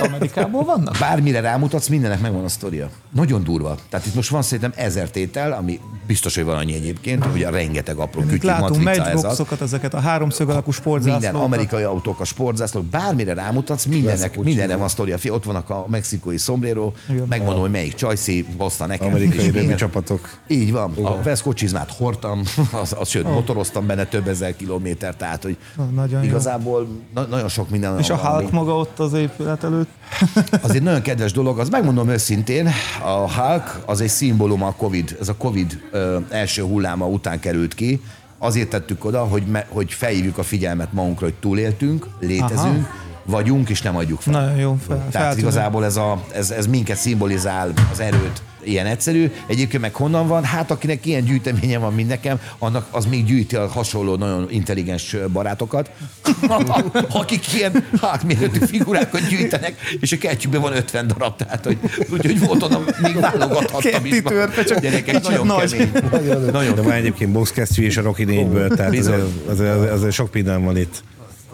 Amerikából 0.00 0.64
vannak? 0.64 0.96
Bármire 0.98 1.40
rámutatsz, 1.40 1.88
mindennek 1.88 2.20
megvan 2.20 2.44
a 2.44 2.48
sztoria. 2.48 2.90
Nagyon 3.10 3.44
durva. 3.44 3.76
Tehát 3.88 4.06
itt 4.06 4.14
most 4.14 4.30
van 4.30 4.42
szerintem 4.42 4.72
ezer 4.76 5.10
tétel, 5.10 5.52
ami 5.52 5.80
biztos, 6.06 6.34
hogy 6.34 6.44
van 6.44 6.56
annyi 6.56 6.74
egyébként, 6.74 7.26
ugye 7.34 7.50
rengeteg 7.50 7.96
apró 7.96 8.20
kütyű, 8.20 8.46
Látunk 8.46 8.82
matrica 8.82 9.46
ezeket 9.60 9.94
a 9.94 10.00
háromszög 10.00 10.48
alakú 10.48 10.70
Minden 10.70 10.80
sportzászlókat. 10.80 11.51
Amerikai 11.52 11.82
autók, 11.82 12.20
a 12.20 12.24
sportzászlók, 12.24 12.84
bármire 12.84 13.34
rámutatsz, 13.34 13.86
Veszkocsi. 14.02 14.40
mindenre 14.40 14.76
van 14.76 14.88
sztoria. 14.88 15.18
Fi, 15.18 15.30
Ott 15.30 15.44
vannak 15.44 15.70
a 15.70 15.86
mexikói 15.88 16.36
sombrero, 16.36 16.92
Igen. 17.10 17.26
megmondom, 17.28 17.60
hogy 17.60 17.70
melyik 17.70 17.94
csajszi 17.94 18.46
hozta 18.58 18.86
nekem. 18.86 19.06
Amerikai 19.08 19.50
minden- 19.50 19.76
csapatok. 19.76 20.28
Így 20.48 20.72
van. 20.72 20.92
A 21.02 21.22
veszkocsizmát 21.22 21.90
hordtam, 21.92 22.42
az, 22.82 22.94
az, 22.98 23.08
sőt, 23.08 23.24
motoroztam 23.24 23.86
benne 23.86 24.04
több 24.04 24.28
ezer 24.28 24.56
kilométer, 24.56 25.14
tehát 25.16 25.42
hogy 25.42 25.56
Oh, 25.76 25.90
nagyon 25.90 26.24
igazából 26.24 26.88
na- 27.14 27.26
nagyon 27.26 27.48
sok 27.48 27.70
minden 27.70 27.98
És 27.98 28.10
a 28.10 28.16
Hulk 28.16 28.50
maga 28.50 28.76
ott 28.76 28.98
az 28.98 29.12
épület 29.12 29.64
előtt. 29.64 29.88
az 30.62 30.74
egy 30.74 30.82
nagyon 30.82 31.02
kedves 31.02 31.32
dolog, 31.32 31.58
az 31.58 31.68
megmondom 31.68 32.08
őszintén, 32.08 32.68
a 33.04 33.32
Hulk 33.32 33.80
az 33.86 34.00
egy 34.00 34.08
szimbólum 34.08 34.62
a 34.62 34.72
Covid, 34.72 35.16
ez 35.20 35.28
a 35.28 35.34
Covid 35.36 35.80
ö, 35.90 36.18
első 36.30 36.62
hulláma 36.62 37.06
után 37.06 37.40
került 37.40 37.74
ki, 37.74 38.00
azért 38.42 38.68
tettük 38.68 39.04
oda, 39.04 39.24
hogy, 39.24 39.42
me, 39.42 39.66
hogy 39.68 39.92
felhívjuk 39.92 40.38
a 40.38 40.42
figyelmet 40.42 40.92
magunkra, 40.92 41.26
hogy 41.26 41.34
túléltünk, 41.34 42.06
létezünk, 42.20 42.86
Aha. 42.86 42.88
vagyunk, 43.24 43.68
és 43.68 43.82
nem 43.82 43.96
adjuk 43.96 44.20
fel. 44.20 44.32
Nagyon 44.32 44.56
jó 44.56 44.78
fel, 44.86 44.96
Tehát 44.96 45.10
feltűnő. 45.10 45.40
igazából 45.40 45.84
ez, 45.84 45.96
a, 45.96 46.24
ez, 46.34 46.50
ez 46.50 46.66
minket 46.66 46.96
szimbolizál, 46.96 47.72
az 47.92 48.00
erőt, 48.00 48.42
ilyen 48.64 48.86
egyszerű. 48.86 49.30
Egyébként 49.46 49.82
meg 49.82 49.94
honnan 49.94 50.26
van? 50.26 50.44
Hát 50.44 50.70
akinek 50.70 51.06
ilyen 51.06 51.24
gyűjteménye 51.24 51.78
van, 51.78 51.94
mint 51.94 52.08
nekem, 52.08 52.40
annak 52.58 52.86
az 52.90 53.06
még 53.06 53.24
gyűjti 53.24 53.56
a 53.56 53.68
hasonló 53.68 54.16
nagyon 54.16 54.46
intelligens 54.50 55.16
barátokat, 55.32 55.90
akik 57.20 57.54
ilyen 57.54 57.86
hátméretű 58.00 58.58
figurákat 58.66 59.28
gyűjtenek, 59.28 59.74
és 60.00 60.12
a 60.12 60.18
kertjükben 60.18 60.60
van 60.60 60.76
50 60.76 61.06
darab, 61.06 61.36
tehát 61.36 61.64
hogy, 61.64 61.78
úgyhogy 62.10 62.40
volt 62.46 62.62
onnan, 62.62 62.84
még 63.02 63.20
válogathattam 63.20 64.04
is. 64.04 64.20
Törpe, 64.22 64.64
csak 64.64 64.80
Gyerekek, 64.80 65.14
kicsit 65.14 65.22
nagyon 65.22 65.46
nagy. 65.46 65.70
kemény. 66.10 66.50
Nagyon 66.52 66.74
De 66.74 66.82
van 66.82 66.92
egyébként 66.92 67.32
boxkesztyű 67.32 67.84
és 67.84 67.96
a 67.96 68.02
Rocky 68.02 68.24
4-ből, 68.28 68.76
tehát 68.76 68.90
Bizony. 68.90 69.14
azért, 69.14 69.46
azért, 69.48 69.90
azért 69.90 70.12
sok 70.12 70.32
minden 70.32 70.64
van 70.64 70.76
itt. 70.76 71.02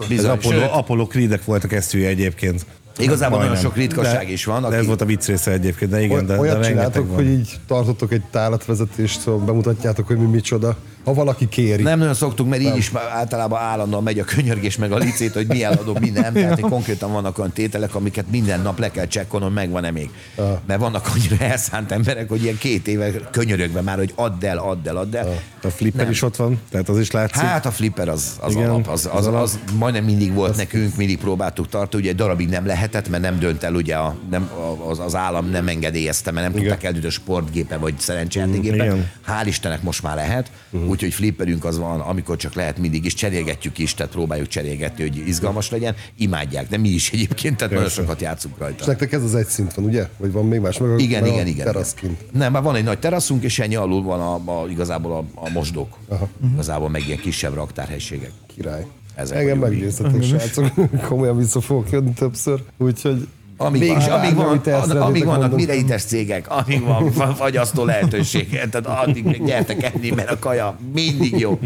Bizony, 0.07 0.29
Apollo, 0.29 0.59
sőt, 0.59 0.69
Apollo 0.71 1.05
Creedek 1.07 1.45
volt 1.45 1.63
a 1.63 1.67
kesztyűje 1.67 2.07
egyébként. 2.07 2.65
Igazából 3.03 3.37
nagyon 3.37 3.51
Majdnem. 3.53 3.71
sok 3.71 3.75
ritkaság 3.75 4.25
de, 4.25 4.31
is 4.31 4.45
van, 4.45 4.61
De 4.61 4.67
aki- 4.67 4.75
ez 4.75 4.85
volt 4.85 5.01
a 5.01 5.05
vicc 5.05 5.25
része 5.27 5.51
egyébként, 5.51 5.91
de 5.91 6.01
igen, 6.01 6.25
de, 6.25 6.33
de 6.33 6.39
Olyat 6.39 6.53
rengeteg 6.53 6.71
csináltok, 6.71 7.07
van. 7.07 7.15
hogy 7.15 7.25
így 7.25 7.59
tartotok 7.67 8.11
egy 8.11 8.23
tálatvezetést, 8.31 9.19
szóval 9.19 9.45
bemutatjátok, 9.45 10.07
hogy 10.07 10.17
mi 10.17 10.25
micsoda. 10.25 10.75
Ha 11.09 11.15
valaki 11.15 11.47
kéri. 11.47 11.83
Nem 11.83 11.99
nagyon 11.99 12.13
szoktunk, 12.13 12.49
mert 12.49 12.61
így 12.61 12.77
is 12.77 12.91
általában 13.13 13.59
állandóan 13.59 14.03
megy 14.03 14.19
a 14.19 14.23
könyörgés 14.23 14.77
meg 14.77 14.91
a 14.91 14.97
licét, 14.97 15.33
hogy 15.33 15.47
mi 15.47 15.63
eladom, 15.63 15.95
mi 15.99 16.09
nem. 16.09 16.33
Tehát 16.33 16.59
konkrétan 16.59 17.11
vannak 17.11 17.37
olyan 17.37 17.51
tételek, 17.51 17.95
amiket 17.95 18.25
minden 18.31 18.61
nap 18.61 18.79
le 18.79 18.91
kell 18.91 19.05
csekkolnom, 19.05 19.53
megvan-e 19.53 19.91
még. 19.91 20.09
Mert 20.65 20.79
vannak 20.79 21.09
annyira 21.15 21.45
elszánt 21.45 21.91
emberek, 21.91 22.29
hogy 22.29 22.43
ilyen 22.43 22.57
két 22.57 22.87
éve 22.87 23.11
könyörögve 23.31 23.81
már, 23.81 23.97
hogy 23.97 24.13
add 24.15 24.45
el, 24.45 24.57
add 24.57 24.87
el, 24.87 24.97
add 24.97 25.15
el. 25.15 25.41
A 25.63 25.67
flipper 25.67 26.01
Nem. 26.01 26.11
is 26.11 26.21
ott 26.21 26.35
van, 26.35 26.59
tehát 26.71 26.89
az 26.89 26.99
is 26.99 27.11
látszik. 27.11 27.41
Hát 27.41 27.65
a 27.65 27.71
flipper 27.71 28.09
az, 28.09 28.37
az 28.39 28.51
Igen, 28.51 28.69
alap, 28.69 28.87
az, 28.87 29.05
az, 29.05 29.17
az 29.17 29.27
alap. 29.27 29.41
az, 29.41 29.59
majdnem 29.77 30.03
mindig 30.03 30.33
volt 30.33 30.55
nekünk, 30.55 30.95
mindig 30.95 31.17
próbáltuk 31.17 31.67
tartani, 31.69 32.01
ugye 32.01 32.11
egy 32.11 32.17
darabig 32.17 32.49
nem 32.49 32.65
lehetett, 32.65 33.09
mert 33.09 33.23
nem 33.23 33.39
dönt 33.39 33.63
el, 33.63 33.73
ugye 33.73 33.95
a, 33.95 34.15
nem, 34.29 34.49
az, 34.89 34.99
az 34.99 35.15
állam 35.15 35.49
nem 35.49 35.67
engedélyezte, 35.67 36.31
mert 36.31 36.47
nem 36.47 36.61
tudták 36.61 36.83
eldönteni 36.83 37.13
a 37.13 37.17
sportgépe 37.17 37.77
vagy 37.77 37.93
szerencsejátékgépe. 37.97 38.95
Hál' 39.27 39.45
Istennek 39.45 39.81
most 39.81 40.03
már 40.03 40.15
lehet, 40.15 40.51
úgyhogy 41.03 41.13
flipperünk 41.13 41.65
az 41.65 41.77
van, 41.77 41.99
amikor 41.99 42.35
csak 42.37 42.53
lehet 42.53 42.77
mindig 42.77 43.05
is 43.05 43.13
cserélgetjük 43.13 43.77
is, 43.77 43.93
tehát 43.93 44.11
próbáljuk 44.11 44.47
cserélgetni, 44.47 45.01
hogy 45.03 45.27
izgalmas 45.27 45.69
legyen. 45.69 45.95
Imádják, 46.17 46.67
de 46.69 46.77
mi 46.77 46.89
is 46.89 47.11
egyébként, 47.11 47.57
tehát 47.57 47.73
nagyon 47.73 47.89
sokat 47.89 48.21
játszunk 48.21 48.53
És 48.57 48.61
rajta. 48.61 48.85
nektek 48.85 49.11
ez 49.11 49.23
az 49.23 49.35
egy 49.35 49.47
szint 49.47 49.73
van, 49.73 49.85
ugye? 49.85 50.07
Vagy 50.17 50.31
van 50.31 50.47
még 50.47 50.59
más? 50.59 50.77
Meg 50.77 50.99
Igen, 50.99 51.25
igen, 51.25 51.47
igen. 51.47 51.65
Teraszkint. 51.65 52.31
Nem, 52.31 52.51
már 52.51 52.63
van 52.63 52.75
egy 52.75 52.83
nagy 52.83 52.99
teraszunk, 52.99 53.43
és 53.43 53.59
ennyi 53.59 53.75
alul 53.75 54.03
van 54.03 54.19
a, 54.19 54.61
a, 54.61 54.67
igazából 54.69 55.11
a, 55.11 55.45
a 55.45 55.49
mosdók. 55.49 55.97
Igazából 56.53 56.89
meg 56.89 57.07
ilyen 57.07 57.19
kisebb 57.19 57.53
raktárhelységek. 57.53 58.31
Király. 58.47 58.85
Ezek 59.15 59.37
Engem 59.37 59.57
meggyőztetek, 59.57 60.23
srácok. 60.23 60.71
Komolyan 61.07 61.37
vissza 61.37 61.61
fogok 61.61 61.89
jönni 61.91 62.13
többször. 62.13 62.63
Úgyhogy 62.77 63.27
Amíg, 63.61 63.81
Mégis, 63.81 64.05
amíg, 64.05 64.37
amíg 64.37 64.63
van, 64.63 64.97
amíg 64.97 65.25
vannak 65.25 65.39
mondani. 65.39 65.65
mireites 65.65 66.03
cégek, 66.03 66.45
amíg 66.49 66.83
van 66.83 67.11
fa- 67.11 67.35
fagyasztó 67.35 67.85
lehetőség, 67.85 68.49
tehát 68.49 68.87
addig 68.87 69.23
még 69.23 69.45
gyertek 69.45 69.83
enni, 69.83 70.09
mert 70.09 70.31
a 70.31 70.39
kaja 70.39 70.77
mindig 70.93 71.39
jó. 71.39 71.59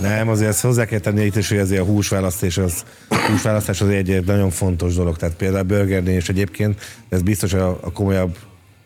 Nem, 0.00 0.28
azért 0.28 0.50
ezt 0.50 0.60
hozzá 0.60 0.84
kell 0.84 0.98
tenni 0.98 1.24
itt 1.24 1.36
is, 1.36 1.48
hogy 1.48 1.58
azért 1.58 1.80
a 1.80 1.84
húsválasztás 1.84 2.58
az, 2.58 2.84
húsválasztás 3.30 3.80
az 3.80 3.88
egy, 3.88 4.10
egy 4.10 4.24
nagyon 4.24 4.50
fontos 4.50 4.94
dolog. 4.94 5.16
Tehát 5.16 5.34
például 5.34 5.60
a 5.60 5.66
burgernél 5.66 6.16
is 6.16 6.28
egyébként, 6.28 6.80
ez 7.08 7.22
biztos 7.22 7.52
a, 7.52 7.68
a 7.68 7.92
komolyabb 7.92 8.36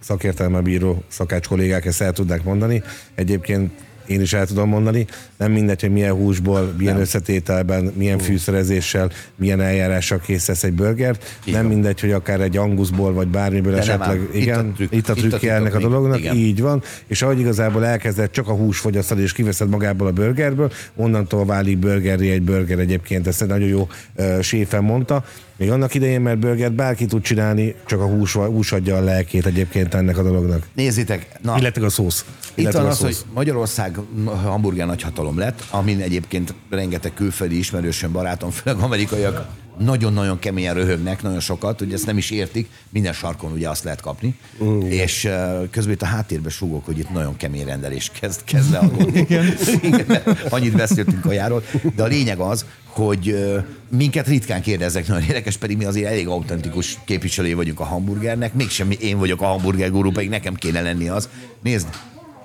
szakértelme 0.01 0.61
bíró 0.61 1.03
szakács 1.09 1.47
kollégák 1.49 1.85
ezt 1.85 2.01
el 2.01 2.13
tudnák 2.13 2.45
mondani. 2.45 2.83
Egyébként 3.15 3.71
én 4.07 4.21
is 4.21 4.33
el 4.33 4.47
tudom 4.47 4.69
mondani, 4.69 5.07
nem 5.37 5.53
mindegy, 5.53 5.81
hogy 5.81 5.93
milyen 5.93 6.13
húsból, 6.13 6.75
milyen 6.79 6.93
nem. 6.93 7.03
összetételben, 7.03 7.93
milyen 7.97 8.19
fűszerezéssel, 8.19 9.11
milyen 9.37 9.61
eljárással 9.61 10.19
készítesz 10.19 10.65
egy 10.65 10.73
burgert. 10.73 11.39
Így 11.45 11.55
nem 11.55 11.67
mindegy, 11.67 12.01
hogy 12.01 12.13
akár 12.13 12.41
egy 12.41 12.57
anguszból, 12.57 13.13
vagy 13.13 13.29
bármiből 13.29 13.73
De 13.73 13.79
nem 13.79 13.89
esetleg. 13.89 14.21
Itt 14.33 14.35
igen, 14.35 14.59
a 14.59 14.73
trükk. 14.75 14.93
itt 14.93 15.09
a 15.09 15.13
Itt 15.13 15.17
a 15.17 15.21
trükkje 15.21 15.39
trükk 15.39 15.53
ennek 15.53 15.75
a 15.75 15.79
dolognak, 15.79 16.19
Igen. 16.19 16.35
így 16.37 16.61
van. 16.61 16.83
És 17.07 17.23
ahogy 17.23 17.39
igazából 17.39 17.87
elkezded 17.87 18.31
csak 18.31 18.49
a 18.49 18.53
hús 18.53 18.79
fogyasztani, 18.79 19.23
és 19.23 19.33
kiveszed 19.33 19.69
magából 19.69 20.07
a 20.07 20.13
burgerből, 20.13 20.73
onnantól 20.97 21.45
válik 21.45 21.79
burgeré 21.79 22.31
egy 22.31 22.43
burger 22.43 22.79
egyébként. 22.79 23.27
Ezt 23.27 23.43
egy 23.43 23.49
nagyon 23.49 23.69
jó 23.69 23.89
uh, 24.17 24.41
séfen 24.41 24.85
mondta. 24.85 25.25
Még 25.59 25.71
annak 25.71 25.95
idején, 25.95 26.21
mert 26.21 26.39
burgert 26.39 26.75
bárki 26.75 27.07
tud 27.07 27.23
csinálni, 27.23 27.75
csak 27.87 28.01
a 28.01 28.07
hús, 28.07 28.33
hús 28.33 28.73
adja 28.73 28.97
a 28.97 29.01
lelkét 29.01 29.47
egyébként 29.47 29.95
ennek 29.95 30.19
a 30.19 30.23
dolognak. 30.23 30.67
Nézzétek, 30.75 31.29
na, 31.43 31.57
Illetve 31.59 31.87
a 31.87 31.91
szósz. 31.91 32.25
Itt 32.55 32.71
van 32.71 32.85
a 32.85 32.89
az, 32.89 32.99
hogy 32.99 33.13
szósz. 33.13 33.25
Magyarország 33.35 33.99
hamburger 34.43 34.87
nagyhatalom 34.87 35.39
lett, 35.39 35.65
amin 35.71 36.01
egyébként 36.01 36.55
rengeteg 36.71 37.15
külföldi 37.15 37.59
ismerősöm, 37.59 38.13
barátom, 38.13 38.51
főleg 38.51 38.83
amerikaiak 38.83 39.49
nagyon-nagyon 39.79 40.39
keményen 40.39 40.75
röhögnek, 40.75 41.23
nagyon 41.23 41.41
sokat, 41.41 41.79
hogy 41.79 41.93
ezt 41.93 42.07
nem 42.07 42.17
is 42.17 42.31
értik, 42.31 42.69
minden 42.89 43.13
sarkon 43.13 43.53
ugye 43.53 43.69
azt 43.69 43.85
lehet 43.85 44.01
kapni, 44.01 44.35
mm. 44.65 44.81
és 44.81 45.29
közben 45.71 45.95
itt 45.95 46.03
a 46.03 46.07
háttérben 46.07 46.51
súgok, 46.51 46.85
hogy 46.85 46.99
itt 46.99 47.11
nagyon 47.11 47.37
kemény 47.37 47.65
rendelés 47.65 48.11
kezd, 48.21 48.45
kezd 48.45 48.71
leadódni. 48.71 49.19
Igen. 49.27 49.55
Igen, 49.83 50.23
annyit 50.49 50.77
beszéltünk 50.77 51.25
a 51.25 51.33
járól, 51.33 51.63
de 51.97 52.03
a 52.03 52.07
lényeg 52.07 52.39
az, 52.39 52.65
hogy 52.85 53.55
minket 53.89 54.27
ritkán 54.27 54.63
kérdeznek, 54.63 55.07
nagyon 55.07 55.23
érdekes, 55.23 55.57
pedig 55.57 55.77
mi 55.77 55.85
azért 55.85 56.11
elég 56.11 56.29
autentikus 56.29 56.99
képviselői 57.05 57.55
vagyunk 57.55 57.81
a 57.81 57.85
hamburgernek, 57.85 58.55
mégsem 58.55 58.91
én 59.01 59.19
vagyok 59.19 59.41
a 59.41 59.47
hamburger 59.47 59.91
gurú, 59.91 60.11
pedig 60.11 60.29
nekem 60.29 60.55
kéne 60.55 60.81
lenni 60.81 61.09
az. 61.09 61.29
Nézd, 61.63 61.89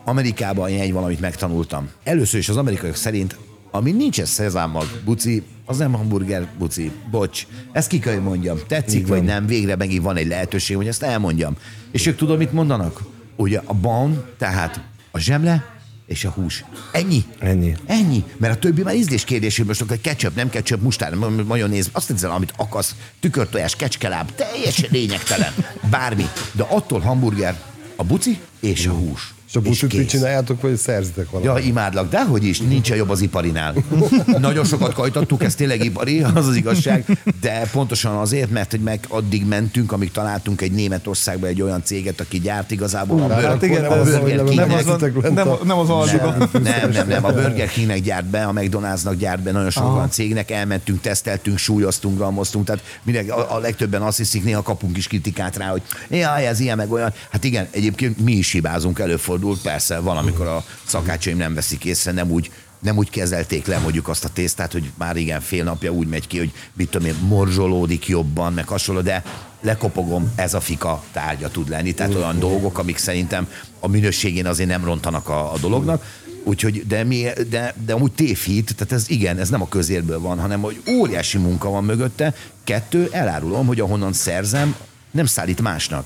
Amerikában 0.05 0.69
én 0.69 0.79
egy 0.79 0.93
valamit 0.93 1.19
megtanultam. 1.19 1.89
Először 2.03 2.39
is 2.39 2.49
az 2.49 2.57
amerikaiak 2.57 2.95
szerint, 2.95 3.37
ami 3.71 3.91
nincsen 3.91 4.25
szezámmag 4.25 4.85
buci, 5.05 5.43
az 5.71 5.77
nem 5.77 5.93
hamburger 5.93 6.47
buci. 6.57 6.91
Bocs. 7.11 7.47
Ezt 7.71 7.87
ki 7.87 7.99
kell, 7.99 8.13
hogy 8.13 8.23
mondjam. 8.23 8.57
Tetszik 8.67 9.07
vagy 9.07 9.23
nem, 9.23 9.45
végre 9.45 9.75
megint 9.75 10.03
van 10.03 10.17
egy 10.17 10.27
lehetőség, 10.27 10.75
hogy 10.75 10.87
ezt 10.87 11.03
elmondjam. 11.03 11.55
És 11.91 12.05
ők 12.05 12.15
tudod, 12.15 12.37
mit 12.37 12.51
mondanak? 12.51 13.01
Ugye 13.35 13.61
a 13.65 13.73
bun, 13.73 14.23
tehát 14.37 14.81
a 15.11 15.19
zsemle 15.19 15.65
és 16.05 16.25
a 16.25 16.29
hús. 16.29 16.65
Ennyi. 16.91 17.23
Ennyi. 17.39 17.75
Ennyi. 17.85 18.23
Mert 18.37 18.55
a 18.55 18.59
többi 18.59 18.81
már 18.81 18.95
ízlés 18.95 19.23
kérdésében 19.23 19.67
most 19.67 19.81
akkor 19.81 19.97
ketchup, 20.01 20.35
nem 20.35 20.49
ketchup, 20.49 20.81
mustár, 20.81 21.13
majonéz, 21.47 21.89
azt 21.91 22.07
hiszem, 22.07 22.31
amit 22.31 22.53
akarsz, 22.57 22.95
tükörtojás, 23.19 23.75
kecskeláb, 23.75 24.31
teljesen 24.31 24.89
lényegtelen. 24.91 25.53
Bármi. 25.89 26.25
De 26.51 26.63
attól 26.63 26.99
hamburger 26.99 27.61
a 27.95 28.03
buci 28.03 28.39
és 28.59 28.87
a 28.87 28.91
hús. 28.91 29.33
És 29.51 29.57
a 29.57 29.61
buszit 29.61 29.89
kész. 29.89 30.05
csináljátok, 30.05 30.61
vagy 30.61 30.75
szerzitek 30.77 31.27
Ja, 31.33 31.39
valamit? 31.39 31.65
imádlak, 31.65 32.09
de 32.09 32.23
hogy 32.25 32.43
is, 32.45 32.59
nincs 32.59 32.89
jobb 32.89 33.09
az 33.09 33.21
iparinál. 33.21 33.73
Nagyon 34.39 34.65
sokat 34.65 34.93
kajtattuk, 34.93 35.43
ez 35.43 35.55
tényleg 35.55 35.85
ipari, 35.85 36.21
az 36.21 36.47
az 36.47 36.55
igazság, 36.55 37.05
de 37.41 37.69
pontosan 37.71 38.15
azért, 38.15 38.49
mert 38.51 38.71
hogy 38.71 38.79
meg 38.79 39.05
addig 39.07 39.45
mentünk, 39.45 39.91
amíg 39.91 40.11
találtunk 40.11 40.61
egy 40.61 40.71
Németországban 40.71 41.49
egy 41.49 41.61
olyan 41.61 41.81
céget, 41.83 42.19
aki 42.19 42.39
gyárt 42.39 42.71
igazából 42.71 43.17
a 43.17 43.21
Hát 43.21 43.29
Burger, 43.29 43.49
akkor 43.51 43.67
igen, 43.67 43.81
nem 43.81 43.89
de 43.89 43.95
az 43.95 44.09
Burger 44.09 44.35
nem 44.35 44.45
Kingnek- 44.45 44.69
elvesztetek 44.69 45.21
lent 45.21 45.35
Nem, 45.35 45.49
a- 45.49 45.59
nem 45.63 45.77
az 45.77 45.89
aldiba. 45.89 46.35
nem, 46.37 46.49
nem, 46.63 46.89
nem, 46.91 47.07
nem, 47.07 47.25
a 47.25 47.31
Burger 47.33 47.69
Kingnek 47.69 48.01
gyárt 48.01 48.25
be, 48.25 48.43
a 48.43 48.51
McDonald'snak 48.53 49.15
gyárt 49.17 49.41
be, 49.41 49.51
nagyon 49.51 49.69
sok 49.69 49.93
olyan 49.95 50.09
cégnek 50.09 50.51
elmentünk, 50.51 51.01
teszteltünk, 51.01 51.57
súlyoztunk, 51.57 52.17
grammoztunk, 52.17 52.65
tehát 52.65 52.83
mindegy, 53.03 53.29
a, 53.29 53.55
a 53.55 53.59
legtöbben 53.59 54.01
azt 54.01 54.17
hiszik, 54.17 54.43
néha 54.43 54.61
kapunk 54.61 54.97
is 54.97 55.07
kritikát 55.07 55.57
rá, 55.57 55.67
hogy 55.69 55.81
jaj, 56.09 56.47
ez 56.47 56.59
ilyen 56.59 56.77
meg 56.77 56.91
olyan. 56.91 57.13
Hát 57.29 57.43
igen, 57.43 57.67
egyébként 57.71 58.19
mi 58.23 58.31
is 58.31 58.51
hibázunk, 58.51 58.99
előfordul, 58.99 59.39
persze 59.61 59.99
van, 59.99 60.17
amikor 60.17 60.47
a 60.47 60.63
szakácsaim 60.85 61.37
nem 61.37 61.53
veszik 61.53 61.85
észre, 61.85 62.11
nem 62.11 62.31
úgy 62.31 62.51
nem 62.81 62.97
úgy 62.97 63.09
kezelték 63.09 63.65
le 63.65 63.77
mondjuk 63.77 64.07
azt 64.07 64.25
a 64.25 64.29
tésztát, 64.29 64.71
hogy 64.71 64.91
már 64.97 65.15
igen 65.15 65.41
fél 65.41 65.63
napja 65.63 65.91
úgy 65.91 66.07
megy 66.07 66.27
ki, 66.27 66.37
hogy 66.37 66.51
mit 66.73 66.89
tudom 66.89 67.07
én, 67.07 67.15
morzsolódik 67.27 68.07
jobban, 68.07 68.53
meg 68.53 68.67
hasonló, 68.67 69.01
de 69.01 69.23
lekopogom, 69.61 70.31
ez 70.35 70.53
a 70.53 70.59
fika 70.59 71.03
tárgya 71.11 71.49
tud 71.49 71.69
lenni. 71.69 71.93
Tehát 71.93 72.15
olyan 72.15 72.39
dolgok, 72.39 72.77
amik 72.77 72.97
szerintem 72.97 73.47
a 73.79 73.87
minőségén 73.87 74.45
azért 74.45 74.69
nem 74.69 74.85
rontanak 74.85 75.29
a, 75.29 75.53
a 75.53 75.57
dolognak. 75.57 76.19
Úgyhogy, 76.43 76.87
de, 76.87 77.03
mi, 77.03 77.25
de, 77.49 77.73
de 77.85 77.93
amúgy 77.93 78.11
tévhit, 78.11 78.75
tehát 78.75 78.93
ez 78.93 79.09
igen, 79.09 79.37
ez 79.37 79.49
nem 79.49 79.61
a 79.61 79.67
közérből 79.67 80.19
van, 80.19 80.39
hanem 80.39 80.61
hogy 80.61 80.81
óriási 80.89 81.37
munka 81.37 81.69
van 81.69 81.83
mögötte. 81.83 82.33
Kettő, 82.63 83.07
elárulom, 83.11 83.67
hogy 83.67 83.79
ahonnan 83.79 84.13
szerzem, 84.13 84.75
nem 85.11 85.25
szállít 85.25 85.61
másnak. 85.61 86.05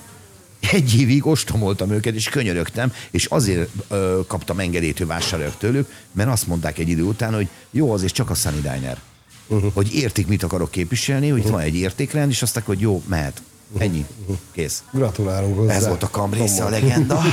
Egy 0.71 0.99
évig 0.99 1.25
ostromoltam 1.25 1.91
őket, 1.91 2.15
és 2.15 2.29
könyörögtem, 2.29 2.93
és 3.11 3.25
azért 3.25 3.69
ö, 3.87 4.19
kaptam 4.27 4.59
engedélyt, 4.59 4.97
hogy 4.97 5.07
vásároljak 5.07 5.57
tőlük, 5.57 5.91
mert 6.11 6.29
azt 6.29 6.47
mondták 6.47 6.77
egy 6.77 6.89
idő 6.89 7.03
után, 7.03 7.33
hogy 7.33 7.47
jó, 7.71 7.91
azért 7.91 8.13
csak 8.13 8.29
a 8.29 8.33
Sunny 8.33 8.61
Diner. 8.61 8.99
Uh-huh. 9.47 9.73
Hogy 9.73 9.93
értik, 9.93 10.27
mit 10.27 10.43
akarok 10.43 10.71
képviselni, 10.71 11.29
hogy 11.29 11.39
uh-huh. 11.39 11.53
van 11.53 11.63
egy 11.63 11.75
értékrend, 11.75 12.29
és 12.29 12.41
azt 12.41 12.59
hogy 12.65 12.79
jó, 12.79 13.03
mehet. 13.07 13.41
Ennyi. 13.77 14.05
Kész. 14.51 14.83
Gratulálunk 14.91 15.57
hozzá. 15.57 15.73
Ez 15.73 15.87
volt 15.87 16.03
a 16.03 16.09
kam 16.09 16.33
része, 16.33 16.63
a 16.63 16.69
legenda. 16.69 17.21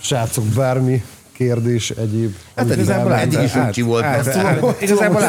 Srácok, 0.00 0.44
bármi 0.44 1.02
kérdés, 1.42 1.90
egyéb. 1.90 2.34
Hát 2.56 2.64
amit 2.64 2.76
igazából 2.76 3.14
eddig 3.14 3.38
is 3.42 3.54
uncsi 3.54 3.82
volt. 3.82 4.04
Át, 4.04 4.26
Ezt 4.26 4.36
át, 4.36 4.54
tudom, 4.54 4.74
igazából 4.80 5.22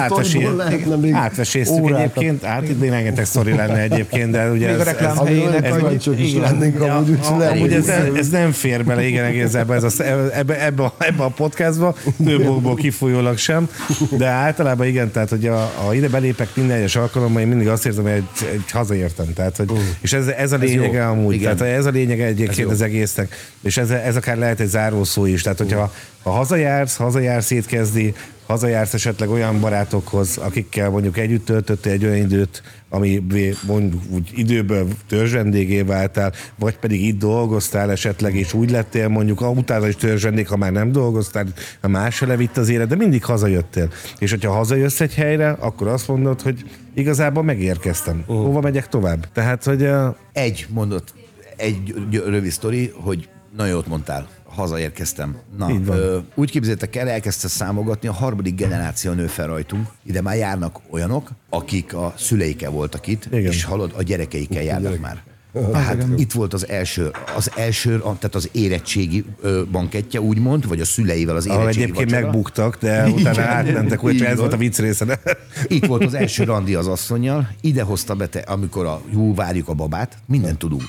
átveséztük 1.14 1.84
órákat. 1.84 2.00
egyébként, 2.00 2.44
át 2.44 2.70
itt 2.70 2.80
még 2.80 2.90
rengeteg 2.90 3.26
sztori 3.26 3.54
lenne 3.56 3.82
egyébként, 3.82 4.32
de 4.32 4.52
ugye 4.52 4.68
Még 4.68 4.76
a 4.76 4.80
ez, 4.80 4.86
reklám 4.86 5.18
ez, 5.18 5.76
ez, 5.94 6.20
is 6.20 6.34
lennénk 6.34 6.82
amúgy, 6.82 7.10
úgyhogy 7.10 7.74
ez, 7.74 7.88
ez 8.18 8.30
nem 8.30 8.52
fér 8.52 8.86
bele, 8.86 9.04
igen, 9.04 9.34
igazából 9.34 9.76
ez 9.76 9.84
a, 9.84 10.04
ebbe, 10.34 10.66
ebbe, 10.66 10.84
a, 10.84 10.94
ebbe 10.98 11.24
a 11.24 11.30
podcastba, 11.30 11.96
több 12.26 12.48
okból 12.48 12.76
kifolyólag 12.76 13.38
sem, 13.38 13.70
de 14.18 14.26
általában 14.26 14.88
igen, 14.88 15.12
tehát 15.12 15.30
hogy 15.30 15.48
a, 15.48 15.72
a 15.88 15.94
ide 15.94 16.08
belépek 16.08 16.48
minden 16.54 16.78
egyes 16.78 16.96
alkalommal, 16.96 17.42
én 17.42 17.48
mindig 17.48 17.68
azt 17.68 17.86
érzem, 17.86 18.04
hogy 18.04 18.12
egy, 18.12 18.48
egy 18.54 18.72
hazaértem. 18.72 19.34
Tehát, 19.34 19.58
hogy, 19.58 19.72
és 20.02 20.14
ez, 20.14 20.28
ez 20.28 20.52
a 20.52 20.58
lényege 20.58 21.08
amúgy, 21.08 21.34
Igen. 21.34 21.58
tehát 21.58 21.78
ez 21.78 21.86
a 21.86 21.90
lényege 21.90 22.26
egyébként 22.26 22.72
az 22.72 22.82
egésznek, 22.82 23.52
és 23.62 23.78
ez, 23.78 23.90
ez 23.90 24.16
akár 24.16 24.38
lehet 24.38 24.60
egy 24.60 24.68
zárószó 24.68 25.26
is, 25.26 25.42
tehát 25.42 25.58
hogyha 25.58 25.92
ha 26.24 26.30
hazajársz, 26.30 26.96
hazajársz 26.96 27.52
étkezni, 27.52 28.14
hazajársz 28.46 28.94
esetleg 28.94 29.30
olyan 29.30 29.60
barátokhoz, 29.60 30.38
akikkel 30.38 30.90
mondjuk 30.90 31.18
együtt 31.18 31.46
töltöttél 31.46 31.92
egy 31.92 32.06
olyan 32.06 32.18
időt, 32.18 32.64
ami 32.90 33.24
mondjuk 33.66 34.02
úgy 34.10 34.32
időből 34.36 34.88
törzsvendégé 35.08 35.82
váltál, 35.82 36.34
vagy 36.56 36.78
pedig 36.78 37.06
itt 37.06 37.20
dolgoztál 37.20 37.92
esetleg, 37.92 38.36
és 38.36 38.54
úgy 38.54 38.72
lettél 38.72 39.08
mondjuk, 39.08 39.42
ah, 39.42 39.58
utána 39.58 39.88
is 39.88 39.96
törzsvendég, 39.96 40.48
ha 40.48 40.58
már 40.58 40.72
nem 40.72 40.92
dolgoztál, 40.92 41.46
ha 41.82 41.88
más 41.88 42.22
levitt 42.22 42.58
az 42.58 42.70
élet, 42.70 42.88
de 42.88 42.96
mindig 42.96 43.24
hazajöttél. 43.24 43.90
És 44.20 44.30
hogyha 44.30 44.52
hazajössz 44.52 45.00
egy 45.02 45.14
helyre, 45.14 45.50
akkor 45.50 45.88
azt 45.88 46.08
mondod, 46.08 46.42
hogy 46.42 46.64
igazából 46.94 47.44
megérkeztem. 47.44 48.24
Hova 48.28 48.62
megyek 48.62 48.88
tovább? 48.88 49.28
Tehát, 49.34 49.64
hogy 49.64 49.82
uh, 49.82 50.16
Egy 50.34 50.66
mondat, 50.70 51.14
egy 51.58 51.94
gy- 52.10 52.26
rövid 52.26 52.52
sztori, 52.52 52.94
hogy 52.96 53.30
nagyon 53.56 53.74
jót 53.74 53.88
mondtál, 53.88 54.28
hazaérkeztem. 54.56 55.38
Na, 55.58 55.70
ö, 55.88 56.18
úgy 56.36 56.52
képzeljétek 56.52 56.96
el, 56.96 57.10
elkezdte 57.10 57.48
számogatni, 57.48 58.08
a 58.08 58.14
harmadik 58.14 58.56
generáció 58.56 59.12
nő 59.12 59.28
fel 59.28 59.48
rajtunk. 59.48 59.88
Ide 60.04 60.22
már 60.22 60.36
járnak 60.36 60.80
olyanok, 60.90 61.32
akik 61.50 61.94
a 61.94 62.14
szüleikkel 62.18 62.72
voltak 62.72 63.08
itt, 63.08 63.26
Igen. 63.26 63.52
és 63.52 63.64
hallod, 63.64 63.94
a 63.98 64.04
gyerekeikkel 64.04 64.64
járnak 64.64 65.00
már. 65.00 65.22
Hát 65.74 66.06
itt 66.16 66.32
volt 66.32 66.54
az 66.54 66.68
első, 66.68 67.12
az 67.36 67.52
első, 67.56 67.98
tehát 68.00 68.36
az 68.36 68.50
érettségi 68.52 69.26
ö, 69.42 69.62
bankettje, 69.72 70.22
úgymond, 70.22 70.68
vagy 70.68 70.80
a 70.80 70.86
szüleivel 70.86 71.36
az 71.36 71.48
ahol 71.48 71.62
érettségi 71.62 71.84
egyébként 71.84 72.10
vacsora. 72.10 72.26
megbuktak, 72.26 72.78
de 72.80 73.08
utána 73.08 73.42
átmentek, 73.42 74.04
úgyhogy 74.04 74.16
Így 74.16 74.22
ez 74.22 74.38
volt 74.38 74.54
a 74.54 74.58
vicc 74.58 74.80
része. 74.80 75.20
Itt 75.68 75.86
volt 75.86 76.04
az 76.04 76.14
első 76.14 76.44
randi 76.44 76.76
az 76.76 76.88
asszonyjal, 76.88 77.50
ide 77.62 77.82
hozta 77.82 78.16
be, 78.16 78.28
te, 78.28 78.40
amikor 78.40 78.86
a 78.86 79.02
jó, 79.10 79.34
várjuk 79.34 79.68
a 79.68 79.74
babát, 79.74 80.18
mindent 80.26 80.58
tudunk. 80.58 80.84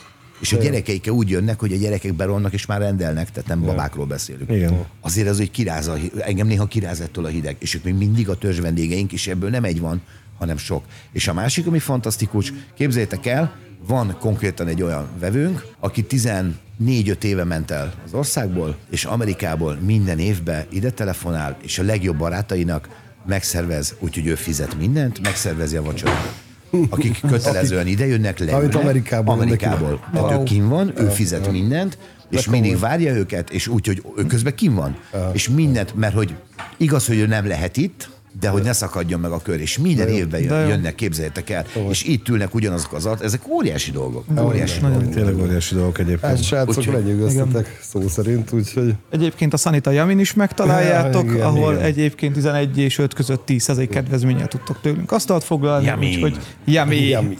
És 0.45 0.53
a 0.53 0.63
gyerekeikkel 0.63 1.13
úgy 1.13 1.31
jönnek, 1.31 1.61
hogy 1.61 1.73
a 1.73 1.77
gyerekek 1.77 2.15
beronnak 2.15 2.53
és 2.53 2.67
már 2.67 2.81
rendelnek, 2.81 3.31
tehát 3.31 3.49
nem 3.49 3.61
babákról 3.61 4.07
beszélünk. 4.07 4.51
Igen. 4.51 4.87
Azért 5.01 5.29
az, 5.29 5.37
hogy 5.37 5.51
kiráz 5.51 5.89
a, 5.89 5.97
engem 6.19 6.47
néha 6.47 6.67
kiráz 6.67 7.01
ettől 7.01 7.25
a 7.25 7.29
hideg, 7.29 7.57
és 7.59 7.75
ők 7.75 7.85
még 7.85 7.95
mindig 7.95 8.29
a 8.29 8.39
törzs 8.39 8.59
vendégeink, 8.59 9.13
és 9.13 9.27
ebből 9.27 9.51
nem 9.51 9.65
egy 9.65 9.81
van, 9.81 10.03
hanem 10.39 10.57
sok. 10.57 10.85
És 11.13 11.29
a 11.29 11.33
másik, 11.33 11.67
ami 11.67 11.79
fantasztikus, 11.79 12.53
képzeljétek 12.75 13.27
el, 13.27 13.57
van 13.87 14.17
konkrétan 14.21 14.69
egy 14.69 14.83
olyan 14.83 15.09
vevőnk, 15.19 15.65
aki 15.79 16.07
14-5 16.09 17.23
éve 17.23 17.45
ment 17.45 17.71
el 17.71 17.95
az 18.05 18.15
országból, 18.15 18.77
és 18.91 19.05
Amerikából 19.05 19.75
minden 19.75 20.19
évben 20.19 20.65
ide 20.69 20.91
telefonál, 20.91 21.57
és 21.63 21.79
a 21.79 21.83
legjobb 21.83 22.17
barátainak 22.17 22.89
megszervez, 23.27 23.95
úgyhogy 23.99 24.27
ő 24.27 24.35
fizet 24.35 24.79
mindent, 24.79 25.21
megszervezi 25.23 25.77
a 25.77 25.83
vacsorát. 25.83 26.44
Akik 26.91 27.21
kötelezően 27.29 27.87
ide 27.87 28.07
jönnek 28.07 28.39
le. 28.39 28.55
Amit 28.55 28.75
Amerikából 28.75 29.35
Amerikából. 29.35 30.01
Tehát 30.13 30.41
ő 30.41 30.43
kim 30.43 30.69
van, 30.69 30.93
ő 30.97 31.09
fizet 31.09 31.51
mindent, 31.51 31.99
és 32.31 32.49
mindig 32.49 32.79
várja 32.79 33.15
őket, 33.15 33.51
és 33.51 33.67
úgy, 33.67 33.87
hogy 33.87 34.03
ő 34.17 34.25
közben 34.27 34.55
kim 34.55 34.75
van. 34.75 34.97
És 35.33 35.49
mindent, 35.49 35.95
mert 35.95 36.15
hogy 36.15 36.35
igaz, 36.77 37.07
hogy 37.07 37.19
ő 37.19 37.27
nem 37.27 37.47
lehet 37.47 37.77
itt, 37.77 38.09
de 38.41 38.49
hogy 38.49 38.63
ne 38.63 38.73
szakadjon 38.73 39.21
meg 39.21 39.31
a 39.31 39.41
kör, 39.43 39.61
és 39.61 39.79
minden 39.79 40.09
évben 40.09 40.41
De 40.47 40.47
jön, 40.55 40.63
jó. 40.63 40.69
jönnek, 40.69 40.95
képzeljétek 40.95 41.51
el, 41.51 41.65
és 41.91 42.05
itt 42.05 42.29
ülnek 42.29 42.55
ugyanazok 42.55 42.93
az 42.93 43.07
at, 43.07 43.21
ezek 43.21 43.49
óriási 43.49 43.91
dolgok. 43.91 44.25
Óriási 44.41 44.81
dolgok. 44.81 45.09
Tényleg 45.11 45.39
óriási 45.39 45.75
dolgok 45.75 45.99
egyébként. 45.99 46.21
Hát 46.33 46.43
srácok, 46.43 46.79
Úgyhogy- 46.79 46.95
lenyűgöztetek 46.95 47.79
szó 47.83 48.09
szerint, 48.09 48.53
úgyhogy 48.53 48.95
Egyébként 49.11 49.53
a 49.53 49.57
Sanita 49.57 49.91
Yamin 49.91 50.19
is 50.19 50.35
megtaláljátok, 50.35 51.25
Ja, 51.27 51.33
igen, 51.33 51.47
ahol 51.47 51.73
igen. 51.73 51.85
egyébként 51.85 52.33
11 52.35 52.79
és 52.79 52.99
5 52.99 53.15
között 53.15 53.47
10 53.47 53.87
kedvezménnyel 53.91 54.49
tudtok 54.49 54.81
tőlünk 54.81 55.13
asztalt 55.13 55.45
foglalni, 55.45 55.87
Yummy. 55.87 56.07
úgyhogy 56.15 56.39
yummy. 56.65 57.09
Yummy. 57.09 57.37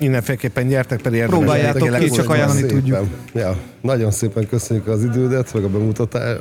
Mindenféleképpen 0.00 0.68
gyertek, 0.68 1.00
pedig 1.02 1.18
érdemes. 1.18 1.44
Próbáljátok 1.44 1.98
ki, 1.98 2.10
csak 2.10 2.30
ajánlani 2.30 2.60
szépen. 2.60 2.74
tudjuk. 2.76 2.98
Ja, 3.34 3.56
nagyon 3.80 4.10
szépen 4.10 4.48
köszönjük 4.48 4.86
az 4.86 5.04
idődet, 5.04 5.54
meg 5.54 5.64
a 5.64 5.68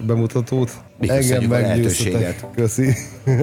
bemutatót. 0.06 0.72
A 1.00 1.06
lehetőséget. 1.50 2.46
Köszi. 2.56 2.94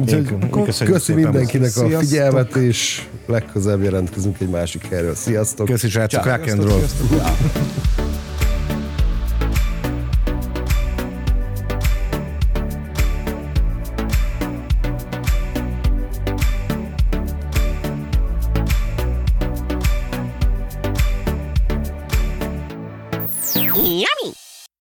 Úgyhogy 0.00 0.48
köszi 0.84 0.98
szépen. 1.04 1.22
mindenkinek 1.22 1.66
a 1.66 1.70
Sziasztok. 1.70 2.00
figyelmet, 2.00 2.56
és 2.56 3.06
legközelebb 3.26 3.82
jelentkezünk 3.82 4.40
egy 4.40 4.48
másik 4.48 4.86
helyről. 4.86 5.14
Sziasztok! 5.14 5.66
Köszi 5.66 5.88
srácok, 5.88 6.24
rock 6.24 6.50
and 6.50 6.62
roll. 6.62 6.78
Sziasztok. 6.78 7.79